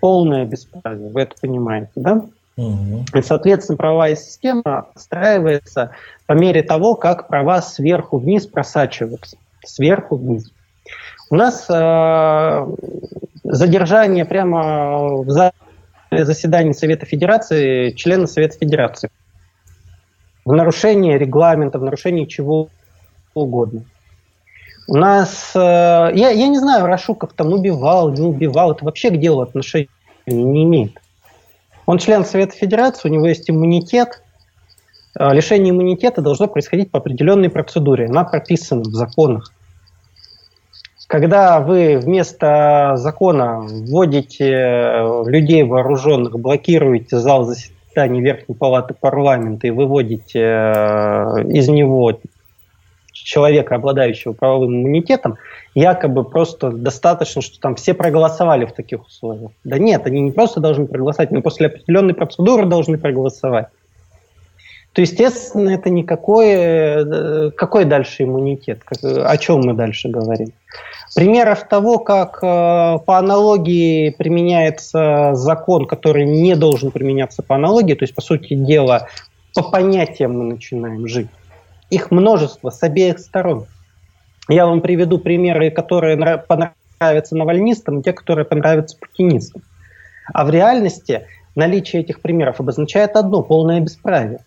полное 0.00 0.44
бесправие. 0.44 1.08
Вы 1.08 1.22
это 1.22 1.34
понимаете, 1.40 1.90
да? 1.96 2.22
И, 2.56 3.22
соответственно, 3.22 3.76
правовая 3.76 4.16
система 4.16 4.88
отстраивается 4.94 5.90
по 6.26 6.32
мере 6.32 6.62
того, 6.62 6.94
как 6.94 7.28
права 7.28 7.60
сверху 7.60 8.18
вниз 8.18 8.46
просачиваются. 8.46 9.36
Сверху 9.64 10.16
вниз. 10.16 10.50
У 11.28 11.34
нас 11.34 11.66
э, 11.68 12.66
задержание 13.44 14.24
прямо 14.24 15.22
в 15.22 15.30
зале 15.30 15.52
заседания 16.10 16.72
Совета 16.72 17.04
Федерации 17.04 17.90
члена 17.90 18.26
Совета 18.26 18.56
Федерации. 18.58 19.10
В 20.44 20.52
нарушение 20.52 21.18
регламента, 21.18 21.78
в 21.78 21.82
нарушение 21.82 22.26
чего 22.26 22.68
угодно. 23.34 23.82
У 24.88 24.96
нас, 24.96 25.50
э, 25.54 25.58
я, 25.58 26.30
я 26.30 26.48
не 26.48 26.58
знаю, 26.58 26.86
Рашуков 26.86 27.32
там 27.34 27.52
убивал, 27.52 28.12
не 28.12 28.22
убивал, 28.22 28.72
это 28.72 28.84
вообще 28.84 29.10
к 29.10 29.18
делу 29.18 29.42
отношения 29.42 29.88
не 30.26 30.62
имеет. 30.62 30.98
Он 31.86 31.98
член 31.98 32.24
Совета 32.24 32.54
Федерации, 32.56 33.08
у 33.08 33.12
него 33.12 33.26
есть 33.26 33.48
иммунитет. 33.48 34.22
Э, 35.18 35.32
лишение 35.32 35.70
иммунитета 35.70 36.20
должно 36.20 36.48
происходить 36.48 36.90
по 36.90 36.98
определенной 36.98 37.48
процедуре. 37.48 38.06
Она 38.06 38.24
прописана 38.24 38.82
в 38.82 38.94
законах 38.94 39.52
когда 41.06 41.60
вы 41.60 41.98
вместо 41.98 42.94
закона 42.96 43.60
вводите 43.60 44.50
э, 44.50 45.22
людей 45.26 45.62
вооруженных, 45.62 46.38
блокируете 46.38 47.18
зал 47.18 47.44
заседаний 47.44 48.20
Верхней 48.20 48.54
Палаты 48.54 48.94
парламента 48.94 49.66
и 49.66 49.70
выводите 49.70 50.40
э, 50.40 51.42
из 51.48 51.68
него 51.68 52.18
человека, 53.26 53.74
обладающего 53.74 54.32
правовым 54.32 54.82
иммунитетом, 54.82 55.36
якобы 55.74 56.22
просто 56.24 56.70
достаточно, 56.70 57.42
что 57.42 57.58
там 57.58 57.74
все 57.74 57.92
проголосовали 57.92 58.66
в 58.66 58.72
таких 58.72 59.04
условиях. 59.04 59.50
Да 59.64 59.78
нет, 59.78 60.06
они 60.06 60.20
не 60.20 60.30
просто 60.30 60.60
должны 60.60 60.86
проголосовать, 60.86 61.32
они 61.32 61.42
после 61.42 61.66
определенной 61.66 62.14
процедуры 62.14 62.66
должны 62.66 62.98
проголосовать. 62.98 63.66
То, 64.92 65.02
естественно, 65.02 65.70
это 65.70 65.90
никакой... 65.90 66.46
Э, 66.48 67.50
какой 67.50 67.84
дальше 67.84 68.22
иммунитет? 68.22 68.80
О 69.02 69.36
чем 69.36 69.60
мы 69.60 69.74
дальше 69.74 70.08
говорим? 70.08 70.52
Примеров 71.14 71.68
того, 71.68 71.98
как 71.98 72.38
э, 72.42 72.98
по 73.04 73.18
аналогии 73.18 74.10
применяется 74.10 75.32
закон, 75.34 75.86
который 75.86 76.24
не 76.24 76.54
должен 76.54 76.92
применяться 76.92 77.42
по 77.42 77.56
аналогии, 77.56 77.94
то 77.94 78.04
есть, 78.04 78.14
по 78.14 78.22
сути 78.22 78.54
дела, 78.54 79.08
по 79.54 79.62
понятиям 79.64 80.38
мы 80.38 80.44
начинаем 80.44 81.08
жить. 81.08 81.28
Их 81.90 82.10
множество 82.10 82.70
с 82.70 82.82
обеих 82.82 83.18
сторон. 83.18 83.66
Я 84.48 84.66
вам 84.66 84.80
приведу 84.80 85.18
примеры, 85.18 85.70
которые 85.70 86.16
понравятся 86.38 87.36
навальнистам, 87.36 88.00
и 88.00 88.02
те, 88.02 88.12
которые 88.12 88.44
понравятся 88.44 88.96
путинистам. 88.98 89.62
А 90.32 90.44
в 90.44 90.50
реальности 90.50 91.26
наличие 91.54 92.02
этих 92.02 92.20
примеров 92.20 92.60
обозначает 92.60 93.16
одно– 93.16 93.42
полное 93.44 93.80
бесправие. 93.80 94.40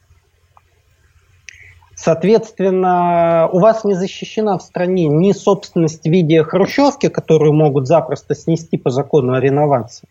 Соответственно, 1.96 3.50
у 3.52 3.60
вас 3.60 3.84
не 3.84 3.94
защищена 3.94 4.58
в 4.58 4.62
стране 4.62 5.08
ни 5.08 5.34
собственность 5.34 6.04
в 6.04 6.10
виде 6.10 6.44
хрущевки, 6.44 7.10
которую 7.10 7.54
могут 7.54 7.88
запросто 7.88 8.36
снести 8.36 8.78
по 8.78 8.90
закону 8.90 9.34
о 9.34 9.42
реновации. 9.42 10.08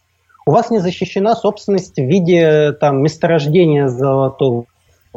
У 0.47 0.51
вас 0.51 0.71
не 0.71 0.81
защищена 0.81 1.35
собственность 1.35 1.97
в 1.97 2.05
виде 2.05 2.73
там, 2.73 3.03
месторождения 3.03 3.89
золотого 3.89 4.67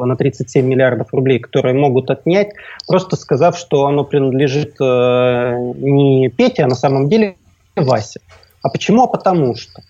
на 0.05 0.15
37 0.15 0.65
миллиардов 0.65 1.13
рублей, 1.13 1.39
которые 1.39 1.73
могут 1.73 2.09
отнять, 2.09 2.49
просто 2.87 3.15
сказав, 3.15 3.57
что 3.57 3.85
оно 3.85 4.03
принадлежит 4.03 4.75
э, 4.81 5.55
не 5.77 6.29
Пете, 6.29 6.63
а 6.63 6.67
на 6.67 6.75
самом 6.75 7.09
деле 7.09 7.35
Васе. 7.75 8.19
А 8.61 8.69
почему? 8.69 9.03
А 9.03 9.07
потому 9.07 9.55
что. 9.55 9.81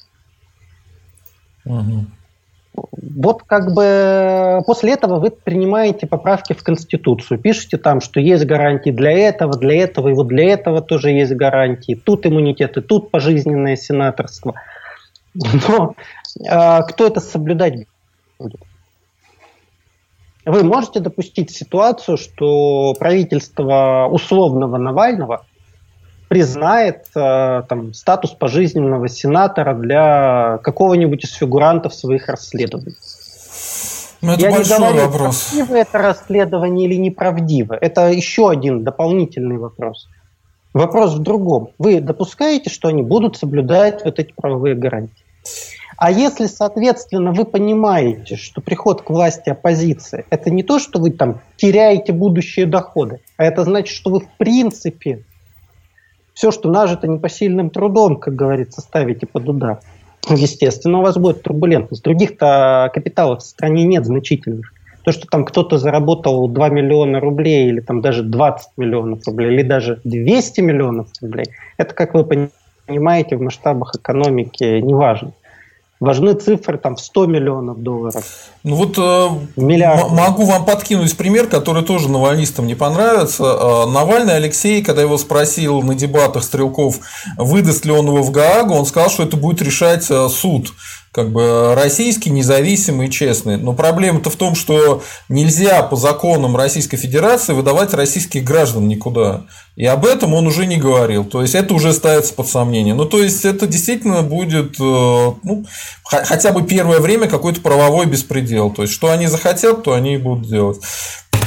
Угу 1.66 2.06
вот 2.74 3.44
как 3.44 3.74
бы 3.74 4.62
после 4.66 4.94
этого 4.94 5.20
вы 5.20 5.32
принимаете 5.32 6.08
поправки 6.08 6.54
в 6.54 6.64
Конституцию, 6.64 7.40
пишете 7.40 7.78
там, 7.78 8.02
что 8.02 8.20
есть 8.20 8.46
гарантии 8.46 8.92
для 8.92 9.12
этого, 9.12 9.58
для 9.58 9.84
этого, 9.84 10.10
и 10.10 10.14
вот 10.14 10.28
для 10.28 10.54
этого 10.54 10.82
тоже 10.82 11.12
есть 11.12 11.34
гарантии. 11.34 11.96
Тут 11.96 12.26
иммунитет, 12.26 12.78
и 12.78 12.82
тут 12.82 13.12
пожизненное 13.12 13.76
сенаторство. 13.76 14.56
Но 15.34 15.96
э, 16.40 16.84
кто 16.84 17.08
это 17.08 17.20
соблюдать 17.20 17.88
будет? 18.40 18.62
Вы 20.46 20.64
можете 20.64 21.00
допустить 21.00 21.52
ситуацию, 21.52 22.18
что 22.18 22.94
правительство 22.98 24.08
условного 24.12 24.78
Навального 24.78 25.46
признает 26.30 27.08
э, 27.14 27.64
там, 27.68 27.94
статус 27.94 28.32
пожизненного 28.32 29.10
сенатора 29.10 29.76
для 29.76 30.60
какого-нибудь 30.64 31.26
из 31.26 31.34
фигурантов 31.34 31.94
своих 31.94 32.28
расследований. 32.30 32.96
Ну, 34.22 34.32
это 34.32 34.42
Я 34.42 34.52
большой 34.52 34.80
не 34.80 34.86
говорю, 34.86 35.08
вопрос. 35.08 35.50
правдиво 35.50 35.76
это 35.76 35.98
расследование 35.98 36.88
или 36.88 36.96
неправдиво. 36.96 37.74
Это 37.74 38.10
еще 38.12 38.50
один 38.50 38.84
дополнительный 38.84 39.58
вопрос. 39.58 40.08
Вопрос 40.74 41.16
в 41.16 41.20
другом. 41.20 41.72
Вы 41.78 42.00
допускаете, 42.00 42.70
что 42.70 42.88
они 42.88 43.02
будут 43.02 43.36
соблюдать 43.36 44.06
вот 44.06 44.20
эти 44.20 44.32
правовые 44.32 44.76
гарантии? 44.76 45.26
А 46.02 46.10
если, 46.10 46.48
соответственно, 46.48 47.32
вы 47.32 47.46
понимаете, 47.46 48.36
что 48.36 48.60
приход 48.60 49.04
к 49.04 49.12
власти 49.12 49.52
оппозиции– 49.52 50.26
это 50.32 50.50
не 50.50 50.64
то, 50.64 50.80
что 50.80 51.00
вы 51.00 51.12
там 51.12 51.42
теряете 51.58 52.12
будущие 52.12 52.66
доходы, 52.66 53.20
а 53.38 53.44
это 53.44 53.64
значит, 53.66 53.96
что 53.96 54.10
вы 54.10 54.22
в 54.22 54.30
принципе 54.40 55.24
все, 56.34 56.50
что 56.50 56.72
нажито 56.72 57.08
непосильным 57.08 57.70
трудом, 57.70 58.16
как 58.16 58.34
говорится, 58.36 58.82
ставите 58.82 59.28
под 59.28 59.48
удар. 59.48 59.82
Естественно, 60.28 60.98
у 60.98 61.02
вас 61.04 61.18
будет 61.18 61.44
турбулентность. 61.44 62.04
Других-то 62.04 62.90
капиталов 62.96 63.44
в 63.44 63.46
стране 63.46 63.84
нет 63.84 64.04
значительных. 64.04 64.74
То, 65.04 65.12
что 65.12 65.28
там 65.28 65.46
кто-то 65.46 65.78
заработал 65.78 66.48
2 66.48 66.70
миллиона 66.70 67.20
рублей, 67.20 67.68
или 67.70 67.80
там 67.80 68.02
даже 68.02 68.24
20 68.24 68.70
миллионов 68.78 69.28
рублей, 69.28 69.54
или 69.54 69.62
даже 69.62 70.02
200 70.04 70.62
миллионов 70.62 71.10
рублей, 71.22 71.46
это, 71.78 71.94
как 71.94 72.16
вы 72.16 72.24
понимаете, 72.88 73.38
в 73.38 73.42
масштабах 73.42 73.94
экономики 73.96 74.80
не 74.80 74.96
важно. 74.96 75.34
Важны 76.02 76.34
цифры 76.34 76.78
там, 76.78 76.98
в 76.98 77.00
100 77.00 77.28
миллионов 77.28 77.82
долларов. 77.82 78.26
Ну 78.64 78.76
вот 78.76 78.98
э, 78.98 79.30
могу 80.10 80.46
вам 80.46 80.66
подкинуть 80.66 81.16
пример, 81.16 81.48
который 81.48 81.84
тоже 81.84 82.10
навальнистам 82.10 82.68
не 82.68 82.76
понравится. 82.76 83.44
Э, 83.44 83.86
Навальный 83.86 84.36
Алексей, 84.36 84.84
когда 84.84 85.04
его 85.04 85.18
спросил 85.18 85.82
на 85.84 85.96
дебатах 85.96 86.44
Стрелков, 86.44 87.00
выдаст 87.38 87.86
ли 87.86 87.92
он 87.92 88.08
его 88.08 88.24
в 88.24 88.32
Гаагу, 88.32 88.74
он 88.74 88.86
сказал, 88.86 89.10
что 89.10 89.24
это 89.24 89.38
будет 89.38 89.62
решать 89.62 90.10
э, 90.10 90.28
суд 90.28 90.74
как 91.12 91.32
бы 91.32 91.76
российский, 91.76 92.30
независимый, 92.30 93.10
честный. 93.10 93.58
Но 93.58 93.74
проблема-то 93.74 94.30
в 94.30 94.38
том, 94.38 94.56
что 94.56 95.04
нельзя 95.28 95.84
по 95.84 95.98
законам 95.98 96.56
Российской 96.56 96.96
Федерации 96.96 97.52
выдавать 97.54 97.94
российских 97.94 98.46
граждан 98.46 98.88
никуда. 98.88 99.44
И 99.76 99.86
об 99.86 100.06
этом 100.06 100.34
он 100.34 100.48
уже 100.48 100.66
не 100.66 100.78
говорил. 100.78 101.26
То 101.26 101.42
есть 101.42 101.54
это 101.54 101.74
уже 101.74 101.92
ставится 101.92 102.34
под 102.34 102.48
сомнение. 102.48 102.94
Ну, 102.94 103.06
то 103.06 103.22
есть 103.22 103.44
это 103.44 103.68
действительно 103.68 104.22
будет 104.22 104.80
э, 104.80 104.84
ну, 104.84 105.66
хотя 106.04 106.54
бы 106.54 106.64
первое 106.64 107.00
время 107.00 107.28
какой-то 107.28 107.60
правовой 107.60 108.06
беспредел. 108.06 108.70
То 108.72 108.84
есть, 108.84 108.94
что 108.94 109.12
они 109.12 109.28
захотят, 109.28 109.84
то 109.84 109.94
они 109.94 110.16
и 110.16 110.18
будут 110.18 110.48
делать. 110.48 110.80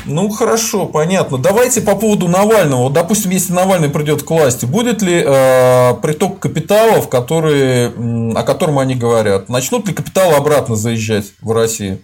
Ну 0.06 0.28
хорошо, 0.28 0.86
понятно. 0.86 1.38
Давайте 1.38 1.80
по 1.80 1.96
поводу 1.96 2.28
Навального. 2.28 2.84
Вот, 2.84 2.92
допустим, 2.92 3.30
если 3.30 3.52
Навальный 3.52 3.88
придет 3.88 4.22
к 4.22 4.30
власти, 4.30 4.66
будет 4.66 5.00
ли 5.00 5.22
э, 5.24 5.94
приток 6.02 6.40
капиталов, 6.40 7.08
которые, 7.08 7.88
о 8.34 8.42
котором 8.42 8.78
они 8.78 8.94
говорят? 8.94 9.48
Начнут 9.48 9.86
ли 9.88 9.94
капиталы 9.94 10.34
обратно 10.34 10.76
заезжать 10.76 11.32
в 11.40 11.52
Россию? 11.52 12.00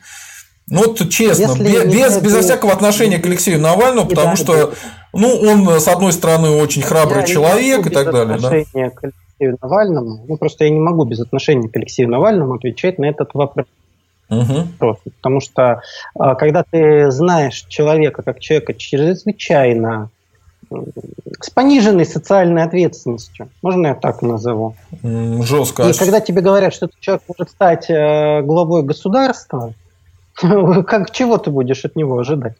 Ну 0.70 0.85
вот 0.87 1.11
честно, 1.11 1.53
Если 1.53 1.64
без, 1.64 2.18
без, 2.18 2.22
без 2.22 2.45
всякого 2.45 2.72
отношения 2.72 3.18
к 3.18 3.26
Алексею 3.26 3.61
Навальному, 3.61 4.09
потому 4.09 4.37
что 4.37 4.72
ну, 5.12 5.35
он, 5.35 5.68
с 5.68 5.89
одной 5.89 6.12
стороны, 6.12 6.51
очень 6.51 6.83
храбрый 6.83 7.22
я 7.22 7.26
человек 7.26 7.87
и 7.87 7.91
так 7.91 8.12
далее. 8.12 8.39
Да? 8.39 8.91
к 8.91 9.05
Алексею 9.05 9.59
Навальному, 9.61 10.24
ну 10.28 10.37
просто 10.37 10.64
я 10.64 10.70
не 10.70 10.78
могу 10.78 11.05
без 11.05 11.18
отношения 11.20 11.68
к 11.68 11.76
Алексею 11.76 12.09
Навальному 12.09 12.55
отвечать 12.55 12.99
на 12.99 13.07
этот 13.07 13.35
вопрос. 13.35 13.66
Угу. 14.31 14.95
Потому 15.16 15.41
что 15.41 15.83
а, 16.18 16.35
когда 16.37 16.64
ты 16.68 17.11
знаешь 17.11 17.64
человека 17.68 18.22
как 18.22 18.39
человека 18.39 18.74
чрезвычайно 18.74 20.11
с 21.41 21.51
пониженной 21.51 22.07
социальной 22.07 22.62
ответственностью, 22.62 23.49
можно 23.61 23.89
я 23.89 23.95
так 23.95 24.22
назову? 24.22 24.76
Жестко. 25.03 25.89
И 25.89 25.93
когда 25.93 26.20
тебе 26.20 26.43
говорят, 26.43 26.72
что 26.72 26.87
этот 26.87 27.01
человек 27.01 27.22
может 27.26 27.51
стать 27.51 27.91
э, 27.91 28.43
главой 28.43 28.85
государства, 28.85 29.74
как 30.87 31.11
чего 31.11 31.39
ты 31.39 31.51
будешь 31.51 31.85
от 31.85 31.97
него 31.97 32.18
ожидать? 32.18 32.55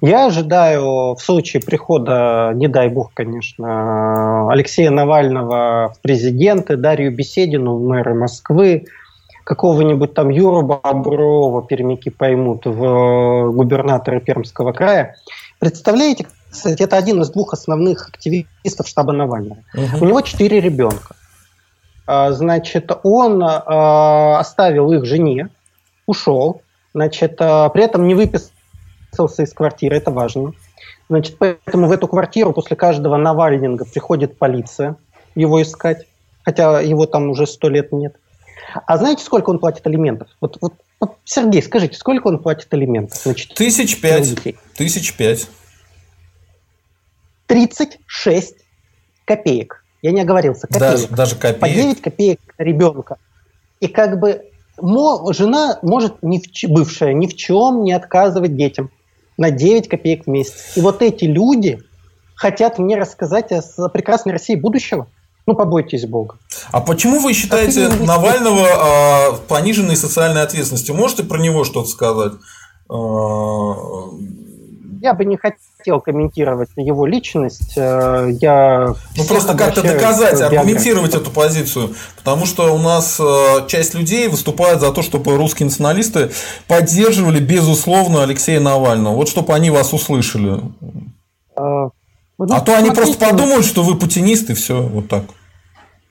Я 0.00 0.26
ожидаю 0.26 1.14
в 1.14 1.18
случае 1.20 1.62
прихода, 1.62 2.52
не 2.54 2.68
дай 2.68 2.88
бог, 2.88 3.12
конечно, 3.14 4.50
Алексея 4.50 4.90
Навального 4.90 5.94
в 5.94 6.00
президенты, 6.00 6.76
Дарью 6.76 7.14
Беседину 7.14 7.76
в 7.76 7.82
мэры 7.86 8.14
Москвы, 8.14 8.86
какого-нибудь 9.44 10.14
там 10.14 10.30
Юру 10.30 10.62
Боброва, 10.62 11.62
пермяки 11.62 12.10
поймут, 12.10 12.66
в 12.66 12.84
э, 12.84 13.50
губернатора 13.50 14.20
Пермского 14.20 14.72
края. 14.72 15.16
Представляете, 15.58 16.26
кстати, 16.50 16.82
это 16.82 16.96
один 16.96 17.22
из 17.22 17.30
двух 17.30 17.54
основных 17.54 18.08
активистов 18.08 18.86
штаба 18.86 19.12
Навального. 19.12 19.64
Угу. 19.74 20.04
У 20.04 20.06
него 20.06 20.20
четыре 20.20 20.60
ребенка. 20.60 21.16
А, 22.06 22.32
значит, 22.32 22.90
он 23.02 23.42
а, 23.42 24.38
оставил 24.38 24.92
их 24.92 25.04
жене, 25.04 25.48
ушел, 26.06 26.62
значит, 26.92 27.36
а, 27.40 27.68
при 27.70 27.84
этом 27.84 28.06
не 28.06 28.14
выписался 28.14 29.44
из 29.44 29.52
квартиры, 29.52 29.96
это 29.96 30.10
важно. 30.10 30.52
Значит, 31.08 31.36
поэтому 31.38 31.88
в 31.88 31.92
эту 31.92 32.08
квартиру 32.08 32.52
после 32.52 32.76
каждого 32.76 33.16
Навальнинга 33.16 33.84
приходит 33.84 34.38
полиция 34.38 34.96
его 35.34 35.62
искать, 35.62 36.06
хотя 36.44 36.80
его 36.80 37.06
там 37.06 37.30
уже 37.30 37.46
сто 37.46 37.68
лет 37.68 37.92
нет. 37.92 38.16
А 38.86 38.98
знаете, 38.98 39.24
сколько 39.24 39.50
он 39.50 39.58
платит 39.58 39.86
алиментов? 39.86 40.28
Вот, 40.40 40.58
вот, 40.60 40.74
вот 41.00 41.16
Сергей, 41.24 41.62
скажите, 41.62 41.96
сколько 41.96 42.28
он 42.28 42.38
платит 42.38 42.72
алиментов? 42.72 43.20
Значит, 43.22 43.54
Тысяч 43.54 44.00
пять. 44.00 44.34
Тысяч 44.74 45.16
пять. 45.16 45.48
36 47.46 48.56
копеек. 49.24 49.84
Я 50.00 50.12
не 50.12 50.22
оговорился. 50.22 50.66
Копеек. 50.66 50.80
Даже, 50.80 51.08
даже 51.08 51.36
копеек. 51.36 51.60
По 51.60 51.68
9 51.68 52.00
копеек 52.00 52.40
ребенка. 52.58 53.18
И 53.80 53.88
как 53.88 54.18
бы 54.18 54.44
жена 54.78 55.78
может, 55.82 56.22
не 56.22 56.40
в, 56.40 56.68
бывшая, 56.68 57.12
ни 57.12 57.26
в 57.26 57.36
чем 57.36 57.84
не 57.84 57.92
отказывать 57.92 58.56
детям 58.56 58.90
на 59.36 59.50
9 59.50 59.88
копеек 59.88 60.24
в 60.24 60.30
месяц. 60.30 60.76
И 60.76 60.80
вот 60.80 61.02
эти 61.02 61.24
люди 61.24 61.80
хотят 62.34 62.78
мне 62.78 62.96
рассказать 62.96 63.52
о 63.52 63.88
прекрасной 63.88 64.32
России 64.32 64.54
будущего. 64.54 65.08
Ну, 65.46 65.54
побойтесь 65.54 66.06
Бога. 66.06 66.36
А 66.70 66.80
почему 66.80 67.18
вы 67.18 67.32
считаете 67.32 67.86
а 67.86 68.04
Навального 68.04 68.66
а, 68.70 69.32
пониженной 69.48 69.96
социальной 69.96 70.42
ответственностью? 70.42 70.94
Можете 70.94 71.24
про 71.24 71.38
него 71.38 71.64
что-то 71.64 71.88
сказать? 71.88 72.32
А... 72.88 73.74
Я 75.00 75.14
бы 75.14 75.24
не 75.24 75.36
хотел 75.36 76.00
комментировать 76.00 76.68
его 76.76 77.06
личность. 77.06 77.72
Э, 77.76 78.28
я 78.40 78.94
ну, 79.16 79.24
просто 79.24 79.54
как-то 79.54 79.82
доказать, 79.82 80.40
аргументировать 80.40 81.12
эту 81.12 81.32
позицию. 81.32 81.96
Потому 82.16 82.46
что 82.46 82.72
у 82.72 82.78
нас 82.78 83.18
э, 83.18 83.66
часть 83.66 83.94
людей 83.94 84.28
выступает 84.28 84.80
за 84.80 84.92
то, 84.92 85.02
чтобы 85.02 85.36
русские 85.36 85.66
националисты 85.66 86.30
поддерживали, 86.68 87.40
безусловно, 87.40 88.22
Алексея 88.22 88.60
Навального. 88.60 89.16
Вот 89.16 89.28
чтобы 89.28 89.52
они 89.54 89.70
вас 89.70 89.92
услышали. 89.92 90.60
А, 92.42 92.46
ну, 92.46 92.54
а 92.56 92.60
то 92.60 92.76
они 92.76 92.90
просто 92.90 93.18
подумают, 93.18 93.64
что 93.64 93.82
вы 93.82 93.96
путинисты, 93.96 94.54
все 94.54 94.82
вот 94.82 95.08
так. 95.08 95.24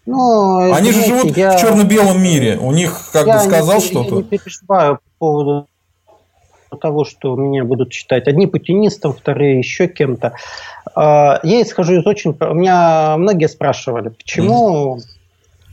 Ну, 0.06 0.72
они 0.74 0.92
знаете, 0.92 0.94
же 0.94 1.06
живут 1.06 1.38
я... 1.38 1.58
в 1.58 1.62
черно-белом 1.62 2.22
мире. 2.22 2.58
У 2.58 2.72
них, 2.72 3.10
как 3.14 3.28
я 3.28 3.38
бы 3.38 3.40
сказал 3.44 3.82
что-то. 3.82 4.16
Я 4.16 4.22
не 4.22 4.24
переживаю 4.24 4.96
по 4.96 5.02
поводу 5.20 5.68
того, 6.80 7.06
что 7.06 7.36
меня 7.36 7.64
будут 7.66 7.94
считать 7.94 8.28
одни 8.28 8.48
путинистом, 8.48 9.14
вторые 9.14 9.60
еще 9.60 9.88
кем-то. 9.88 10.34
А, 10.96 11.40
я 11.44 11.62
исхожу 11.62 12.00
из 12.00 12.06
очень... 12.06 12.36
У 12.40 12.54
меня 12.54 13.16
многие 13.18 13.48
спрашивали, 13.48 14.10
почему 14.10 14.98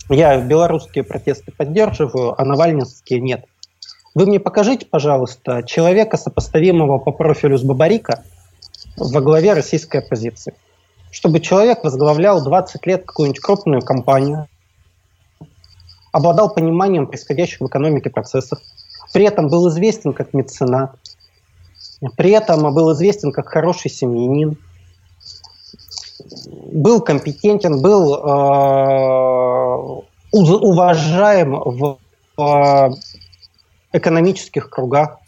mm. 0.09 0.15
я 0.15 0.39
белорусские 0.41 1.05
протесты 1.05 1.53
поддерживаю, 1.53 2.41
а 2.41 2.45
навальнинские 2.45 3.21
нет. 3.21 3.45
Вы 4.15 4.27
мне 4.27 4.41
покажите, 4.41 4.87
пожалуйста, 4.87 5.63
человека, 5.63 6.17
сопоставимого 6.17 6.99
по 6.99 7.13
профилю 7.13 7.57
с 7.57 7.63
Бабарика, 7.63 8.25
во 8.99 9.21
главе 9.21 9.53
российской 9.53 9.99
оппозиции. 9.99 10.55
Чтобы 11.11 11.41
человек 11.41 11.85
возглавлял 11.85 12.43
20 12.43 12.87
лет 12.87 13.05
какую-нибудь 13.07 13.41
крупную 13.41 13.83
компанию, 13.83 14.47
обладал 16.13 16.53
пониманием 16.53 17.07
происходящих 17.07 17.61
в 17.61 17.67
экономике 17.67 18.11
процессов, 18.11 18.59
при 19.13 19.25
этом 19.25 19.49
был 19.49 19.69
известен 19.71 20.13
как 20.13 20.35
меценат, 20.35 20.97
при 22.17 22.31
этом 22.31 22.75
был 22.75 22.93
известен 22.93 23.33
как 23.33 23.49
хороший 23.49 23.91
семьянин, 23.91 24.59
был 26.73 27.01
компетентен, 27.01 27.81
был 27.81 28.15
э, 28.15 28.19
уважаем 30.33 31.53
в 31.53 31.99
э, 32.39 32.91
экономических 33.93 34.69
кругах. 34.71 35.19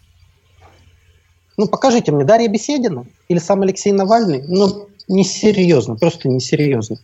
Ну, 1.60 1.68
покажите 1.68 2.10
мне 2.10 2.24
Дарья 2.24 2.48
Беседина 2.48 3.04
или 3.28 3.38
сам 3.38 3.60
Алексей 3.60 3.92
Навальный. 3.92 4.42
Ну, 4.48 4.88
несерьезно, 5.08 5.94
просто 5.94 6.26
несерьезно. 6.26 6.96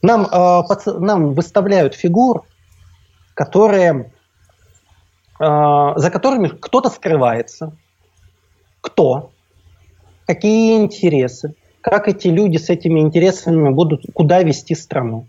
Нам, 0.00 0.26
э, 0.26 0.28
под, 0.68 1.00
нам 1.00 1.34
выставляют 1.34 1.96
фигур, 1.96 2.44
которые, 3.34 4.12
э, 5.40 5.44
за 5.96 6.10
которыми 6.12 6.46
кто-то 6.46 6.88
скрывается. 6.88 7.76
Кто? 8.80 9.32
Какие 10.24 10.76
интересы? 10.76 11.56
Как 11.80 12.06
эти 12.06 12.28
люди 12.28 12.58
с 12.58 12.70
этими 12.70 13.00
интересами 13.00 13.70
будут, 13.70 14.04
куда 14.14 14.44
вести 14.44 14.76
страну? 14.76 15.26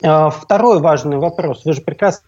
Э, 0.00 0.30
второй 0.30 0.78
важный 0.78 1.16
вопрос. 1.16 1.64
Вы 1.64 1.72
же 1.72 1.80
прекрасно 1.80 2.22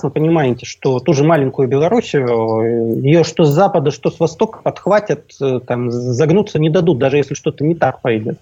понимаете, 0.00 0.66
что 0.66 0.98
ту 0.98 1.12
же 1.12 1.24
маленькую 1.24 1.68
Белоруссию, 1.68 3.02
ее 3.02 3.24
что 3.24 3.44
с 3.44 3.50
запада, 3.50 3.90
что 3.90 4.10
с 4.10 4.18
востока 4.18 4.60
подхватят, 4.62 5.32
э, 5.40 5.60
там, 5.66 5.90
загнуться 5.90 6.58
не 6.58 6.70
дадут, 6.70 6.98
даже 6.98 7.18
если 7.18 7.34
что-то 7.34 7.64
не 7.64 7.74
так 7.74 8.00
пойдет. 8.00 8.38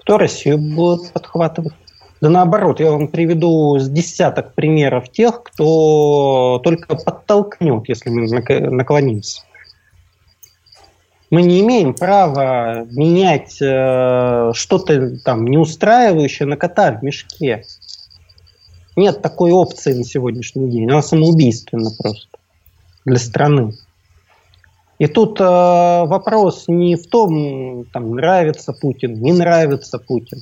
Кто 0.00 0.18
Россию 0.18 0.58
будет 0.58 1.12
подхватывать? 1.12 1.74
Да 2.20 2.30
наоборот, 2.30 2.80
я 2.80 2.90
вам 2.90 3.08
приведу 3.08 3.78
с 3.78 3.88
десяток 3.88 4.54
примеров 4.54 5.10
тех, 5.10 5.42
кто 5.42 6.60
только 6.64 6.96
подтолкнет, 6.96 7.88
если 7.88 8.08
мы 8.08 8.26
наклонимся. 8.70 9.42
Мы 11.30 11.42
не 11.42 11.60
имеем 11.60 11.92
права 11.92 12.86
менять 12.90 13.60
э, 13.60 14.52
что-то 14.54 15.18
там 15.18 15.46
неустраивающее 15.46 16.46
на 16.46 16.56
кота 16.56 16.92
в 16.92 17.02
мешке. 17.02 17.64
Нет 18.96 19.20
такой 19.20 19.52
опции 19.52 19.92
на 19.92 20.04
сегодняшний 20.04 20.70
день. 20.70 20.90
Она 20.90 21.02
самоубийственна 21.02 21.90
просто 21.96 22.38
для 23.04 23.18
страны. 23.18 23.74
И 24.98 25.06
тут 25.06 25.38
э, 25.38 25.44
вопрос 25.44 26.64
не 26.66 26.96
в 26.96 27.06
том, 27.06 27.84
там, 27.92 28.14
нравится 28.14 28.72
Путин, 28.72 29.20
не 29.20 29.32
нравится 29.32 29.98
Путин. 29.98 30.40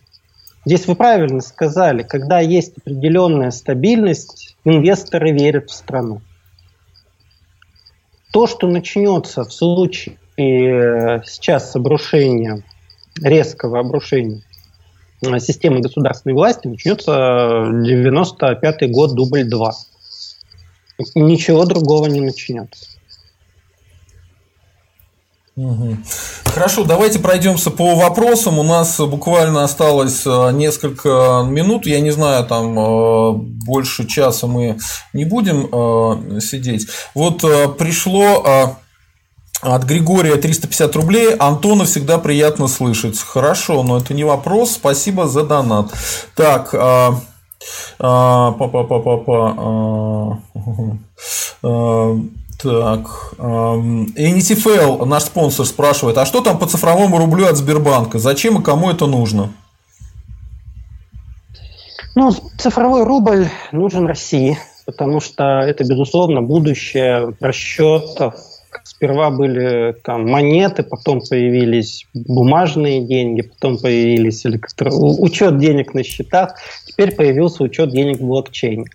Здесь 0.65 0.87
вы 0.87 0.95
правильно 0.95 1.41
сказали, 1.41 2.05
когда 2.05 2.39
есть 2.39 2.79
определенная 2.79 3.51
стабильность, 3.51 4.57
инвесторы 4.65 5.33
верят 5.33 5.71
в 5.71 5.75
страну. 5.75 6.23
То, 8.33 8.47
что 8.47 8.69
начнется 8.69 9.45
в 9.45 9.53
случае 9.53 10.17
э, 10.37 11.23
сейчас 11.25 11.75
обрушения, 11.75 12.63
резкого 13.21 13.81
обрушения 13.81 14.43
системы 15.41 15.81
государственной 15.81 16.35
власти, 16.35 16.67
начнется 16.69 17.69
95 17.73 18.91
год, 18.91 19.15
дубль 19.15 19.45
2. 19.45 19.73
Ничего 21.15 21.65
другого 21.65 22.07
не 22.07 22.21
начнется. 22.21 22.87
Хорошо, 26.47 26.85
давайте 26.85 27.21
пройдемся 27.21 27.71
по 27.71 27.95
вопросам. 27.95 28.59
У 28.59 28.65
нас 28.65 28.99
буквально 28.99 29.63
осталось 29.63 30.23
э, 30.27 30.51
несколько 30.53 31.45
минут. 31.49 31.87
Я 31.87 32.01
не 32.01 32.11
знаю, 32.11 32.45
там 32.45 32.77
э, 32.77 33.33
больше 33.65 34.07
часа 34.07 34.49
мы 34.49 34.79
не 35.13 35.25
будем 35.25 35.69
э, 35.71 36.41
сидеть. 36.41 36.89
Вот 37.15 37.43
пришло 37.79 38.79
от 39.65 39.85
Григория 39.85 40.37
350 40.37 40.97
рублей. 40.97 41.35
Антона 41.35 41.85
всегда 41.85 42.19
приятно 42.19 42.69
слышать. 42.69 43.19
Хорошо, 43.19 43.83
но 43.83 43.99
это 43.99 44.15
не 44.15 44.25
вопрос. 44.25 44.73
Спасибо 44.73 45.27
за 45.27 45.45
донат. 45.45 45.93
Так, 46.37 46.71
па-па-па-па-па. 47.99 50.39
Так, 52.63 53.35
NTFL, 53.39 55.05
наш 55.05 55.25
спонсор, 55.25 55.67
спрашивает, 55.67 56.17
а 56.17 56.25
что 56.25 56.41
там 56.41 56.59
по 56.59 56.67
цифровому 56.67 57.19
рублю 57.19 57.47
от 57.47 57.57
Сбербанка? 57.57 58.19
Зачем 58.19 58.59
и 58.59 58.63
кому 58.63 58.91
это 58.91 59.07
нужно? 59.07 59.53
Ну, 62.15 62.33
цифровой 62.57 63.05
рубль 63.05 63.49
нужен 63.73 64.07
России, 64.07 64.57
потому 64.87 65.21
что 65.21 65.61
это, 65.61 65.85
безусловно, 65.85 66.43
будущее 66.43 67.35
расчетов. 67.41 68.35
Сперва 69.05 69.29
были 69.29 69.95
там 70.03 70.31
монеты, 70.31 70.83
потом 70.83 71.21
появились 71.21 72.07
бумажные 72.15 73.03
деньги, 73.03 73.43
потом 73.43 73.77
появились 73.77 74.47
электро... 74.47 74.91
учет 74.95 75.59
денег 75.59 75.93
на 75.93 76.03
счетах, 76.03 76.55
теперь 76.87 77.15
появился 77.15 77.65
учет 77.65 77.91
денег 77.91 78.21
в 78.21 78.27
блокчейне. 78.27 78.87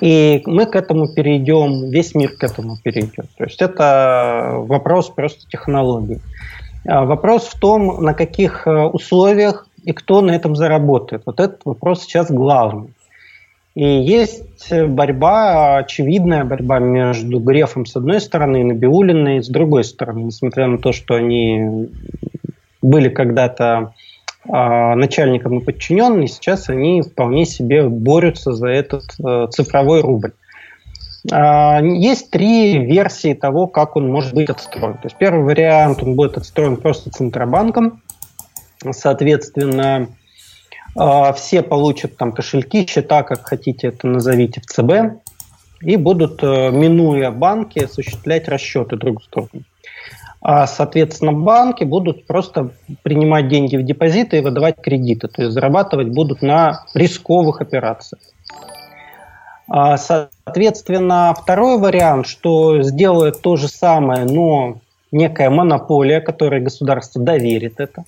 И 0.00 0.42
мы 0.46 0.64
к 0.66 0.76
этому 0.76 1.08
перейдем, 1.08 1.90
весь 1.90 2.14
мир 2.14 2.36
к 2.36 2.44
этому 2.44 2.76
перейдет. 2.80 3.26
То 3.36 3.44
есть 3.44 3.60
это 3.60 4.52
вопрос 4.58 5.10
просто 5.10 5.40
технологий. 5.50 6.20
А 6.86 7.04
вопрос 7.04 7.48
в 7.48 7.58
том, 7.58 8.04
на 8.04 8.14
каких 8.14 8.64
э, 8.64 8.84
условиях 8.84 9.66
и 9.82 9.92
кто 9.92 10.20
на 10.20 10.30
этом 10.36 10.54
заработает. 10.54 11.22
Вот 11.26 11.40
этот 11.40 11.64
вопрос 11.64 12.02
сейчас 12.02 12.30
главный. 12.30 12.90
И 13.78 13.84
есть 13.84 14.72
борьба, 14.72 15.76
очевидная 15.76 16.44
борьба 16.44 16.80
между 16.80 17.38
Грефом 17.38 17.86
с 17.86 17.94
одной 17.94 18.20
стороны 18.20 18.62
и 18.62 18.64
Набиулиной 18.64 19.40
с 19.40 19.46
другой 19.48 19.84
стороны, 19.84 20.22
несмотря 20.24 20.66
на 20.66 20.78
то, 20.78 20.90
что 20.90 21.14
они 21.14 21.88
были 22.82 23.08
когда-то 23.08 23.94
а, 24.48 24.96
начальникам 24.96 25.60
и 25.60 25.64
подчиненные, 25.64 26.26
сейчас 26.26 26.68
они 26.68 27.02
вполне 27.02 27.46
себе 27.46 27.88
борются 27.88 28.52
за 28.52 28.66
этот 28.66 29.04
э, 29.24 29.46
цифровой 29.52 30.00
рубль. 30.00 30.32
А, 31.30 31.80
есть 31.80 32.32
три 32.32 32.84
версии 32.84 33.32
того, 33.32 33.68
как 33.68 33.94
он 33.94 34.10
может 34.10 34.34
быть 34.34 34.50
отстроен. 34.50 34.94
То 34.94 35.04
есть 35.04 35.14
первый 35.18 35.44
вариант, 35.44 36.02
он 36.02 36.16
будет 36.16 36.36
отстроен 36.36 36.78
просто 36.78 37.10
Центробанком. 37.10 38.02
Соответственно, 38.90 40.08
все 41.36 41.62
получат 41.62 42.16
там 42.16 42.32
кошельки, 42.32 42.86
счета, 42.86 43.22
как 43.22 43.46
хотите 43.46 43.88
это 43.88 44.06
назовите, 44.06 44.60
в 44.60 44.66
ЦБ, 44.66 45.20
и 45.80 45.96
будут, 45.96 46.42
э, 46.42 46.70
минуя 46.70 47.30
банки, 47.30 47.78
осуществлять 47.80 48.48
расчеты 48.48 48.96
друг 48.96 49.22
с 49.22 49.28
другом. 49.28 49.64
А, 50.40 50.66
соответственно, 50.66 51.32
банки 51.32 51.84
будут 51.84 52.26
просто 52.26 52.70
принимать 53.02 53.48
деньги 53.48 53.76
в 53.76 53.82
депозиты 53.82 54.38
и 54.38 54.40
выдавать 54.40 54.80
кредиты, 54.80 55.28
то 55.28 55.42
есть 55.42 55.52
зарабатывать 55.52 56.08
будут 56.08 56.42
на 56.42 56.84
рисковых 56.94 57.60
операциях. 57.60 58.22
А, 59.68 59.96
соответственно, 59.96 61.34
второй 61.40 61.78
вариант, 61.78 62.26
что 62.26 62.82
сделает 62.82 63.42
то 63.42 63.56
же 63.56 63.68
самое, 63.68 64.24
но 64.24 64.80
некая 65.10 65.50
монополия, 65.50 66.20
которой 66.20 66.60
государство 66.60 67.22
доверит 67.22 67.80
это. 67.80 68.04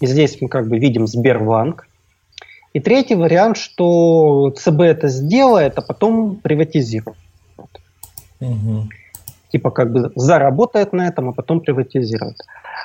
И 0.00 0.06
здесь 0.06 0.38
мы 0.40 0.48
как 0.48 0.68
бы 0.68 0.78
видим 0.78 1.06
Сбербанк. 1.06 1.87
И 2.72 2.80
третий 2.80 3.14
вариант, 3.14 3.56
что 3.56 4.50
ЦБ 4.50 4.80
это 4.80 5.08
сделает, 5.08 5.78
а 5.78 5.82
потом 5.82 6.36
приватизирует. 6.36 7.16
Угу 8.40 8.88
типа 9.50 9.70
как 9.70 9.92
бы 9.92 10.12
заработает 10.14 10.92
на 10.92 11.08
этом, 11.08 11.30
а 11.30 11.32
потом 11.32 11.60
приватизирует. 11.60 12.36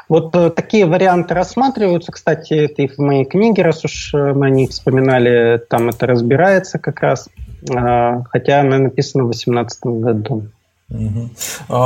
Вот 0.10 0.36
э, 0.36 0.50
такие 0.50 0.86
варианты 0.86 1.34
рассматриваются. 1.34 2.12
Кстати, 2.12 2.54
это 2.54 2.82
и 2.82 2.88
в 2.88 2.98
моей 2.98 3.26
книге, 3.26 3.64
раз 3.64 3.86
уж 3.86 4.14
э, 4.14 4.34
мы 4.34 4.48
о 4.48 4.50
них 4.50 4.72
вспоминали, 4.72 5.62
там 5.70 5.90
это 5.90 6.08
разбирается 6.08 6.80
как 6.80 7.02
раз. 7.02 7.30
Э, 7.70 8.24
хотя 8.30 8.62
она 8.62 8.80
написана 8.80 9.24
в 9.24 9.32
2018 9.32 9.86
году. 9.86 10.44
Угу. 10.94 11.30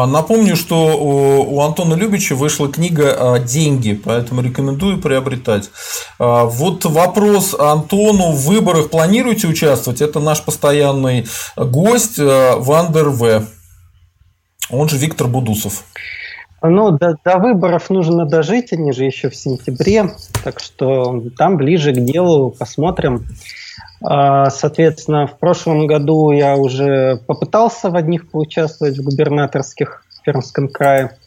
Напомню, 0.08 0.58
что 0.58 0.98
у 0.98 1.62
Антона 1.62 1.94
Любича 1.94 2.36
вышла 2.36 2.70
книга 2.70 3.40
«Деньги», 3.40 3.94
поэтому 3.94 4.42
рекомендую 4.42 5.02
приобретать. 5.02 5.70
А, 6.20 6.44
вот 6.44 6.84
вопрос 6.84 7.56
Антону. 7.58 8.32
В 8.34 8.46
выборах 8.46 8.90
планируете 8.90 9.48
участвовать? 9.48 10.02
Это 10.02 10.20
наш 10.20 10.44
постоянный 10.44 11.26
гость 11.56 12.20
Вандер 12.20 13.10
В. 13.10 13.46
Он 14.70 14.90
же 14.90 14.98
Виктор 14.98 15.28
Будусов. 15.28 15.86
Ну, 16.62 16.92
до, 16.92 17.16
до 17.24 17.38
выборов 17.38 17.90
нужно 17.90 18.26
дожить, 18.26 18.74
они 18.74 18.92
же 18.92 19.06
еще 19.06 19.30
в 19.30 19.36
сентябре, 19.36 20.16
так 20.44 20.60
что 20.60 21.24
там 21.38 21.56
ближе 21.56 21.94
к 21.94 22.04
делу 22.04 22.50
посмотрим. 22.50 23.26
А, 24.04 24.50
соответственно, 24.50 25.28
в 25.28 25.38
прошлом 25.40 25.88
году 25.88 26.32
я 26.32 26.56
уже 26.56 27.20
попытался 27.26 27.90
в 27.90 27.96
одних 27.96 28.30
поучаствовать 28.30 28.98
в 28.98 29.04
губернаторских 29.04 30.04
в 30.10 30.24
Пермском 30.24 30.68
крае. 30.68 31.18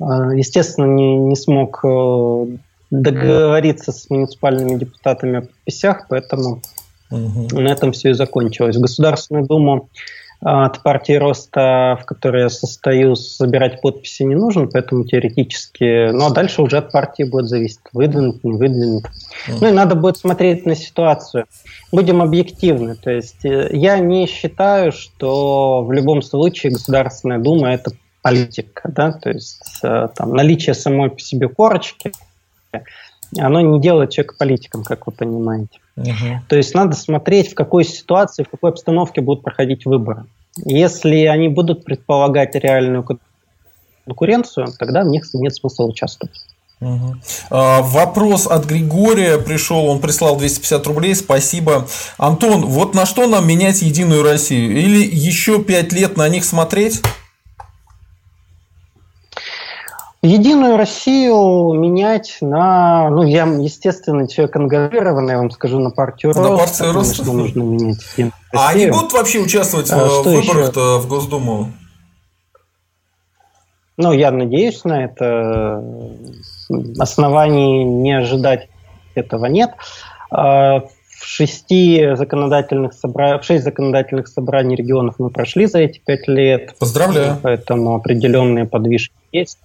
А, 0.00 0.34
естественно, 0.34 0.86
не, 0.86 1.16
не 1.16 1.36
смог 1.36 1.80
э, 1.84 2.46
договориться 2.90 3.92
с 3.92 4.10
муниципальными 4.10 4.78
депутатами 4.78 5.38
о 5.38 5.42
подписях, 5.42 6.06
поэтому 6.08 6.62
угу. 7.10 7.60
на 7.60 7.68
этом 7.68 7.92
все 7.92 8.10
и 8.10 8.14
закончилось. 8.14 8.76
В 8.76 8.80
Государственную 8.80 9.46
Думу 9.46 9.88
от 10.40 10.82
партии 10.82 11.14
роста, 11.14 11.98
в 12.00 12.04
которой 12.04 12.42
я 12.42 12.48
состою, 12.48 13.16
собирать 13.16 13.80
подписи 13.80 14.22
не 14.22 14.36
нужно, 14.36 14.66
поэтому 14.66 15.04
теоретически... 15.04 16.10
Ну, 16.12 16.26
а 16.26 16.30
дальше 16.30 16.62
уже 16.62 16.78
от 16.78 16.92
партии 16.92 17.24
будет 17.24 17.46
зависеть, 17.46 17.80
выдвинут, 17.92 18.44
не 18.44 18.52
выдвинут. 18.52 19.04
Mm. 19.04 19.58
Ну, 19.60 19.68
и 19.68 19.72
надо 19.72 19.96
будет 19.96 20.16
смотреть 20.16 20.64
на 20.64 20.76
ситуацию. 20.76 21.46
Будем 21.90 22.22
объективны. 22.22 22.94
То 22.94 23.10
есть 23.10 23.44
э, 23.44 23.68
я 23.72 23.98
не 23.98 24.26
считаю, 24.26 24.92
что 24.92 25.82
в 25.82 25.92
любом 25.92 26.22
случае 26.22 26.72
Государственная 26.72 27.38
Дума– 27.38 27.72
это 27.72 27.90
политика. 28.22 28.88
Да? 28.94 29.12
То 29.12 29.30
есть 29.30 29.80
э, 29.82 30.08
там, 30.14 30.34
наличие 30.34 30.74
самой 30.74 31.10
по 31.10 31.18
себе 31.18 31.48
корочки 31.48 32.12
оно 33.36 33.60
не 33.60 33.80
делает 33.80 34.10
человека 34.10 34.36
политиком, 34.38 34.84
как 34.84 35.06
вы 35.06 35.12
понимаете. 35.12 35.80
Угу. 35.98 36.42
То 36.48 36.56
есть 36.56 36.74
надо 36.74 36.94
смотреть, 36.94 37.50
в 37.50 37.54
какой 37.54 37.84
ситуации, 37.84 38.44
в 38.44 38.48
какой 38.48 38.70
обстановке 38.70 39.20
будут 39.20 39.42
проходить 39.42 39.84
выборы. 39.84 40.24
Если 40.64 41.24
они 41.24 41.48
будут 41.48 41.84
предполагать 41.84 42.54
реальную 42.54 43.04
конкуренцию, 44.04 44.68
тогда 44.78 45.02
в 45.02 45.06
них 45.06 45.24
нет 45.34 45.54
смысла 45.54 45.84
участвовать. 45.84 46.34
Угу. 46.80 47.16
А, 47.50 47.82
вопрос 47.82 48.46
от 48.46 48.64
Григория 48.66 49.38
пришел, 49.38 49.86
он 49.86 50.00
прислал 50.00 50.36
250 50.36 50.86
рублей, 50.86 51.14
спасибо. 51.16 51.88
Антон, 52.18 52.64
вот 52.66 52.94
на 52.94 53.04
что 53.04 53.26
нам 53.26 53.48
менять 53.48 53.82
Единую 53.82 54.22
Россию? 54.22 54.76
Или 54.78 55.04
еще 55.04 55.62
пять 55.62 55.92
лет 55.92 56.16
на 56.16 56.28
них 56.28 56.44
смотреть? 56.44 57.02
Единую 60.20 60.76
Россию 60.76 61.74
менять 61.74 62.38
на, 62.40 63.08
ну, 63.08 63.22
я, 63.22 63.44
естественно, 63.44 64.26
человек 64.26 64.56
ангажированный, 64.56 65.34
я 65.34 65.38
вам 65.38 65.50
скажу, 65.52 65.78
на 65.78 65.90
партию 65.90 66.32
Рост. 66.32 66.50
На 66.50 66.56
партию 66.56 66.92
Рост? 66.92 67.24
нужно 67.24 67.62
менять 67.62 68.32
А 68.52 68.70
они 68.70 68.86
будут 68.86 69.12
вообще 69.12 69.38
участвовать 69.38 69.88
а, 69.92 70.08
в 70.08 70.24
выборах-то 70.24 70.98
в 70.98 71.06
Госдуму? 71.06 71.72
Ну, 73.96 74.12
я 74.12 74.32
надеюсь 74.32 74.82
на 74.84 75.04
это. 75.04 75.84
Оснований 76.98 77.84
не 77.84 78.12
ожидать 78.12 78.68
этого 79.14 79.46
нет. 79.46 79.70
А, 81.28 81.38
шести 81.38 82.14
законодательных 82.14 82.92
собра... 82.92 83.38
в 83.38 83.44
шесть 83.44 83.64
законодательных 83.64 84.28
собраний 84.28 84.76
регионов 84.76 85.16
мы 85.18 85.30
прошли 85.30 85.66
за 85.66 85.78
эти 85.80 86.00
пять 86.04 86.26
лет. 86.28 86.74
Поздравляю. 86.78 87.36
Поэтому 87.42 87.94
определенные 87.94 88.64
подвижки 88.64 89.14
есть. 89.32 89.58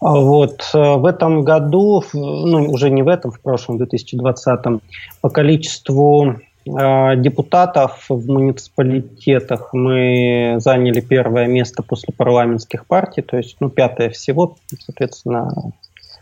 Вот. 0.00 0.70
Э, 0.74 0.96
в 0.96 1.06
этом 1.06 1.42
году, 1.44 2.04
ну 2.12 2.70
уже 2.70 2.90
не 2.90 3.02
в 3.02 3.08
этом, 3.08 3.30
в 3.30 3.40
прошлом, 3.40 3.78
2020, 3.78 4.82
по 5.20 5.30
количеству 5.30 6.34
э, 6.66 7.16
депутатов 7.16 8.04
в 8.08 8.30
муниципалитетах 8.30 9.72
мы 9.72 10.56
заняли 10.58 11.00
первое 11.00 11.46
место 11.46 11.82
после 11.82 12.12
парламентских 12.14 12.86
партий, 12.86 13.22
то 13.22 13.38
есть 13.38 13.56
ну, 13.60 13.70
пятое 13.70 14.10
всего, 14.10 14.56
соответственно, 14.78 15.72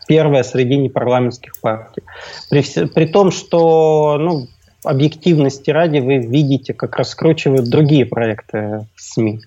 первое 0.07 0.43
среди 0.43 0.77
непарламентских 0.77 1.59
партий. 1.61 2.03
При, 2.49 2.87
при 2.87 3.05
том, 3.05 3.31
что 3.31 4.17
ну, 4.19 4.47
объективности 4.83 5.71
ради 5.71 5.99
вы 5.99 6.17
видите, 6.17 6.73
как 6.73 6.97
раскручивают 6.97 7.69
другие 7.69 8.05
проекты 8.05 8.85
в 8.95 9.01
СМИ. 9.01 9.41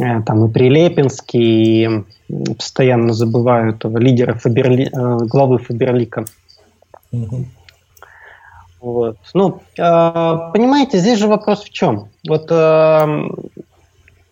Э, 0.00 0.22
там 0.22 0.46
и 0.46 0.52
Прилепинский, 0.52 1.84
и 1.84 2.04
постоянно 2.54 3.12
забываю 3.12 3.74
этого 3.74 3.98
лидера 3.98 4.34
Фаберли, 4.34 4.86
э, 4.86 5.26
главы 5.26 5.58
Фаберлика. 5.58 6.24
Угу. 7.12 7.44
Вот. 8.80 9.16
Ну, 9.34 9.60
э, 9.76 9.82
понимаете, 10.52 10.98
здесь 10.98 11.18
же 11.18 11.28
вопрос 11.28 11.64
в 11.64 11.70
чем? 11.70 12.08
Вот 12.26 12.46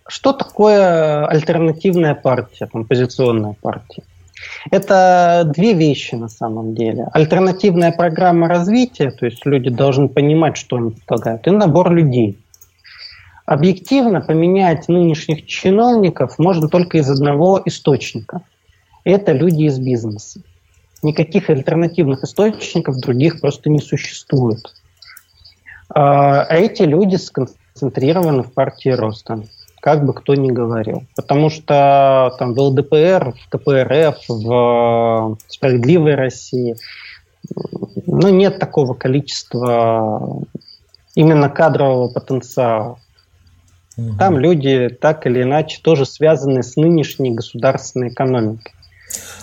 что 0.09 0.33
такое 0.33 1.27
альтернативная 1.27 2.15
партия, 2.15 2.69
оппозиционная 2.73 3.57
партия? 3.61 4.05
Это 4.71 5.51
две 5.55 5.73
вещи 5.73 6.15
на 6.15 6.29
самом 6.29 6.75
деле. 6.75 7.09
Альтернативная 7.13 7.93
программа 7.93 8.49
развития, 8.49 9.11
то 9.11 9.27
есть 9.27 9.47
люди 9.47 9.71
должны 9.71 10.09
понимать, 10.09 10.57
что 10.57 10.77
они 10.77 10.91
предлагают, 10.91 11.47
и 11.47 11.51
набор 11.51 11.93
людей. 11.93 12.39
Объективно 13.47 14.21
поменять 14.21 14.89
нынешних 14.89 15.47
чиновников 15.47 16.39
можно 16.39 16.69
только 16.69 16.99
из 16.99 17.09
одного 17.09 17.63
источника. 17.65 18.43
Это 19.05 19.33
люди 19.33 19.65
из 19.65 19.79
бизнеса. 19.79 20.41
Никаких 21.03 21.49
альтернативных 21.49 22.25
источников 22.25 22.99
других 22.99 23.41
просто 23.41 23.71
не 23.71 23.79
существует. 23.79 24.75
А 25.89 26.45
эти 26.51 26.83
люди 26.83 27.15
сконцентрированы 27.15 28.43
в 28.43 28.53
партии 28.53 28.89
роста, 28.89 29.45
как 29.87 30.05
бы 30.05 30.15
кто 30.15 30.35
ни 30.35 30.51
говорил. 30.51 31.05
Потому 31.15 31.49
что 31.49 32.35
там 32.41 32.55
в 32.55 32.59
ЛДПР, 32.59 33.35
в 33.35 33.49
КПРФ, 33.49 34.17
в 34.29 35.39
Справедливой 35.47 36.17
России 36.17 36.75
ну, 38.05 38.29
нет 38.31 38.59
такого 38.59 38.95
количества 38.95 40.43
именно 41.15 41.49
кадрового 41.49 42.09
потенциала. 42.09 42.99
Угу. 43.97 44.17
Там 44.19 44.41
люди 44.41 44.89
так 44.89 45.25
или 45.25 45.43
иначе 45.43 45.81
тоже 45.81 46.05
связаны 46.05 46.65
с 46.65 46.75
нынешней 46.75 47.31
государственной 47.31 48.09
экономикой. 48.09 48.73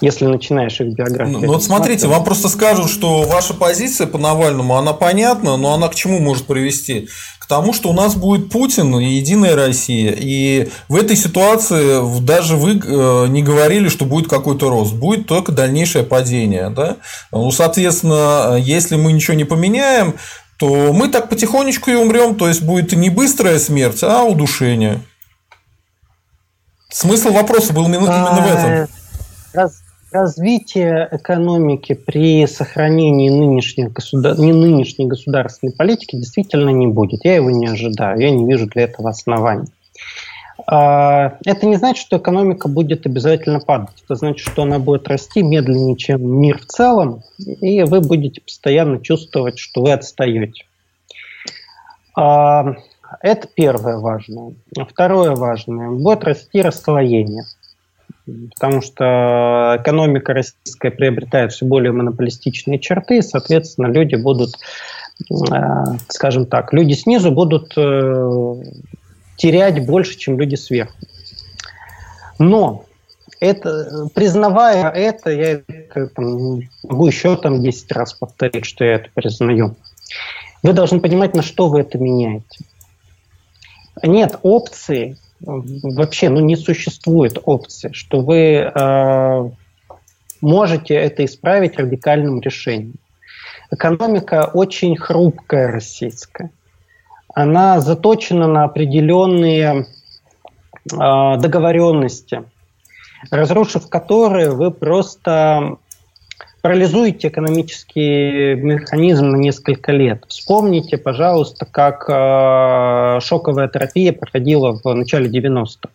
Если 0.01 0.25
начинаешь 0.25 0.79
их 0.81 0.93
биографию. 0.93 1.39
Ну, 1.39 1.45
ну 1.45 1.53
вот 1.53 1.63
смотрите, 1.63 2.07
вам 2.07 2.23
просто 2.23 2.49
скажут, 2.49 2.89
что 2.89 3.21
ваша 3.23 3.53
позиция 3.53 4.05
по 4.05 4.17
Навальному, 4.17 4.75
она 4.75 4.93
понятна, 4.93 5.55
но 5.55 5.73
она 5.73 5.87
к 5.87 5.95
чему 5.95 6.19
может 6.19 6.45
привести? 6.45 7.07
К 7.39 7.45
тому, 7.45 7.73
что 7.73 7.89
у 7.89 7.93
нас 7.93 8.15
будет 8.15 8.49
Путин 8.49 8.97
и 8.99 9.13
Единая 9.13 9.55
Россия. 9.55 10.13
И 10.17 10.69
в 10.89 10.95
этой 10.95 11.15
ситуации 11.15 12.21
даже 12.21 12.57
вы 12.57 12.79
э, 12.83 13.27
не 13.27 13.43
говорили, 13.43 13.87
что 13.87 14.05
будет 14.05 14.29
какой-то 14.29 14.69
рост. 14.69 14.93
Будет 14.93 15.27
только 15.27 15.51
дальнейшее 15.51 16.03
падение. 16.03 16.69
Да? 16.69 16.97
Ну, 17.31 17.49
соответственно, 17.51 18.57
если 18.59 18.95
мы 18.95 19.13
ничего 19.13 19.35
не 19.35 19.45
поменяем, 19.45 20.15
то 20.57 20.93
мы 20.93 21.09
так 21.09 21.29
потихонечку 21.29 21.91
и 21.91 21.95
умрем, 21.95 22.35
то 22.35 22.47
есть 22.47 22.61
будет 22.61 22.93
не 22.93 23.09
быстрая 23.09 23.59
смерть, 23.59 24.03
а 24.03 24.23
удушение. 24.23 25.01
Смысл 26.89 27.31
вопроса 27.31 27.73
был 27.73 27.85
именно, 27.85 28.05
именно 28.05 28.41
в 28.41 28.51
этом. 28.51 29.02
Раз, 29.53 29.83
развитие 30.11 31.07
экономики 31.11 31.93
при 31.93 32.45
сохранении 32.47 33.29
нынешней, 33.29 33.87
государ... 33.87 34.37
не 34.37 34.53
нынешней 34.53 35.05
государственной 35.05 35.73
политики 35.73 36.15
действительно 36.15 36.69
не 36.69 36.87
будет. 36.87 37.25
Я 37.25 37.35
его 37.35 37.49
не 37.49 37.67
ожидаю, 37.67 38.19
я 38.19 38.31
не 38.31 38.45
вижу 38.45 38.67
для 38.67 38.83
этого 38.83 39.09
оснований. 39.09 39.67
А, 40.65 41.37
это 41.45 41.65
не 41.65 41.75
значит, 41.75 42.05
что 42.05 42.17
экономика 42.17 42.67
будет 42.67 43.05
обязательно 43.05 43.59
падать. 43.59 44.03
Это 44.05 44.15
значит, 44.15 44.47
что 44.47 44.63
она 44.63 44.79
будет 44.79 45.07
расти 45.07 45.41
медленнее, 45.43 45.97
чем 45.97 46.25
мир 46.25 46.59
в 46.59 46.65
целом, 46.65 47.23
и 47.37 47.83
вы 47.83 48.01
будете 48.01 48.41
постоянно 48.41 48.99
чувствовать, 48.99 49.57
что 49.57 49.81
вы 49.81 49.91
отстаете. 49.91 50.65
А, 52.15 52.75
это 53.21 53.47
первое 53.53 53.97
важное. 53.97 54.53
Второе 54.89 55.35
важное. 55.35 55.89
Будет 55.89 56.23
расти 56.23 56.61
расслоение. 56.61 57.43
Потому 58.25 58.81
что 58.81 59.77
экономика 59.81 60.33
российская 60.33 60.91
приобретает 60.91 61.51
все 61.51 61.65
более 61.65 61.91
монополистичные 61.91 62.79
черты, 62.79 63.17
и, 63.17 63.21
соответственно, 63.21 63.87
люди 63.87 64.15
будут, 64.15 64.55
а, 65.51 65.97
скажем 66.07 66.45
так, 66.45 66.71
люди 66.71 66.93
снизу 66.93 67.31
будут 67.31 67.73
э, 67.75 68.55
терять 69.35 69.85
больше, 69.85 70.17
чем 70.17 70.39
люди 70.39 70.55
сверху. 70.55 70.95
Но 72.39 72.85
это, 73.41 74.07
признавая 74.15 74.89
это, 74.89 75.29
я 75.29 75.61
там, 76.15 76.61
могу 76.83 77.07
еще 77.07 77.35
там 77.35 77.61
10 77.61 77.91
раз 77.91 78.13
повторить, 78.13 78.65
что 78.65 78.85
я 78.85 78.95
это 78.95 79.09
признаю. 79.13 79.75
Вы 80.63 80.71
должны 80.71 81.01
понимать, 81.01 81.35
на 81.35 81.41
что 81.41 81.67
вы 81.67 81.81
это 81.81 81.97
меняете. 81.97 82.59
Нет 84.01 84.39
опции, 84.43 85.17
вообще 85.43 86.29
ну, 86.29 86.39
не 86.39 86.55
существует 86.55 87.37
опции, 87.43 87.91
что 87.93 88.21
вы 88.21 88.71
э, 88.73 89.49
можете 90.41 90.95
это 90.95 91.25
исправить 91.25 91.77
радикальным 91.77 92.41
решением. 92.41 92.95
Экономика 93.71 94.49
очень 94.53 94.95
хрупкая 94.95 95.71
российская 95.71 96.51
она 97.33 97.79
заточена 97.79 98.47
на 98.47 98.63
определенные 98.63 99.85
э, 99.85 99.87
договоренности, 100.91 102.43
разрушив 103.31 103.89
которые 103.89 104.51
вы 104.51 104.71
просто 104.71 105.77
парализуете 106.63 107.27
экономический 107.27 108.55
механизм 108.55 109.31
на 109.31 109.35
несколько 109.35 109.91
лет. 109.91 110.23
Вспомните, 110.29 110.97
пожалуйста, 110.97 111.65
как 111.65 112.05
э, 112.07 113.19
шоковая 113.19 113.67
терапия 113.67 114.13
проходила 114.13 114.79
в 114.81 114.93
начале 114.93 115.29
90-х. 115.29 115.89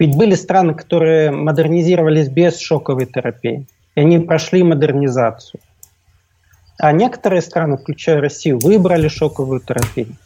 Ведь 0.00 0.16
были 0.16 0.34
страны, 0.34 0.74
которые 0.74 1.30
модернизировались 1.30 2.28
без 2.28 2.58
шоковой 2.58 3.06
терапии, 3.06 3.68
и 3.94 4.00
они 4.00 4.18
прошли 4.18 4.64
модернизацию. 4.64 5.60
А 6.80 6.90
некоторые 6.90 7.40
страны, 7.40 7.76
включая 7.76 8.20
Россию, 8.20 8.58
выбрали 8.58 9.06
шоковую 9.06 9.60
терапию. 9.60 10.16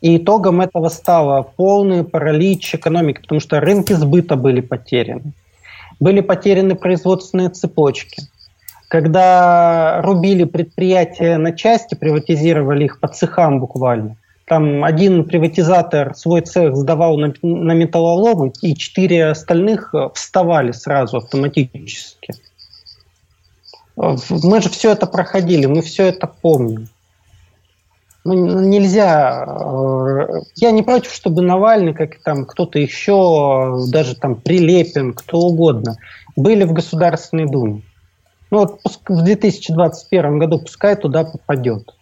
И 0.00 0.16
итогом 0.16 0.62
этого 0.62 0.88
стало 0.88 1.42
полный 1.42 2.02
паралич 2.02 2.74
экономики, 2.74 3.20
потому 3.20 3.40
что 3.40 3.60
рынки 3.60 3.92
сбыта 3.92 4.34
были 4.34 4.60
потеряны. 4.60 5.32
Были 6.00 6.22
потеряны 6.22 6.74
производственные 6.74 7.50
цепочки. 7.50 8.24
Когда 8.92 10.02
рубили 10.02 10.44
предприятия 10.44 11.38
на 11.38 11.52
части, 11.52 11.94
приватизировали 11.94 12.84
их 12.84 13.00
по 13.00 13.08
цехам 13.08 13.58
буквально, 13.58 14.18
там 14.46 14.84
один 14.84 15.24
приватизатор 15.24 16.14
свой 16.14 16.42
цех 16.42 16.76
сдавал 16.76 17.16
на, 17.16 17.32
на 17.40 17.72
металлолом, 17.72 18.52
и 18.60 18.76
четыре 18.76 19.28
остальных 19.28 19.94
вставали 20.12 20.72
сразу 20.72 21.16
автоматически. 21.16 22.34
Мы 23.96 24.60
же 24.60 24.68
все 24.68 24.90
это 24.90 25.06
проходили, 25.06 25.64
мы 25.64 25.80
все 25.80 26.08
это 26.08 26.26
помним. 26.26 26.88
Ну, 28.24 28.60
нельзя. 28.60 29.46
Э, 29.46 30.40
я 30.56 30.70
не 30.70 30.82
против, 30.82 31.14
чтобы 31.14 31.40
Навальный, 31.40 31.94
как 31.94 32.22
там 32.22 32.44
кто-то 32.44 32.78
еще, 32.78 33.86
даже 33.90 34.16
там 34.16 34.34
Прилепин, 34.34 35.14
кто 35.14 35.38
угодно, 35.38 35.96
были 36.36 36.64
в 36.64 36.74
Государственной 36.74 37.46
Думе. 37.46 37.84
Ну 38.52 38.58
вот 38.58 38.80
в 39.08 39.22
2021 39.24 40.38
году 40.38 40.58
пускай 40.58 40.94
туда 40.94 41.24
попадет. 41.24 41.94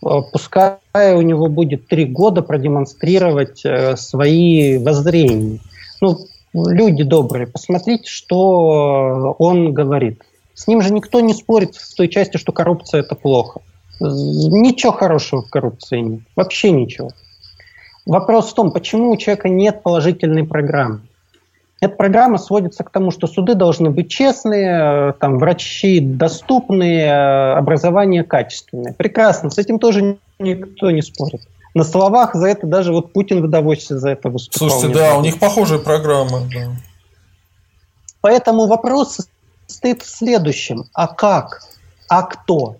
Э, 0.00 0.20
пускай 0.32 0.78
у 0.94 1.22
него 1.22 1.48
будет 1.48 1.88
три 1.88 2.04
года 2.04 2.40
продемонстрировать 2.40 3.64
э, 3.64 3.96
свои 3.96 4.78
воззрения. 4.78 5.58
Ну, 6.00 6.18
люди 6.54 7.02
добрые, 7.02 7.48
посмотрите, 7.48 8.08
что 8.08 9.34
он 9.40 9.74
говорит. 9.74 10.22
С 10.54 10.68
ним 10.68 10.82
же 10.82 10.92
никто 10.92 11.18
не 11.18 11.34
спорит 11.34 11.74
в 11.74 11.96
той 11.96 12.06
части, 12.06 12.36
что 12.36 12.52
коррупция 12.52 13.00
это 13.00 13.16
плохо. 13.16 13.60
Ничего 13.98 14.92
хорошего 14.92 15.42
в 15.42 15.50
коррупции 15.50 15.98
нет. 15.98 16.20
Вообще 16.36 16.70
ничего. 16.70 17.10
Вопрос 18.06 18.52
в 18.52 18.54
том, 18.54 18.70
почему 18.70 19.10
у 19.10 19.16
человека 19.16 19.48
нет 19.48 19.82
положительной 19.82 20.44
программы. 20.44 21.00
Эта 21.80 21.94
программа 21.94 22.38
сводится 22.38 22.82
к 22.82 22.90
тому, 22.90 23.12
что 23.12 23.28
суды 23.28 23.54
должны 23.54 23.90
быть 23.90 24.10
честные, 24.10 25.12
там, 25.20 25.38
врачи 25.38 26.00
доступные, 26.00 27.12
образование 27.54 28.24
качественное. 28.24 28.92
Прекрасно, 28.92 29.50
с 29.50 29.58
этим 29.58 29.78
тоже 29.78 30.18
никто 30.40 30.90
не 30.90 31.02
спорит. 31.02 31.42
На 31.74 31.84
словах 31.84 32.34
за 32.34 32.48
это 32.48 32.66
даже 32.66 32.92
вот 32.92 33.12
Путин 33.12 33.42
в 33.42 33.48
Давосе 33.48 33.98
за 33.98 34.10
это 34.10 34.28
выступал. 34.28 34.70
Слушайте, 34.70 34.98
да, 34.98 35.16
у 35.16 35.22
них 35.22 35.38
похожая 35.38 35.78
программа. 35.78 36.40
Да. 36.52 36.72
Поэтому 38.20 38.66
вопрос 38.66 39.20
состоит 39.68 40.02
в 40.02 40.08
следующем. 40.08 40.86
А 40.94 41.06
как? 41.06 41.62
А 42.08 42.22
кто? 42.22 42.78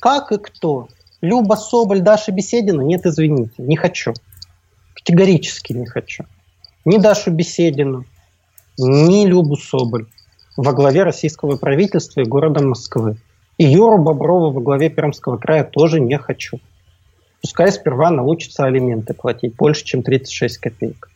Как 0.00 0.32
и 0.32 0.36
кто? 0.36 0.88
Люба 1.22 1.54
Соболь, 1.54 2.02
Даша 2.02 2.32
Беседина? 2.32 2.82
Нет, 2.82 3.06
извините, 3.06 3.54
не 3.56 3.76
хочу. 3.76 4.12
Категорически 4.94 5.72
не 5.72 5.86
хочу. 5.86 6.24
Ни 6.84 6.98
Дашу 6.98 7.30
Беседину, 7.30 8.04
ни 8.78 9.26
Любу 9.26 9.56
Соболь 9.56 10.06
во 10.56 10.72
главе 10.72 11.02
российского 11.02 11.56
правительства 11.56 12.20
и 12.20 12.24
города 12.24 12.64
Москвы. 12.64 13.16
И 13.58 13.64
Юру 13.64 13.98
Боброва 13.98 14.52
во 14.52 14.60
главе 14.60 14.90
Пермского 14.90 15.36
края 15.36 15.64
тоже 15.64 16.00
не 16.00 16.18
хочу. 16.18 16.58
Пускай 17.40 17.70
сперва 17.70 18.10
научатся 18.10 18.64
алименты 18.64 19.14
платить 19.14 19.54
больше, 19.56 19.84
чем 19.84 20.02
36 20.02 20.58
копеек. 20.58 21.08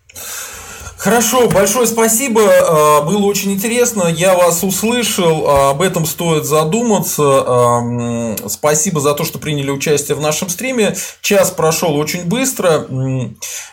Хорошо, 0.98 1.48
большое 1.48 1.86
спасибо. 1.86 2.42
А, 2.42 3.02
было 3.02 3.24
очень 3.26 3.52
интересно. 3.52 4.08
Я 4.08 4.34
вас 4.34 4.64
услышал. 4.64 5.44
А, 5.46 5.70
об 5.70 5.80
этом 5.80 6.04
стоит 6.04 6.44
задуматься. 6.44 7.22
А, 7.22 8.36
спасибо 8.48 9.00
за 9.00 9.14
то, 9.14 9.24
что 9.24 9.38
приняли 9.38 9.70
участие 9.70 10.16
в 10.16 10.20
нашем 10.20 10.48
стриме. 10.48 10.96
Час 11.20 11.52
прошел 11.52 11.96
очень 11.96 12.24
быстро. 12.24 12.88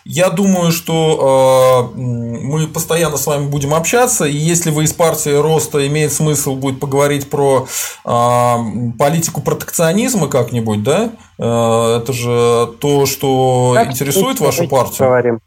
Я 0.06 0.30
думаю, 0.30 0.72
что 0.72 1.92
мы 1.96 2.68
постоянно 2.68 3.18
с 3.18 3.26
вами 3.26 3.48
будем 3.48 3.74
общаться. 3.74 4.26
И 4.26 4.36
если 4.36 4.70
вы 4.70 4.84
из 4.84 4.94
партии 4.94 5.36
роста 5.36 5.86
имеет 5.88 6.14
смысл 6.14 6.56
будет 6.56 6.80
поговорить 6.80 7.28
про 7.30 7.68
политику 8.04 9.42
протекционизма 9.42 10.28
как-нибудь, 10.28 10.84
да? 10.84 11.10
Это 11.38 12.14
же 12.14 12.70
то, 12.80 13.08
что 13.08 13.76
интересует 13.84 14.40
вашу 14.40 14.68
партию. 14.68 15.00
Поговорим. 15.00 15.40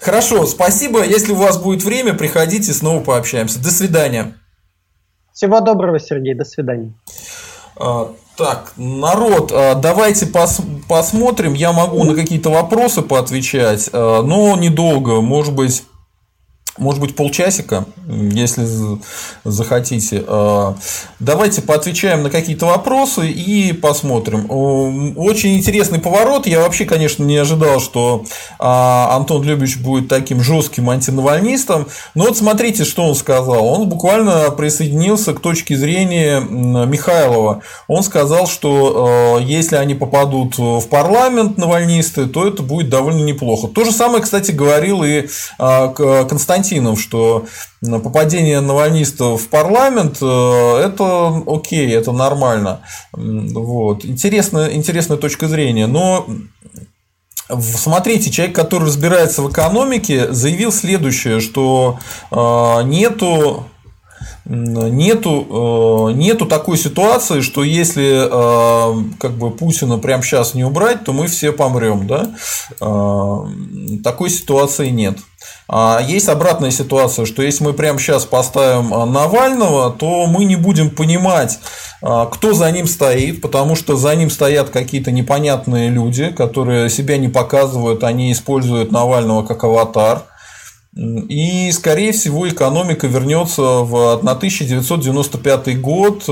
Хорошо, 0.00 0.46
спасибо. 0.46 1.04
Если 1.04 1.32
у 1.32 1.36
вас 1.36 1.58
будет 1.58 1.84
время, 1.84 2.14
приходите, 2.14 2.72
снова 2.72 3.00
пообщаемся. 3.00 3.62
До 3.62 3.70
свидания. 3.70 4.34
Всего 5.32 5.60
доброго, 5.60 5.98
Сергей. 6.00 6.34
До 6.34 6.44
свидания. 6.44 6.94
А, 7.76 8.12
так, 8.36 8.72
народ, 8.76 9.52
а, 9.54 9.74
давайте 9.74 10.26
пос 10.26 10.60
посмотрим. 10.88 11.54
Я 11.54 11.72
могу 11.72 12.02
на 12.04 12.14
какие-то 12.14 12.50
вопросы 12.50 13.02
поотвечать, 13.02 13.90
а, 13.92 14.22
но 14.22 14.56
недолго, 14.56 15.20
может 15.20 15.54
быть 15.54 15.84
может 16.78 17.00
быть, 17.00 17.16
полчасика, 17.16 17.84
если 18.06 18.66
захотите. 19.44 20.24
А, 20.26 20.76
давайте 21.18 21.62
поотвечаем 21.62 22.22
на 22.22 22.30
какие-то 22.30 22.66
вопросы 22.66 23.28
и 23.28 23.72
посмотрим. 23.72 24.46
Очень 25.16 25.56
интересный 25.56 25.98
поворот. 25.98 26.46
Я 26.46 26.60
вообще, 26.60 26.84
конечно, 26.84 27.24
не 27.24 27.36
ожидал, 27.36 27.80
что 27.80 28.24
а, 28.58 29.16
Антон 29.16 29.42
Любич 29.42 29.78
будет 29.78 30.08
таким 30.08 30.42
жестким 30.42 30.88
антинавальнистом. 30.90 31.88
Но 32.14 32.26
вот 32.26 32.38
смотрите, 32.38 32.84
что 32.84 33.04
он 33.04 33.14
сказал. 33.14 33.66
Он 33.66 33.88
буквально 33.88 34.50
присоединился 34.50 35.34
к 35.34 35.40
точке 35.40 35.76
зрения 35.76 36.40
Михайлова. 36.40 37.62
Он 37.88 38.02
сказал, 38.02 38.46
что 38.46 39.36
а, 39.36 39.38
если 39.38 39.76
они 39.76 39.94
попадут 39.94 40.58
в 40.58 40.86
парламент 40.88 41.58
навальнисты, 41.58 42.26
то 42.26 42.46
это 42.46 42.62
будет 42.62 42.88
довольно 42.88 43.24
неплохо. 43.24 43.68
То 43.68 43.84
же 43.84 43.92
самое, 43.92 44.22
кстати, 44.22 44.52
говорил 44.52 45.02
и 45.02 45.28
Константин 45.58 46.67
Константинов, 46.68 47.00
что 47.00 47.46
попадение 47.80 48.60
навальнистов 48.60 49.42
в 49.42 49.48
парламент 49.48 50.18
э, 50.20 50.82
это 50.84 51.42
окей, 51.46 51.90
это 51.92 52.12
нормально. 52.12 52.80
Вот. 53.12 54.04
Интересная, 54.04 54.72
интересная 54.74 55.16
точка 55.16 55.48
зрения. 55.48 55.86
Но 55.86 56.26
Смотрите, 57.50 58.30
человек, 58.30 58.54
который 58.54 58.84
разбирается 58.84 59.40
в 59.40 59.50
экономике, 59.50 60.30
заявил 60.34 60.70
следующее, 60.70 61.40
что 61.40 61.98
э, 62.30 62.82
нету 62.84 63.64
нету, 64.44 66.10
э, 66.10 66.12
нету 66.12 66.44
такой 66.44 66.76
ситуации, 66.76 67.40
что 67.40 67.64
если 67.64 68.28
как 69.18 69.32
бы 69.32 69.50
Путина 69.50 69.96
прямо 69.98 70.22
сейчас 70.22 70.52
не 70.52 70.64
убрать, 70.64 71.04
то 71.04 71.14
мы 71.14 71.26
все 71.26 71.52
помрем. 71.52 72.06
Да? 72.06 72.34
Такой 74.04 74.28
ситуации 74.28 74.88
нет. 74.88 75.18
А 75.70 76.00
есть 76.00 76.30
обратная 76.30 76.70
ситуация, 76.70 77.26
что 77.26 77.42
если 77.42 77.62
мы 77.62 77.74
прямо 77.74 77.98
сейчас 77.98 78.24
поставим 78.24 78.94
а, 78.94 79.04
Навального, 79.04 79.90
то 79.90 80.24
мы 80.24 80.46
не 80.46 80.56
будем 80.56 80.88
понимать, 80.88 81.58
а, 82.00 82.24
кто 82.24 82.54
за 82.54 82.70
ним 82.70 82.86
стоит, 82.86 83.42
потому 83.42 83.76
что 83.76 83.94
за 83.96 84.14
ним 84.16 84.30
стоят 84.30 84.70
какие-то 84.70 85.10
непонятные 85.12 85.90
люди, 85.90 86.30
которые 86.30 86.88
себя 86.88 87.18
не 87.18 87.28
показывают, 87.28 88.02
они 88.02 88.32
используют 88.32 88.92
Навального 88.92 89.42
как 89.44 89.62
аватар. 89.64 90.22
И, 90.96 91.70
скорее 91.70 92.12
всего, 92.12 92.48
экономика 92.48 93.06
вернется 93.06 93.62
в 93.62 94.14
1995 94.14 95.80
год, 95.80 96.24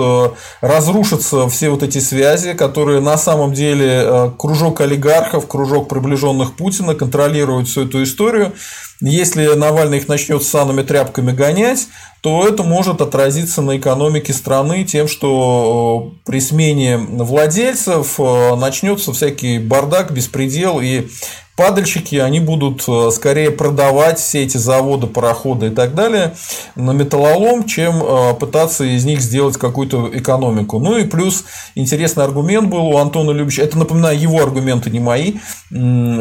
разрушатся 0.60 1.48
все 1.48 1.68
вот 1.68 1.84
эти 1.84 1.98
связи, 1.98 2.54
которые 2.54 3.00
на 3.00 3.16
самом 3.16 3.52
деле 3.52 4.32
кружок 4.38 4.80
олигархов, 4.80 5.46
кружок 5.46 5.88
приближенных 5.88 6.56
Путина 6.56 6.94
контролируют 6.94 7.68
всю 7.68 7.84
эту 7.84 8.02
историю. 8.02 8.54
Если 9.00 9.54
Навальный 9.54 9.98
их 9.98 10.08
начнет 10.08 10.42
санными 10.42 10.82
тряпками 10.82 11.32
гонять, 11.32 11.88
то 12.22 12.46
это 12.46 12.62
может 12.62 13.00
отразиться 13.00 13.62
на 13.62 13.76
экономике 13.76 14.32
страны 14.32 14.84
тем, 14.84 15.06
что 15.06 16.12
э, 16.24 16.28
при 16.28 16.40
смене 16.40 16.96
владельцев 16.96 18.18
начнется 18.18 19.12
всякий 19.12 19.58
бардак, 19.58 20.12
беспредел, 20.12 20.80
и 20.80 21.08
падальщики, 21.56 22.16
они 22.16 22.38
будут 22.38 22.84
э, 22.86 23.10
скорее 23.10 23.50
продавать 23.50 24.18
все 24.18 24.44
эти 24.44 24.58
заводы, 24.58 25.06
пароходы 25.06 25.68
и 25.68 25.70
так 25.70 25.94
далее 25.94 26.34
на 26.76 26.92
металлолом, 26.92 27.64
чем 27.64 28.02
э, 28.02 28.34
пытаться 28.34 28.84
из 28.84 29.04
них 29.04 29.20
сделать 29.20 29.56
какую-то 29.56 30.10
экономику. 30.12 30.78
Ну 30.78 30.98
и 30.98 31.04
плюс 31.04 31.44
интересный 31.74 32.24
аргумент 32.24 32.68
был 32.68 32.86
у 32.86 32.98
Антона 32.98 33.30
Любича, 33.30 33.62
это, 33.62 33.78
напоминаю, 33.78 34.20
его 34.20 34.42
аргументы, 34.42 34.90
не 34.90 35.00
мои, 35.00 35.34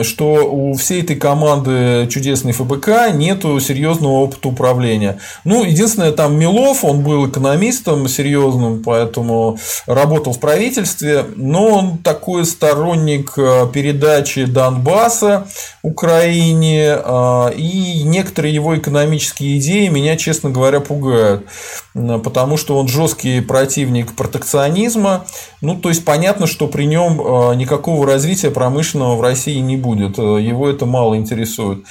что 0.04 0.50
у 0.50 0.74
всей 0.76 1.02
этой 1.02 1.18
команды 1.18 2.08
чудесной 2.10 2.54
ФБК 2.66 3.14
нету 3.14 3.60
серьезного 3.60 4.14
опыта 4.14 4.50
управления. 4.50 5.20
Ну, 5.44 5.64
единственное, 5.64 6.12
там 6.12 6.38
Милов, 6.38 6.84
он 6.84 7.02
был 7.02 7.28
экономистом 7.28 8.08
серьезным, 8.08 8.84
поэтому 8.84 9.58
работал 9.86 10.34
в 10.34 10.40
правительстве, 10.40 11.26
но 11.36 11.68
он 11.68 11.98
такой 12.00 12.46
сторонник 12.46 13.34
э, 13.38 13.68
передачи 13.74 14.46
Донбасса, 14.46 15.48
Украине, 15.84 16.98
а, 16.98 17.50
и 17.50 18.04
некоторые 18.04 18.54
его 18.54 18.78
экономические 18.78 19.60
идеи 19.60 19.88
меня, 19.88 20.18
честно 20.18 20.50
говоря, 20.50 20.80
пугают, 20.80 21.46
потому 21.94 22.58
что 22.58 22.78
он 22.78 22.88
жесткий 22.88 23.42
противник 23.42 24.16
протекционизма, 24.16 25.26
ну, 25.62 25.76
то 25.76 25.90
есть 25.90 26.04
понятно, 26.04 26.48
что 26.48 26.68
при 26.68 26.86
нем 26.86 27.22
а, 27.22 27.54
никакого 27.54 28.08
развития 28.08 28.50
промышленного 28.50 29.16
в 29.16 29.22
России 29.22 29.60
не 29.60 29.78
будет, 29.78 30.18
его 30.18 30.70
это 30.70 30.86
мало 30.86 31.16
интересует. 31.16 31.86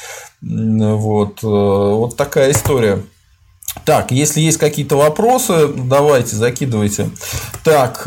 Вот, 0.47 1.42
вот 1.42 2.16
такая 2.16 2.51
история. 2.53 3.03
Так, 3.84 4.12
если 4.12 4.40
есть 4.40 4.59
какие-то 4.59 4.97
вопросы, 4.97 5.68
давайте, 5.68 6.36
закидывайте. 6.36 7.10
Так, 7.64 8.06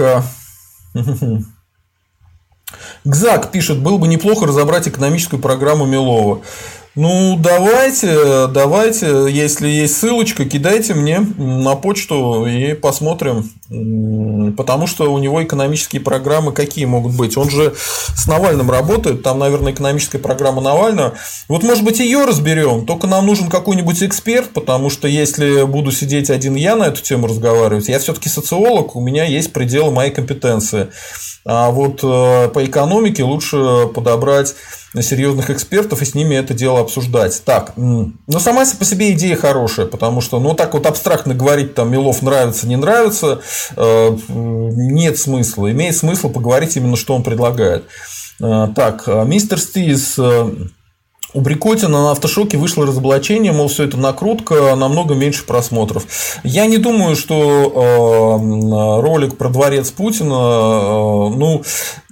Гзак 3.06 3.52
пишет, 3.52 3.80
было 3.82 3.98
бы 3.98 4.07
неплохо 4.07 4.45
разобрать 4.45 4.88
экономическую 4.88 5.41
программу 5.41 5.86
Милова. 5.86 6.41
Ну, 6.98 7.38
давайте, 7.38 8.48
давайте, 8.48 9.28
если 9.30 9.68
есть 9.68 9.98
ссылочка, 9.98 10.45
кидайте 10.45 10.95
мне 10.95 11.19
на 11.19 11.76
почту 11.76 12.48
и 12.48 12.74
посмотрим. 12.74 13.52
Потому 14.57 14.88
что 14.88 15.14
у 15.14 15.19
него 15.19 15.44
экономические 15.44 16.02
программы 16.02 16.53
какие 16.53 16.86
могут 16.86 17.15
быть? 17.15 17.38
Он 17.38 17.52
же 17.52 17.76
с 18.15 18.26
Навальным 18.26 18.72
работает, 18.72 19.22
там, 19.22 19.38
наверное, 19.38 19.74
экономическая 19.74 20.18
программа 20.18 20.60
Навального. 20.60 21.14
Вот, 21.48 21.61
может 21.61 21.84
быть, 21.84 21.99
ее 21.99 22.26
разберем. 22.26 22.88
Только 22.88 23.06
нам 23.06 23.28
нужен 23.28 23.48
какой-нибудь 23.48 24.02
эксперт, 24.02 24.49
потому 24.49 24.90
что 24.90 25.07
если 25.07 25.65
буду 25.65 25.91
сидеть 25.91 26.32
один 26.32 26.56
я 26.56 26.76
на 26.76 26.86
эту 26.86 27.03
тему 27.03 27.28
разговаривать, 27.28 27.90
я 27.90 27.99
все-таки 27.99 28.28
социолог, 28.28 28.95
у 28.95 29.02
меня 29.02 29.24
есть 29.24 29.53
пределы 29.53 29.91
моей 29.91 30.10
компетенции. 30.10 30.88
А 31.45 31.69
вот 31.69 31.99
э, 32.03 32.49
по 32.49 32.65
экономике 32.65 33.24
лучше 33.24 33.88
подобрать 33.94 34.56
серьезных 35.02 35.49
экспертов 35.49 36.02
и 36.02 36.06
с 36.06 36.15
ними 36.15 36.36
это 36.36 36.53
дело 36.53 36.80
обсуждать. 36.80 37.41
Так, 37.45 37.74
но 37.76 38.40
сама 38.40 38.65
по 38.78 38.86
себе 38.86 39.11
идея 39.11 39.36
хорошая, 39.36 39.86
потому 39.86 40.22
что, 40.22 40.40
ну, 40.40 40.53
так 40.53 40.74
вот 40.74 40.86
абстрактно 40.86 41.34
говорить, 41.34 41.74
там, 41.74 41.91
Милов 41.91 42.22
нравится, 42.22 42.68
не 42.68 42.76
нравится, 42.76 43.41
э, 43.76 44.18
нет 44.28 45.18
смысла. 45.18 45.72
Имеет 45.72 45.95
смысл 45.95 46.30
поговорить 46.30 46.76
именно, 46.76 46.95
что 46.95 47.15
он 47.15 47.24
предлагает. 47.24 47.86
Э, 48.40 48.68
так, 48.76 49.07
мистер 49.07 49.60
Стиз 49.60 50.18
у 51.34 51.41
Брикотина 51.41 52.04
на 52.04 52.12
автошоке 52.12 52.58
вышло 52.58 52.86
разоблачение, 52.86 53.52
мол, 53.52 53.68
все 53.68 53.84
это 53.84 53.98
накрутка, 53.98 54.76
намного 54.76 55.14
меньше 55.14 55.45
просмотров. 55.45 56.06
Я 56.44 56.66
не 56.68 56.78
думаю, 56.78 57.16
что 57.16 58.40
э, 58.40 59.02
ролик 59.02 59.38
про 59.38 59.49
дворец 59.49 59.91
Путина, 59.91 60.34
э, 60.34 61.36
ну, 61.36 61.64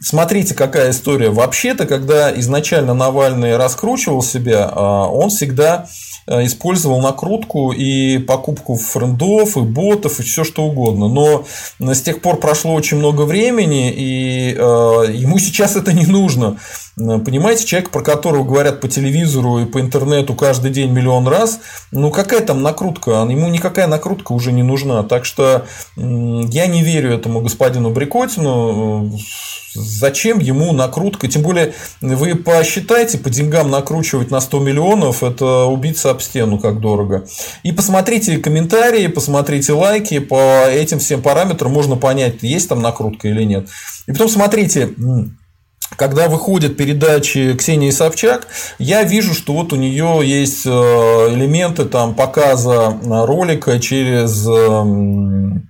смотрите, 0.01 0.53
какая 0.53 0.91
история. 0.91 1.29
Вообще-то, 1.29 1.85
когда 1.85 2.37
изначально 2.39 2.93
Навальный 2.93 3.55
раскручивал 3.55 4.21
себя, 4.21 4.69
э, 4.69 4.79
он 4.79 5.29
всегда 5.29 5.87
использовал 6.27 7.01
накрутку 7.01 7.71
и 7.71 8.17
покупку 8.17 8.73
френдов, 8.73 9.57
и 9.57 9.61
ботов, 9.61 10.19
и 10.19 10.23
все 10.23 10.43
что 10.43 10.63
угодно. 10.63 11.07
Но 11.07 11.93
с 11.93 12.01
тех 12.01 12.19
пор 12.19 12.37
прошло 12.37 12.73
очень 12.73 12.97
много 12.97 13.21
времени, 13.21 13.91
и 13.91 14.49
ему 14.49 15.37
сейчас 15.37 15.75
это 15.75 15.93
не 15.93 16.07
нужно. 16.07 16.57
Понимаете, 16.97 17.65
человек, 17.65 17.89
про 17.89 18.01
которого 18.01 18.45
говорят 18.45 18.79
по 18.79 18.87
телевизору 18.87 19.59
и 19.59 19.65
по 19.65 19.81
интернету 19.81 20.33
каждый 20.33 20.71
день 20.71 20.91
миллион 20.91 21.27
раз, 21.27 21.59
ну 21.91 22.09
какая 22.09 22.39
там 22.39 22.61
накрутка? 22.61 23.11
Ему 23.29 23.49
никакая 23.49 23.87
накрутка 23.87 24.31
уже 24.31 24.53
не 24.53 24.63
нужна. 24.63 25.03
Так 25.03 25.25
что 25.25 25.65
я 25.97 26.67
не 26.67 26.83
верю 26.83 27.13
этому 27.13 27.41
господину 27.41 27.89
Брикотину. 27.89 29.11
Зачем 29.73 30.39
ему 30.39 30.71
накрутка? 30.71 31.27
Тем 31.27 31.41
более, 31.41 31.73
вы 31.99 32.35
посчитайте, 32.35 33.17
по 33.17 33.29
деньгам 33.29 33.69
накручивать 33.69 34.31
на 34.31 34.39
100 34.39 34.59
миллионов– 34.61 35.21
это 35.23 35.65
убиться 35.65 36.11
об 36.11 36.21
стену, 36.21 36.59
как 36.59 36.79
дорого. 36.79 37.25
И 37.63 37.73
посмотрите 37.73 38.37
комментарии, 38.37 39.07
посмотрите 39.07 39.73
лайки, 39.73 40.19
по 40.19 40.65
этим 40.69 40.99
всем 40.99 41.21
параметрам 41.21 41.69
можно 41.69 41.97
понять, 41.97 42.35
есть 42.41 42.69
там 42.69 42.81
накрутка 42.81 43.27
или 43.27 43.43
нет. 43.43 43.67
И 44.07 44.13
потом 44.13 44.29
смотрите, 44.29 44.93
когда 45.95 46.27
выходят 46.27 46.77
передачи 46.77 47.53
Ксении 47.53 47.89
Собчак, 47.89 48.47
я 48.79 49.03
вижу, 49.03 49.33
что 49.33 49.53
вот 49.53 49.73
у 49.73 49.75
нее 49.75 50.21
есть 50.23 50.65
э, 50.65 50.69
элементы 50.69 51.85
там 51.85 52.15
показа 52.15 52.97
ролика 53.03 53.79
через 53.79 54.45
эм, 54.47 55.69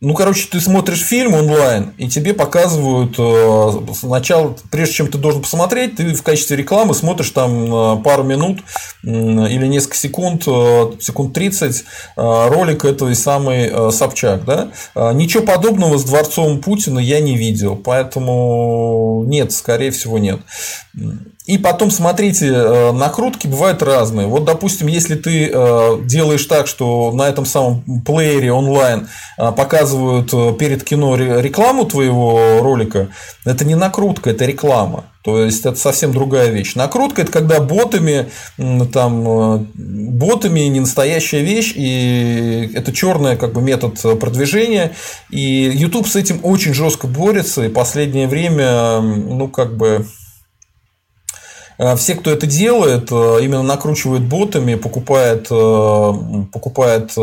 ну, 0.00 0.14
короче, 0.14 0.46
ты 0.48 0.60
смотришь 0.60 1.02
фильм 1.02 1.34
онлайн, 1.34 1.92
и 1.98 2.08
тебе 2.08 2.32
показывают 2.32 3.16
э, 3.18 3.94
сначала, 3.94 4.56
прежде 4.70 4.94
чем 4.94 5.10
ты 5.10 5.18
должен 5.18 5.42
посмотреть, 5.42 5.96
ты 5.96 6.14
в 6.14 6.22
качестве 6.22 6.56
рекламы 6.56 6.94
смотришь 6.94 7.30
там 7.30 7.74
э, 7.74 8.02
пару 8.04 8.22
минут 8.22 8.60
или 9.02 9.66
несколько 9.66 9.96
секунд, 9.96 10.44
э, 10.46 10.92
секунд 11.00 11.34
30 11.34 11.84
ролик 12.14 12.84
этой 12.84 13.16
самой 13.16 13.90
Собчак. 13.90 14.44
Да? 14.44 14.70
Ничего 15.12 15.42
подобного 15.42 15.98
с 15.98 16.04
дворцом 16.04 16.60
Путина 16.60 17.00
я 17.00 17.18
не 17.18 17.36
видел, 17.36 17.74
поэтому 17.74 19.24
нет, 19.26 19.50
скорее 19.50 19.90
всего, 19.90 20.18
нет. 20.18 20.38
И 21.48 21.56
потом, 21.56 21.90
смотрите, 21.90 22.48
э, 22.48 22.92
накрутки 22.92 23.46
бывают 23.46 23.82
разные. 23.82 24.26
Вот, 24.26 24.44
допустим, 24.44 24.86
если 24.86 25.14
ты 25.14 25.50
э, 25.50 25.98
делаешь 26.04 26.44
так, 26.44 26.66
что 26.66 27.10
на 27.10 27.22
этом 27.22 27.46
самом 27.46 28.02
плеере 28.04 28.52
онлайн 28.52 29.08
э, 29.38 29.50
показывают 29.52 30.58
перед 30.58 30.84
кино 30.84 31.16
рекламу 31.16 31.86
твоего 31.86 32.58
ролика, 32.60 33.08
это 33.46 33.64
не 33.64 33.76
накрутка, 33.76 34.28
это 34.28 34.44
реклама. 34.44 35.06
То 35.24 35.42
есть 35.42 35.64
это 35.64 35.76
совсем 35.76 36.12
другая 36.12 36.50
вещь. 36.50 36.74
Накрутка 36.74 37.22
это 37.22 37.32
когда 37.32 37.60
ботами, 37.60 38.28
там, 38.92 39.68
ботами 39.74 40.60
не 40.60 40.80
настоящая 40.80 41.40
вещь, 41.40 41.72
и 41.74 42.70
это 42.74 42.92
черный 42.92 43.36
как 43.36 43.54
бы 43.54 43.62
метод 43.62 43.98
продвижения. 44.20 44.92
И 45.30 45.70
YouTube 45.74 46.08
с 46.08 46.16
этим 46.16 46.40
очень 46.42 46.74
жестко 46.74 47.06
борется, 47.06 47.64
и 47.64 47.68
последнее 47.68 48.28
время, 48.28 49.00
ну, 49.00 49.48
как 49.48 49.76
бы 49.76 50.06
все, 51.96 52.14
кто 52.14 52.30
это 52.30 52.46
делает, 52.46 53.08
э, 53.10 53.38
именно 53.42 53.62
накручивает 53.62 54.22
ботами, 54.22 54.74
покупает, 54.74 55.46
э, 55.50 56.12
покупает 56.52 57.14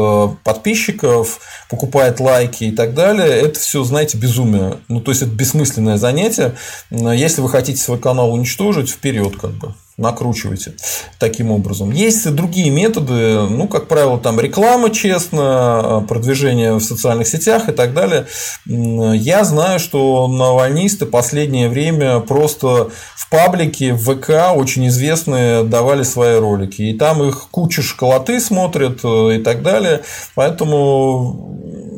подписчиков, 0.43 1.39
покупает 1.69 2.19
лайки 2.19 2.65
и 2.65 2.71
так 2.71 2.93
далее. 2.93 3.27
Это 3.27 3.59
все, 3.59 3.83
знаете, 3.83 4.17
безумие. 4.17 4.77
Ну, 4.87 5.01
то 5.01 5.11
есть, 5.11 5.21
это 5.21 5.31
бессмысленное 5.31 5.97
занятие. 5.97 6.55
Если 6.89 7.41
вы 7.41 7.49
хотите 7.49 7.81
свой 7.81 7.99
канал 7.99 8.33
уничтожить, 8.33 8.89
вперед 8.89 9.35
как 9.37 9.51
бы 9.51 9.73
накручиваете 9.97 10.73
таким 11.19 11.51
образом. 11.51 11.91
Есть 11.91 12.29
другие 12.33 12.69
методы, 12.69 13.47
ну, 13.49 13.67
как 13.67 13.87
правило, 13.87 14.19
там 14.19 14.39
реклама 14.39 14.89
честно, 14.89 16.05
продвижение 16.07 16.73
в 16.73 16.81
социальных 16.81 17.27
сетях 17.27 17.69
и 17.69 17.71
так 17.71 17.93
далее. 17.93 18.27
Я 18.65 19.43
знаю, 19.45 19.79
что 19.79 20.27
навальнисты 20.27 21.05
последнее 21.05 21.69
время 21.69 22.19
просто 22.19 22.89
в 23.15 23.29
паблике, 23.29 23.93
в 23.93 24.15
ВК 24.15 24.55
очень 24.55 24.87
известные 24.87 25.63
давали 25.63 26.03
свои 26.03 26.39
ролики. 26.39 26.81
И 26.81 26.97
там 26.97 27.23
их 27.23 27.47
куча 27.49 27.81
шоколаты 27.81 28.39
смотрят 28.39 28.99
э, 29.03 29.37
и 29.37 29.43
так 29.43 29.63
далее. 29.63 30.01
Поэтому 30.35 31.57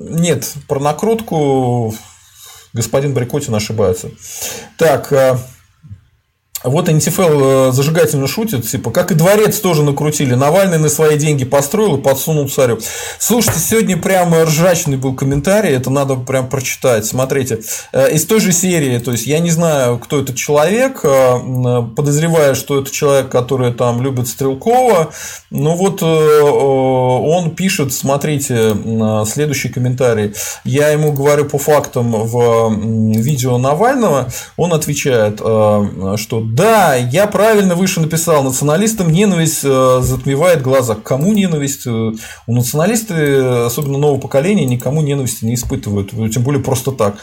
нет, 0.10 0.54
про 0.68 0.80
накрутку 0.80 1.94
господин 2.74 3.14
Брикотин 3.14 3.56
ошибается. 3.56 4.10
Так, 4.78 5.12
э, 5.12 5.38
вот 6.64 6.88
НТФЛ 6.88 7.22
э, 7.22 7.72
зажигательно 7.72 8.28
шутит, 8.28 8.68
типа, 8.68 8.90
как 8.90 9.12
и 9.12 9.16
дворец 9.16 9.60
тоже 9.60 9.84
накрутили. 9.84 10.34
Навальный 10.34 10.80
на 10.80 10.90
свои 10.90 11.18
деньги 11.18 11.46
построил 11.46 11.98
и 11.98 12.02
подсунул 12.02 12.50
царю. 12.50 12.80
Слушайте, 13.20 13.60
сегодня 13.60 13.96
прямо 13.96 14.44
ржачный 14.44 14.98
был 14.98 15.14
комментарий, 15.14 15.76
это 15.76 15.92
надо 15.92 16.16
прям 16.16 16.50
прочитать. 16.50 17.06
Смотрите, 17.06 17.60
э, 17.94 18.14
из 18.14 18.26
той 18.26 18.40
же 18.40 18.52
серии, 18.52 18.98
то 18.98 19.12
есть 19.12 19.28
я 19.28 19.40
не 19.40 19.52
знаю, 19.52 20.00
кто 20.00 20.20
этот 20.20 20.36
человек, 20.36 21.02
э, 21.04 21.84
подозреваю, 21.96 22.56
что 22.56 22.82
это 22.82 22.92
человек, 22.92 23.30
который 23.30 23.72
там 23.72 24.02
любит 24.02 24.28
Стрелкова. 24.28 25.12
Ну 25.52 25.76
вот 25.76 26.02
он 26.02 27.52
пишет, 27.52 27.94
смотрите, 27.94 28.76
следующий 29.26 29.70
комментарий. 29.70 30.34
Я 30.64 30.90
ему 30.90 31.12
говорю 31.12 31.46
по 31.46 31.58
фактам 31.58 32.12
в 32.12 32.74
видео 32.74 33.58
Навального, 33.58 34.28
он 34.58 34.74
отвечает, 34.74 35.40
что 35.40 36.47
да, 36.56 36.96
я 36.96 37.28
правильно 37.28 37.76
выше 37.76 38.00
написал. 38.00 38.44
Националистам 38.44 39.12
ненависть 39.12 39.62
э, 39.64 40.00
затмевает 40.02 40.62
глаза. 40.62 40.96
Кому 40.96 41.34
ненависть? 41.34 41.86
Э, 41.86 42.12
у 42.48 42.54
националисты, 42.54 43.14
особенно 43.66 43.98
нового 43.98 44.20
поколения, 44.20 44.66
никому 44.66 45.02
ненависти 45.02 45.46
не 45.46 45.56
испытывают. 45.56 46.12
Тем 46.32 46.44
более 46.44 46.64
просто 46.64 46.92
так. 46.92 47.18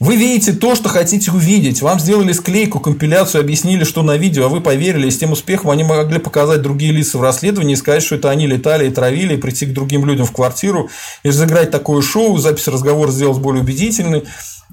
Вы 0.00 0.14
видите 0.14 0.52
то, 0.52 0.76
что 0.76 0.88
хотите 0.88 1.32
увидеть. 1.32 1.82
Вам 1.82 1.98
сделали 1.98 2.32
склейку, 2.32 2.78
компиляцию, 2.78 3.40
объяснили, 3.40 3.82
что 3.82 4.02
на 4.02 4.16
видео, 4.16 4.46
а 4.46 4.48
вы 4.48 4.60
поверили. 4.60 5.08
И 5.08 5.10
с 5.10 5.18
тем 5.18 5.32
успехом 5.32 5.70
они 5.70 5.82
могли 5.82 6.20
показать 6.20 6.62
другие 6.62 6.92
лица 6.92 7.18
в 7.18 7.22
расследовании 7.22 7.72
и 7.72 7.76
сказать, 7.76 8.04
что 8.04 8.14
это 8.14 8.30
они 8.30 8.46
летали 8.46 8.86
и 8.86 8.92
травили, 8.92 9.34
и 9.34 9.38
прийти 9.38 9.66
к 9.66 9.72
другим 9.72 10.06
людям 10.06 10.24
в 10.24 10.32
квартиру 10.32 10.88
и 11.24 11.30
разыграть 11.30 11.72
такое 11.72 12.00
шоу, 12.00 12.38
запись 12.38 12.68
разговора 12.68 13.10
сделать 13.10 13.38
более 13.38 13.62
убедительной. 13.62 14.24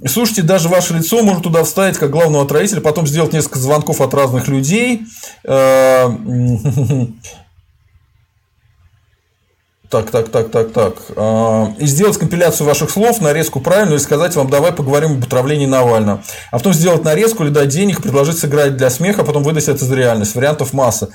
Слушайте, 0.03 0.41
даже 0.41 0.67
ваше 0.67 0.93
лицо 0.93 1.23
может 1.23 1.43
туда 1.43 1.63
вставить 1.63 1.97
как 1.97 2.09
главного 2.09 2.43
отравителя, 2.43 2.81
потом 2.81 3.07
сделать 3.07 3.31
несколько 3.31 3.59
звонков 3.59 4.01
от 4.01 4.13
разных 4.13 4.49
людей. 4.49 5.03
Э, 5.45 6.09
так, 9.89 10.11
так, 10.11 10.27
так, 10.29 10.51
так, 10.51 10.73
так. 10.73 10.95
Э, 11.15 11.67
и 11.79 11.85
сделать 11.85 12.17
компиляцию 12.17 12.67
ваших 12.67 12.89
слов, 12.89 13.21
нарезку 13.21 13.61
правильную, 13.61 13.99
и 13.99 14.03
сказать 14.03 14.35
вам, 14.35 14.49
давай 14.49 14.73
поговорим 14.73 15.13
об 15.13 15.23
отравлении 15.23 15.65
Навального. 15.65 16.21
А 16.51 16.57
потом 16.57 16.73
сделать 16.73 17.05
нарезку 17.05 17.43
или 17.43 17.51
дать 17.51 17.69
денег, 17.69 18.01
предложить 18.01 18.37
сыграть 18.37 18.75
для 18.75 18.89
смеха, 18.89 19.21
а 19.21 19.25
потом 19.25 19.43
выдать 19.43 19.69
это 19.69 19.85
за 19.85 19.95
реальность. 19.95 20.35
Вариантов 20.35 20.73
масса. 20.73 21.07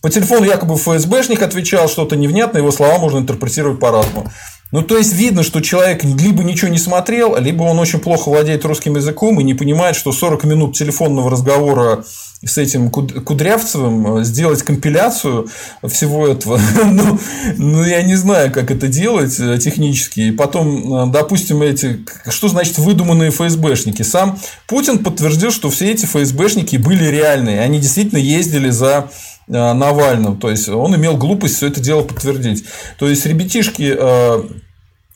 По 0.00 0.10
телефону 0.10 0.44
якобы 0.44 0.76
ФСБшник 0.76 1.42
отвечал 1.42 1.88
что-то 1.88 2.14
невнятно, 2.14 2.58
его 2.58 2.70
слова 2.70 2.98
можно 2.98 3.18
интерпретировать 3.18 3.80
по-разному. 3.80 4.30
Ну, 4.70 4.82
то 4.82 4.98
есть 4.98 5.14
видно, 5.14 5.42
что 5.42 5.60
человек 5.60 6.04
либо 6.04 6.44
ничего 6.44 6.70
не 6.70 6.78
смотрел, 6.78 7.36
либо 7.38 7.62
он 7.62 7.78
очень 7.78 8.00
плохо 8.00 8.28
владеет 8.28 8.64
русским 8.66 8.96
языком 8.96 9.40
и 9.40 9.44
не 9.44 9.54
понимает, 9.54 9.96
что 9.96 10.12
40 10.12 10.44
минут 10.44 10.76
телефонного 10.76 11.30
разговора 11.30 12.04
с 12.44 12.56
этим 12.56 12.90
Кудрявцевым, 12.90 14.18
э, 14.18 14.24
сделать 14.24 14.62
компиляцию 14.62 15.48
всего 15.84 16.28
этого, 16.28 16.60
ну, 16.84 17.18
ну, 17.56 17.82
я 17.82 18.02
не 18.02 18.14
знаю, 18.14 18.52
как 18.52 18.70
это 18.70 18.86
делать 18.88 19.40
э, 19.40 19.58
технически. 19.58 20.20
И 20.20 20.30
потом, 20.30 21.08
э, 21.08 21.12
допустим, 21.12 21.62
эти, 21.62 22.04
что 22.28 22.48
значит 22.48 22.78
выдуманные 22.78 23.30
ФСБшники? 23.30 24.02
Сам 24.02 24.38
Путин 24.66 24.98
подтвердил, 24.98 25.50
что 25.50 25.70
все 25.70 25.90
эти 25.90 26.06
ФСБшники 26.06 26.76
были 26.76 27.06
реальные. 27.06 27.60
Они 27.60 27.80
действительно 27.80 28.18
ездили 28.18 28.70
за 28.70 29.10
Навальным. 29.48 30.38
То 30.38 30.50
есть 30.50 30.68
он 30.68 30.94
имел 30.96 31.16
глупость 31.16 31.56
все 31.56 31.68
это 31.68 31.80
дело 31.80 32.02
подтвердить. 32.02 32.64
То 32.98 33.08
есть 33.08 33.24
ребятишки 33.26 33.94
э, 33.98 34.42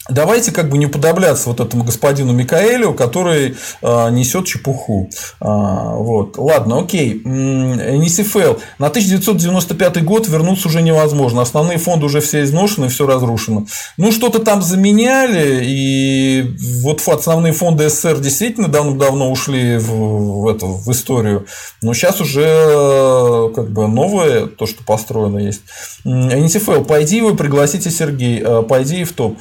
Давайте 0.08 0.50
как 0.50 0.68
бы 0.68 0.78
не 0.78 0.88
подобляться 0.88 1.48
вот 1.48 1.60
этому 1.60 1.84
господину 1.84 2.32
Микаэлю, 2.32 2.92
который 2.92 3.56
э, 3.82 4.10
несет 4.10 4.46
чепуху. 4.46 5.08
А, 5.40 5.94
вот. 5.94 6.36
Ладно, 6.38 6.80
окей. 6.80 7.22
НСФЛ. 7.24 8.54
На 8.78 8.88
1995 8.88 10.04
год 10.04 10.28
вернуться 10.28 10.66
уже 10.66 10.82
невозможно. 10.82 11.42
Основные 11.42 11.78
фонды 11.78 12.06
уже 12.06 12.20
все 12.20 12.42
изношены, 12.42 12.88
все 12.88 13.06
разрушено. 13.06 13.66
Ну, 13.96 14.10
что-то 14.10 14.40
там 14.40 14.60
заменяли, 14.60 15.60
и 15.64 16.56
вот 16.82 17.00
основные 17.06 17.52
фонды 17.52 17.88
СССР 17.88 18.18
действительно 18.18 18.66
давно-давно 18.66 19.30
ушли 19.30 19.76
в, 19.76 20.42
в, 20.42 20.48
эту, 20.48 20.66
в 20.66 20.90
историю. 20.90 21.46
Но 21.80 21.94
сейчас 21.94 22.20
уже 22.20 23.52
как 23.54 23.70
бы 23.70 23.86
новое, 23.86 24.46
то, 24.46 24.66
что 24.66 24.82
построено 24.82 25.38
есть. 25.38 25.62
НСФЛ. 26.04 26.82
Пойди 26.82 27.20
вы 27.20 27.36
пригласите 27.36 27.90
Сергей, 27.90 28.42
э, 28.44 28.62
пойди 28.62 29.04
в 29.04 29.12
топ. 29.12 29.38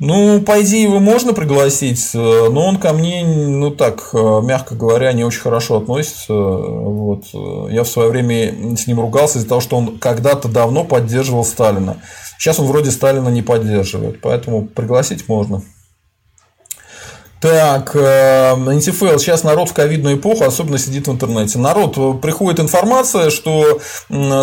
Ну, 0.00 0.40
по 0.40 0.62
идее, 0.62 0.84
его 0.84 0.98
можно 0.98 1.34
пригласить, 1.34 2.12
э, 2.14 2.18
но 2.18 2.66
он 2.66 2.78
ко 2.78 2.94
мне, 2.94 3.22
ну 3.22 3.70
так, 3.70 4.08
э, 4.14 4.40
мягко 4.42 4.74
говоря, 4.74 5.12
не 5.12 5.24
очень 5.24 5.42
хорошо 5.42 5.76
относится. 5.76 6.32
Вот. 6.32 7.24
Я 7.70 7.84
в 7.84 7.88
свое 7.88 8.08
время 8.08 8.76
с 8.78 8.86
ним 8.86 8.98
ругался 8.98 9.38
из-за 9.38 9.48
того, 9.48 9.60
что 9.60 9.76
он 9.76 9.98
когда-то 9.98 10.48
давно 10.48 10.84
поддерживал 10.84 11.44
Сталина. 11.44 11.98
Сейчас 12.38 12.58
он 12.58 12.66
вроде 12.66 12.90
Сталина 12.90 13.28
не 13.28 13.42
поддерживает, 13.42 14.22
поэтому 14.22 14.66
пригласить 14.66 15.28
можно. 15.28 15.60
Так, 17.40 17.94
НТФЛ, 17.94 19.06
эм, 19.06 19.18
сейчас 19.18 19.44
народ 19.44 19.70
в 19.70 19.72
ковидную 19.72 20.18
эпоху 20.18 20.44
особенно 20.44 20.76
сидит 20.76 21.08
в 21.08 21.10
интернете. 21.12 21.58
Народ, 21.58 21.96
э, 21.96 22.12
приходит 22.20 22.60
информация, 22.60 23.30
что 23.30 23.80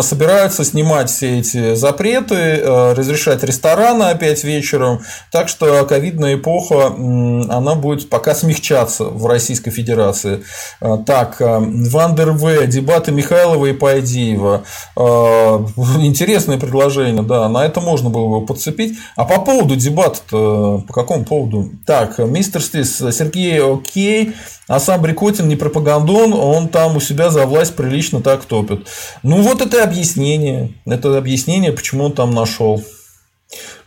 собираются 0.02 0.64
снимать 0.64 1.08
все 1.08 1.38
эти 1.38 1.76
запреты, 1.76 2.34
э, 2.34 2.92
разрешать 2.94 3.44
рестораны 3.44 4.04
опять 4.04 4.42
вечером. 4.42 5.02
Так 5.30 5.48
что 5.48 5.84
ковидная 5.84 6.34
эпоха, 6.34 6.86
она 6.86 7.76
будет 7.76 8.10
пока 8.10 8.34
смягчаться 8.34 9.04
в 9.04 9.26
Российской 9.26 9.70
Федерации. 9.70 10.42
Э, 10.80 10.98
так, 11.06 11.36
Вандер 11.38 12.32
В, 12.32 12.66
дебаты 12.66 13.12
Михайлова 13.12 13.66
и 13.66 13.74
Пайдиева. 13.74 14.64
Интересное 14.96 16.58
предложение, 16.58 17.22
да, 17.22 17.48
на 17.48 17.64
это 17.64 17.80
можно 17.80 18.10
было 18.10 18.40
бы 18.40 18.46
подцепить. 18.46 18.98
А 19.14 19.24
по 19.24 19.40
поводу 19.40 19.76
дебатов, 19.76 20.22
по 20.30 20.92
какому 20.92 21.24
поводу? 21.24 21.70
Так, 21.86 22.18
мистер 22.18 22.60
Стис, 22.88 23.16
Сергей 23.16 23.60
окей, 23.60 24.34
а 24.66 24.80
сам 24.80 25.02
Брикотин 25.02 25.48
не 25.48 25.56
пропагандон, 25.56 26.32
он 26.32 26.68
там 26.68 26.96
у 26.96 27.00
себя 27.00 27.30
за 27.30 27.46
власть 27.46 27.76
прилично 27.76 28.20
так 28.20 28.44
топит. 28.44 28.86
Ну, 29.22 29.42
вот 29.42 29.62
это 29.62 29.82
объяснение. 29.82 30.72
Это 30.84 31.16
объяснение, 31.16 31.72
почему 31.72 32.04
он 32.04 32.12
там 32.12 32.32
нашел. 32.32 32.82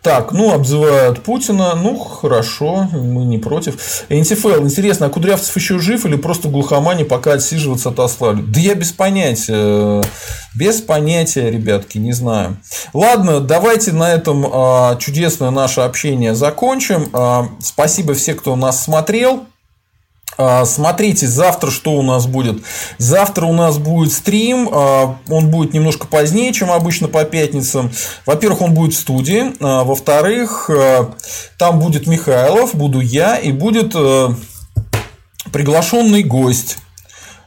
Так, 0.01 0.31
ну, 0.31 0.51
обзывают 0.51 1.21
Путина. 1.21 1.75
Ну, 1.75 1.95
хорошо, 1.97 2.89
мы 2.91 3.23
не 3.23 3.37
против. 3.37 4.05
НТФЛ, 4.09 4.63
интересно, 4.63 5.05
а 5.05 5.09
Кудрявцев 5.09 5.55
еще 5.55 5.77
жив 5.77 6.05
или 6.05 6.15
просто 6.15 6.47
в 6.47 6.51
глухомане 6.51 7.05
пока 7.05 7.33
отсиживаться 7.33 7.89
отослали? 7.89 8.41
Да 8.41 8.59
я 8.59 8.73
без 8.73 8.91
понятия. 8.91 10.01
Без 10.55 10.81
понятия, 10.81 11.51
ребятки, 11.51 11.99
не 11.99 12.13
знаю. 12.13 12.57
Ладно, 12.93 13.39
давайте 13.39 13.93
на 13.93 14.11
этом 14.11 14.45
а, 14.51 14.95
чудесное 14.95 15.51
наше 15.51 15.81
общение 15.81 16.33
закончим. 16.33 17.09
А, 17.13 17.47
спасибо 17.59 18.15
всем, 18.15 18.37
кто 18.37 18.55
нас 18.55 18.83
смотрел. 18.83 19.45
А, 20.41 20.65
смотрите, 20.65 21.27
завтра 21.27 21.69
что 21.69 21.91
у 21.91 22.01
нас 22.01 22.25
будет? 22.25 22.63
Завтра 22.97 23.45
у 23.45 23.53
нас 23.53 23.77
будет 23.77 24.11
стрим, 24.11 24.69
а, 24.71 25.17
он 25.29 25.51
будет 25.51 25.73
немножко 25.73 26.07
позднее, 26.07 26.51
чем 26.51 26.71
обычно 26.71 27.07
по 27.07 27.23
пятницам. 27.25 27.91
Во-первых, 28.25 28.61
он 28.61 28.73
будет 28.73 28.95
в 28.95 28.99
студии, 28.99 29.53
а, 29.59 29.83
во-вторых, 29.83 30.69
там 31.59 31.79
будет 31.79 32.07
Михайлов, 32.07 32.73
буду 32.73 33.01
я 33.01 33.37
и 33.37 33.51
будет 33.51 33.95
приглашенный 35.51 36.23
гость. 36.23 36.77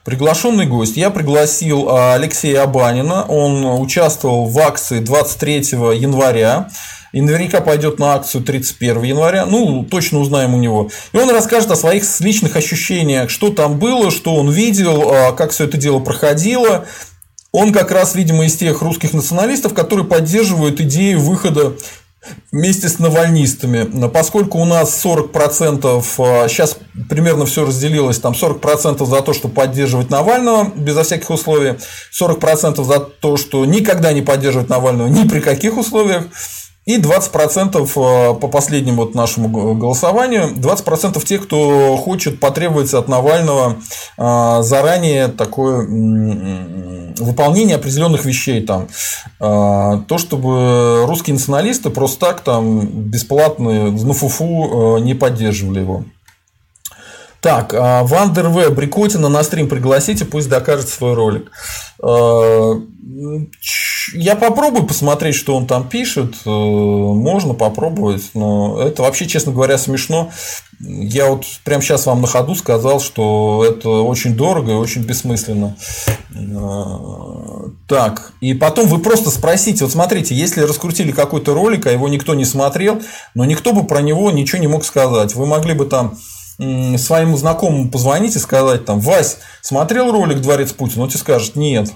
Приглашенный 0.04 0.66
гость. 0.66 0.96
Я 0.96 1.10
пригласил 1.10 1.88
Алексея 1.90 2.64
Абанина. 2.64 3.24
Он 3.24 3.64
участвовал 3.80 4.44
в 4.44 4.58
акции 4.58 5.00
23 5.00 5.56
января 5.96 6.68
и 7.14 7.20
наверняка 7.20 7.60
пойдет 7.60 8.00
на 8.00 8.14
акцию 8.14 8.42
31 8.42 9.02
января, 9.04 9.46
ну, 9.46 9.84
точно 9.88 10.18
узнаем 10.18 10.52
у 10.52 10.58
него. 10.58 10.90
И 11.12 11.16
он 11.16 11.30
расскажет 11.30 11.70
о 11.70 11.76
своих 11.76 12.04
личных 12.18 12.56
ощущениях, 12.56 13.30
что 13.30 13.50
там 13.50 13.78
было, 13.78 14.10
что 14.10 14.34
он 14.34 14.50
видел, 14.50 15.12
а, 15.12 15.32
как 15.32 15.52
все 15.52 15.64
это 15.64 15.76
дело 15.76 16.00
проходило. 16.00 16.86
Он 17.52 17.72
как 17.72 17.92
раз, 17.92 18.16
видимо, 18.16 18.46
из 18.46 18.56
тех 18.56 18.82
русских 18.82 19.12
националистов, 19.12 19.74
которые 19.74 20.04
поддерживают 20.04 20.80
идею 20.80 21.20
выхода 21.20 21.74
вместе 22.50 22.88
с 22.88 22.98
навальнистами. 22.98 24.08
Поскольку 24.08 24.58
у 24.58 24.64
нас 24.64 25.00
40%, 25.04 26.48
сейчас 26.48 26.76
а, 26.76 27.04
примерно 27.08 27.46
все 27.46 27.64
разделилось, 27.64 28.18
там 28.18 28.32
40% 28.32 29.06
за 29.06 29.20
то, 29.20 29.32
что 29.32 29.46
поддерживать 29.46 30.10
Навального 30.10 30.72
безо 30.74 31.04
всяких 31.04 31.30
условий, 31.30 31.74
40% 32.12 32.82
за 32.82 32.98
то, 32.98 33.36
что 33.36 33.64
никогда 33.64 34.12
не 34.12 34.22
поддерживать 34.22 34.68
Навального 34.68 35.06
ни 35.06 35.28
при 35.28 35.38
каких 35.38 35.76
условиях, 35.76 36.24
и 36.86 36.98
20% 36.98 37.82
э, 37.82 38.34
по 38.34 38.48
последнему 38.48 39.04
вот 39.04 39.14
нашему 39.14 39.74
голосованию, 39.74 40.50
20% 40.54 41.24
тех, 41.24 41.44
кто 41.44 41.96
хочет 41.96 42.40
потребовать 42.40 42.92
от 42.92 43.08
Навального 43.08 43.76
э, 44.18 44.62
заранее 44.62 45.28
такое 45.28 45.86
выполнение 47.18 47.76
определенных 47.76 48.24
вещей. 48.24 48.60
Там. 48.60 48.88
Э, 49.40 50.02
то, 50.06 50.18
чтобы 50.18 51.06
русские 51.06 51.34
националисты 51.34 51.88
просто 51.90 52.26
так 52.26 52.40
там 52.40 52.86
бесплатно 52.86 53.90
на 53.90 54.12
фуфу 54.12 54.98
не 54.98 55.14
поддерживали 55.14 55.80
его. 55.80 56.04
Так, 57.44 57.74
Вандер 57.74 58.48
В. 58.48 58.70
Брикотина 58.70 59.28
на 59.28 59.42
стрим 59.42 59.68
пригласите, 59.68 60.24
пусть 60.24 60.48
докажет 60.48 60.88
свой 60.88 61.12
ролик. 61.12 61.52
Я 64.14 64.34
попробую 64.34 64.86
посмотреть, 64.86 65.34
что 65.34 65.54
он 65.54 65.66
там 65.66 65.86
пишет. 65.86 66.36
Э, 66.46 66.48
можно 66.48 67.52
попробовать, 67.52 68.30
но 68.32 68.80
это 68.80 69.02
вообще, 69.02 69.26
честно 69.26 69.52
говоря, 69.52 69.76
смешно. 69.76 70.30
Я 70.80 71.26
вот 71.26 71.44
прямо 71.64 71.82
сейчас 71.82 72.06
вам 72.06 72.22
на 72.22 72.26
ходу 72.26 72.54
сказал, 72.54 72.98
что 73.00 73.64
это 73.68 73.88
очень 73.88 74.36
дорого 74.36 74.72
и 74.72 74.76
очень 74.76 75.02
бессмысленно. 75.02 75.76
Э, 76.34 77.68
так, 77.88 78.32
и 78.40 78.54
потом 78.54 78.88
вы 78.88 79.00
просто 79.00 79.30
спросите, 79.30 79.84
вот 79.84 79.92
смотрите, 79.92 80.34
если 80.34 80.62
раскрутили 80.62 81.12
какой-то 81.12 81.52
ролик, 81.54 81.86
а 81.86 81.90
его 81.90 82.08
никто 82.08 82.34
не 82.34 82.46
смотрел, 82.46 83.02
но 83.34 83.44
никто 83.44 83.72
бы 83.72 83.84
про 83.84 84.00
него 84.00 84.30
ничего 84.30 84.60
не 84.60 84.68
мог 84.68 84.84
сказать. 84.84 85.34
Вы 85.34 85.46
могли 85.46 85.74
бы 85.74 85.86
там 85.86 86.16
своему 86.58 87.36
знакомому 87.36 87.90
позвонить 87.90 88.36
и 88.36 88.38
сказать 88.38 88.84
там, 88.84 89.00
Вась, 89.00 89.38
смотрел 89.60 90.12
ролик 90.12 90.40
«Дворец 90.40 90.72
Путина»? 90.72 91.04
Он 91.04 91.08
тебе 91.08 91.20
скажет, 91.20 91.56
нет. 91.56 91.90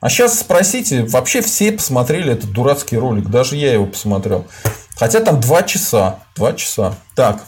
А 0.00 0.08
сейчас 0.08 0.38
спросите, 0.38 1.04
вообще 1.04 1.42
все 1.42 1.72
посмотрели 1.72 2.32
этот 2.32 2.52
дурацкий 2.52 2.96
ролик, 2.96 3.28
даже 3.28 3.56
я 3.56 3.72
его 3.72 3.86
посмотрел. 3.86 4.46
Хотя 4.96 5.20
там 5.20 5.40
два 5.40 5.62
часа, 5.62 6.20
два 6.36 6.52
часа. 6.52 6.94
Так, 7.14 7.42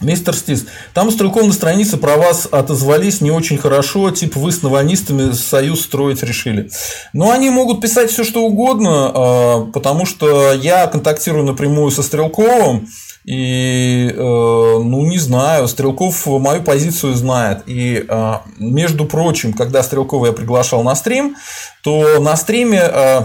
Мистер 0.00 0.36
Стис, 0.36 0.66
там 0.94 1.10
Стрелков 1.10 1.44
на 1.44 1.52
странице 1.52 1.96
про 1.96 2.16
вас 2.16 2.46
отозвались 2.50 3.20
не 3.20 3.32
очень 3.32 3.58
хорошо, 3.58 4.12
типа 4.12 4.38
вы 4.38 4.52
с 4.52 4.62
наванистами 4.62 5.32
союз 5.32 5.82
строить 5.82 6.22
решили. 6.22 6.70
Но 7.12 7.32
они 7.32 7.50
могут 7.50 7.80
писать 7.80 8.10
все 8.12 8.22
что 8.22 8.44
угодно, 8.44 9.10
а, 9.12 9.64
потому 9.72 10.06
что 10.06 10.52
я 10.52 10.86
контактирую 10.86 11.44
напрямую 11.44 11.90
со 11.90 12.04
Стрелковым, 12.04 12.88
и, 13.28 14.10
э, 14.10 14.18
ну, 14.18 15.04
не 15.04 15.18
знаю, 15.18 15.68
Стрелков 15.68 16.26
мою 16.26 16.62
позицию 16.62 17.12
знает. 17.12 17.62
И, 17.66 18.02
э, 18.08 18.34
между 18.58 19.04
прочим, 19.04 19.52
когда 19.52 19.82
Стрелкова 19.82 20.26
я 20.28 20.32
приглашал 20.32 20.82
на 20.82 20.94
стрим, 20.94 21.36
то 21.82 22.20
на 22.20 22.34
стриме 22.36 22.80
э, 22.80 23.24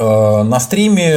на 0.00 0.58
стриме, 0.60 1.14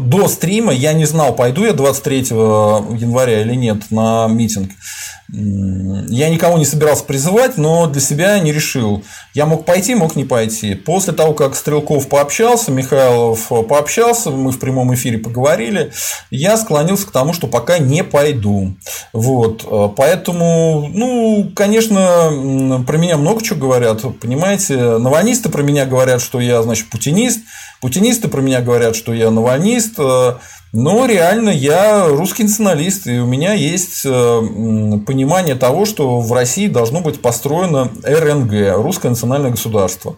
до 0.00 0.28
стрима 0.28 0.72
я 0.72 0.92
не 0.92 1.06
знал, 1.06 1.34
пойду 1.34 1.64
я 1.64 1.72
23 1.72 2.18
января 2.18 3.40
или 3.40 3.54
нет 3.54 3.90
на 3.90 4.26
митинг. 4.28 4.70
Я 5.28 6.28
никого 6.28 6.56
не 6.56 6.64
собирался 6.64 7.02
призывать, 7.02 7.58
но 7.58 7.88
для 7.88 8.00
себя 8.00 8.38
не 8.38 8.52
решил. 8.52 9.02
Я 9.34 9.46
мог 9.46 9.64
пойти, 9.64 9.96
мог 9.96 10.14
не 10.14 10.22
пойти. 10.22 10.76
После 10.76 11.12
того, 11.12 11.34
как 11.34 11.56
Стрелков 11.56 12.08
пообщался, 12.08 12.70
Михайлов 12.70 13.48
пообщался, 13.68 14.30
мы 14.30 14.52
в 14.52 14.60
прямом 14.60 14.94
эфире 14.94 15.18
поговорили, 15.18 15.90
я 16.30 16.56
склонился 16.56 17.08
к 17.08 17.10
тому, 17.10 17.32
что 17.32 17.48
пока 17.48 17.78
не 17.78 18.04
пойду. 18.04 18.76
Вот. 19.12 19.66
Поэтому, 19.96 20.88
ну, 20.94 21.50
конечно, 21.56 22.84
про 22.86 22.96
меня 22.96 23.16
много 23.16 23.42
чего 23.42 23.58
говорят. 23.58 24.02
Понимаете, 24.20 24.76
навальнисты 24.76 25.48
про 25.48 25.62
меня 25.62 25.86
говорят, 25.86 26.20
что 26.22 26.38
я, 26.38 26.62
значит, 26.62 26.88
путинист. 26.88 27.40
Путинисты 27.80 28.28
про 28.28 28.40
меня 28.40 28.60
говорят, 28.60 28.96
что 28.96 29.12
я 29.12 29.30
навальнист. 29.30 29.98
Но 30.72 31.06
реально 31.06 31.48
я 31.48 32.06
русский 32.06 32.42
националист, 32.42 33.06
и 33.06 33.18
у 33.18 33.24
меня 33.24 33.54
есть 33.54 34.02
э, 34.04 34.08
понимание 35.06 35.54
того, 35.54 35.86
что 35.86 36.20
в 36.20 36.30
России 36.34 36.66
должно 36.66 37.00
быть 37.00 37.22
построено 37.22 37.90
РНГ, 38.04 38.82
русское 38.82 39.08
национальное 39.08 39.52
государство. 39.52 40.16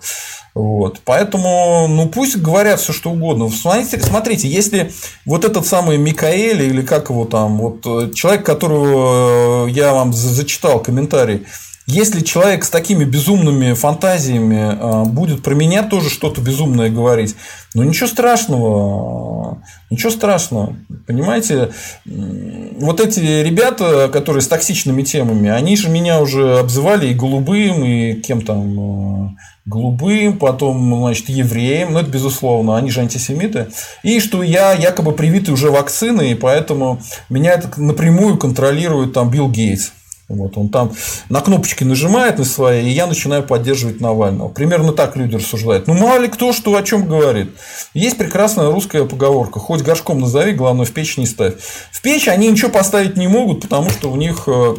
Вот. 0.54 1.00
Поэтому, 1.04 1.86
ну, 1.88 2.08
пусть 2.08 2.38
говорят 2.38 2.80
все 2.80 2.92
что 2.92 3.10
угодно. 3.10 3.48
Смотрите, 3.50 4.00
смотрите, 4.00 4.48
если 4.48 4.90
вот 5.24 5.44
этот 5.44 5.64
самый 5.64 5.98
Микаэль, 5.98 6.62
или 6.62 6.82
как 6.82 7.10
его 7.10 7.24
там, 7.24 7.58
вот 7.58 7.86
э, 7.86 8.12
человек, 8.12 8.44
которого 8.44 9.68
э, 9.68 9.70
я 9.70 9.92
вам 9.94 10.12
зачитал 10.12 10.80
комментарий, 10.80 11.46
если 11.90 12.20
человек 12.20 12.64
с 12.64 12.70
такими 12.70 13.04
безумными 13.04 13.72
фантазиями 13.72 14.76
э, 14.78 15.04
будет 15.08 15.42
про 15.42 15.54
меня 15.54 15.82
тоже 15.82 16.10
что-то 16.10 16.42
безумное 16.42 16.90
говорить, 16.90 17.34
ну 17.72 17.82
ничего 17.82 18.06
страшного, 18.06 19.62
ничего 19.88 20.10
страшного. 20.10 20.76
Понимаете, 21.06 21.70
вот 22.04 23.00
эти 23.00 23.20
ребята, 23.42 24.10
которые 24.12 24.42
с 24.42 24.48
токсичными 24.48 25.02
темами, 25.02 25.48
они 25.48 25.76
же 25.78 25.88
меня 25.88 26.20
уже 26.20 26.58
обзывали 26.58 27.08
и 27.08 27.14
голубым, 27.14 27.82
и 27.82 28.12
кем 28.20 28.42
там 28.42 29.38
голубым, 29.64 30.38
потом, 30.38 31.00
значит, 31.00 31.30
евреем, 31.30 31.94
ну, 31.94 32.00
это 32.00 32.10
безусловно, 32.10 32.76
они 32.76 32.90
же 32.90 33.00
антисемиты, 33.00 33.68
и 34.02 34.20
что 34.20 34.42
я 34.42 34.74
якобы 34.74 35.12
привитый 35.12 35.54
уже 35.54 35.70
вакциной, 35.70 36.32
и 36.32 36.34
поэтому 36.34 37.00
меня 37.30 37.52
это 37.52 37.80
напрямую 37.80 38.36
контролирует 38.36 39.14
там 39.14 39.30
Билл 39.30 39.48
Гейтс. 39.48 39.92
Вот, 40.28 40.58
он 40.58 40.68
там 40.68 40.92
на 41.30 41.40
кнопочки 41.40 41.84
нажимает 41.84 42.38
на 42.38 42.44
свои, 42.44 42.84
и 42.84 42.90
я 42.90 43.06
начинаю 43.06 43.42
поддерживать 43.42 44.02
Навального. 44.02 44.50
Примерно 44.50 44.92
так 44.92 45.16
люди 45.16 45.36
рассуждают. 45.36 45.86
Ну, 45.86 45.94
мало 45.94 46.18
ли 46.18 46.28
кто 46.28 46.52
что 46.52 46.76
о 46.76 46.82
чем 46.82 47.06
говорит. 47.06 47.50
Есть 47.94 48.18
прекрасная 48.18 48.70
русская 48.70 49.04
поговорка. 49.04 49.58
Хоть 49.58 49.80
горшком 49.80 50.20
назови, 50.20 50.52
главное 50.52 50.84
в 50.84 50.92
печь 50.92 51.16
не 51.16 51.24
ставь. 51.24 51.54
В 51.90 52.02
печь 52.02 52.28
они 52.28 52.48
ничего 52.48 52.70
поставить 52.70 53.16
не 53.16 53.26
могут, 53.26 53.62
потому 53.62 53.88
что 53.88 54.12
у 54.12 54.16
них 54.16 54.44
э, 54.48 54.74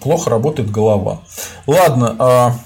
плохо 0.00 0.30
работает 0.30 0.70
голова. 0.70 1.20
Ладно, 1.66 2.16
а 2.18 2.58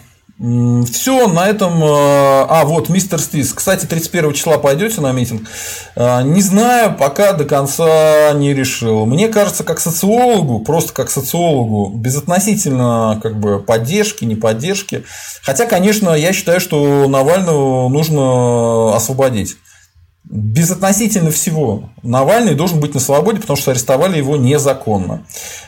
все, 0.42 1.28
на 1.28 1.46
этом... 1.46 1.84
Э, 1.84 2.46
а, 2.48 2.64
вот, 2.64 2.88
мистер 2.88 3.20
Стис. 3.20 3.52
Кстати, 3.52 3.86
31 3.86 4.32
числа 4.32 4.58
пойдете 4.58 5.00
на 5.00 5.12
митинг? 5.12 5.48
Э, 5.94 6.22
не 6.24 6.42
знаю, 6.42 6.96
пока 6.96 7.32
до 7.32 7.44
конца 7.44 8.32
не 8.32 8.52
решил. 8.52 9.06
Мне 9.06 9.28
кажется, 9.28 9.62
как 9.62 9.78
социологу, 9.78 10.58
просто 10.58 10.92
как 10.94 11.10
социологу, 11.10 11.96
безотносительно 11.96 13.20
как 13.22 13.38
бы 13.38 13.60
поддержки, 13.60 14.24
не 14.24 14.34
поддержки. 14.34 15.04
Хотя, 15.42 15.66
конечно, 15.66 16.10
я 16.10 16.32
считаю, 16.32 16.58
что 16.58 17.06
Навального 17.06 17.88
нужно 17.88 18.96
освободить. 18.96 19.56
Безотносительно 20.24 21.30
всего. 21.30 21.90
Навальный 22.02 22.56
должен 22.56 22.80
быть 22.80 22.94
на 22.94 23.00
свободе, 23.00 23.40
потому 23.40 23.56
что 23.56 23.70
арестовали 23.70 24.16
его 24.16 24.36
незаконно. 24.36 25.24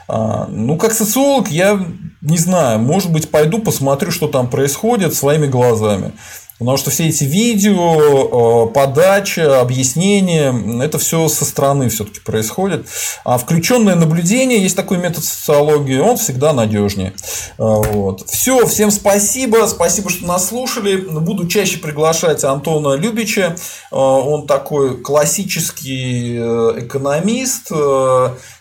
А, 0.08 0.48
ну, 0.50 0.76
как 0.78 0.94
социолог, 0.94 1.48
я 1.48 1.80
не 2.24 2.38
знаю, 2.38 2.78
может 2.78 3.12
быть, 3.12 3.30
пойду 3.30 3.58
посмотрю, 3.58 4.10
что 4.10 4.28
там 4.28 4.48
происходит 4.48 5.14
своими 5.14 5.46
глазами. 5.46 6.12
Потому 6.58 6.76
что 6.76 6.90
все 6.90 7.08
эти 7.08 7.24
видео, 7.24 8.68
э, 8.68 8.72
подача, 8.72 9.60
объяснения, 9.60 10.54
это 10.82 10.98
все 10.98 11.28
со 11.28 11.44
стороны 11.44 11.88
все-таки 11.88 12.20
происходит. 12.20 12.86
А 13.24 13.38
включенное 13.38 13.96
наблюдение, 13.96 14.62
есть 14.62 14.76
такой 14.76 14.98
метод 14.98 15.24
социологии, 15.24 15.98
он 15.98 16.16
всегда 16.16 16.52
надежнее. 16.52 17.12
Э, 17.58 17.82
вот. 17.92 18.26
Все, 18.30 18.66
всем 18.66 18.92
спасибо, 18.92 19.66
спасибо, 19.66 20.10
что 20.10 20.26
нас 20.26 20.48
слушали. 20.48 20.96
Буду 20.96 21.48
чаще 21.48 21.78
приглашать 21.78 22.44
Антона 22.44 22.94
Любича. 22.94 23.56
Э, 23.90 23.96
он 23.96 24.46
такой 24.46 24.98
классический 24.98 26.36
экономист, 26.38 27.72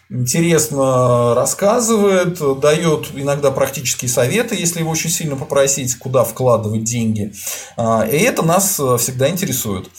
интересно 0.10 1.34
рассказывает, 1.36 2.40
дает 2.60 3.08
иногда 3.16 3.52
практические 3.52 4.10
советы, 4.10 4.56
если 4.56 4.80
его 4.80 4.92
очень 4.92 5.10
сильно 5.10 5.36
попросить, 5.36 5.98
куда 5.98 6.24
вкладывать 6.24 6.84
деньги. 6.84 7.34
А, 7.78 8.08
и 8.10 8.18
это 8.18 8.44
нас 8.44 8.74
всегда 8.74 9.30
интересует. 9.30 9.90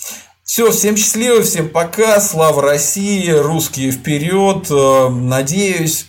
Все, 0.44 0.70
всем 0.70 0.96
счастливо, 0.96 1.42
всем 1.42 1.70
пока, 1.70 2.20
слава 2.20 2.60
России, 2.60 3.30
русские 3.30 3.90
вперед, 3.92 4.68
надеюсь, 4.70 6.06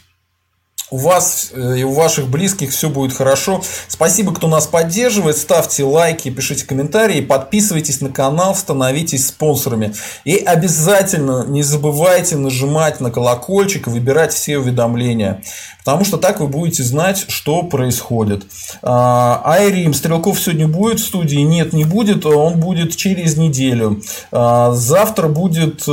у 0.91 0.97
вас 0.97 1.51
э, 1.53 1.79
и 1.79 1.83
у 1.83 1.91
ваших 1.91 2.27
близких 2.27 2.69
все 2.69 2.89
будет 2.89 3.15
хорошо. 3.15 3.61
Спасибо, 3.87 4.33
кто 4.33 4.47
нас 4.47 4.67
поддерживает. 4.67 5.37
Ставьте 5.37 5.83
лайки, 5.83 6.29
пишите 6.29 6.65
комментарии, 6.65 7.21
подписывайтесь 7.21 8.01
на 8.01 8.09
канал, 8.09 8.55
становитесь 8.55 9.27
спонсорами. 9.27 9.95
И 10.25 10.35
обязательно 10.35 11.45
не 11.47 11.63
забывайте 11.63 12.35
нажимать 12.37 13.01
на 13.01 13.09
колокольчик 13.09 13.87
и 13.87 13.89
выбирать 13.89 14.33
все 14.33 14.59
уведомления. 14.59 15.41
Потому 15.83 16.03
что 16.03 16.17
так 16.17 16.39
вы 16.39 16.47
будете 16.47 16.83
знать, 16.83 17.25
что 17.27 17.61
происходит. 17.63 18.45
А, 18.81 19.41
Айрим 19.45 19.93
Стрелков 19.93 20.39
сегодня 20.39 20.67
будет 20.67 20.99
в 20.99 21.05
студии? 21.05 21.37
Нет, 21.37 21.73
не 21.73 21.83
будет. 21.83 22.25
Он 22.25 22.59
будет 22.59 22.95
через 22.95 23.37
неделю. 23.37 24.01
А, 24.31 24.71
завтра 24.73 25.27
будет 25.27 25.83
э, 25.87 25.91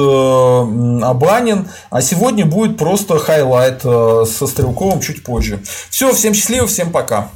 Абанин. 1.02 1.68
А 1.90 2.00
сегодня 2.00 2.46
будет 2.46 2.78
просто 2.78 3.18
highlight 3.18 3.80
э, 3.84 4.24
со 4.26 4.46
Стрелковым 4.46 4.81
чуть 5.00 5.22
позже. 5.22 5.60
Все, 5.90 6.12
всем 6.12 6.34
счастливо, 6.34 6.66
всем 6.66 6.90
пока. 6.90 7.30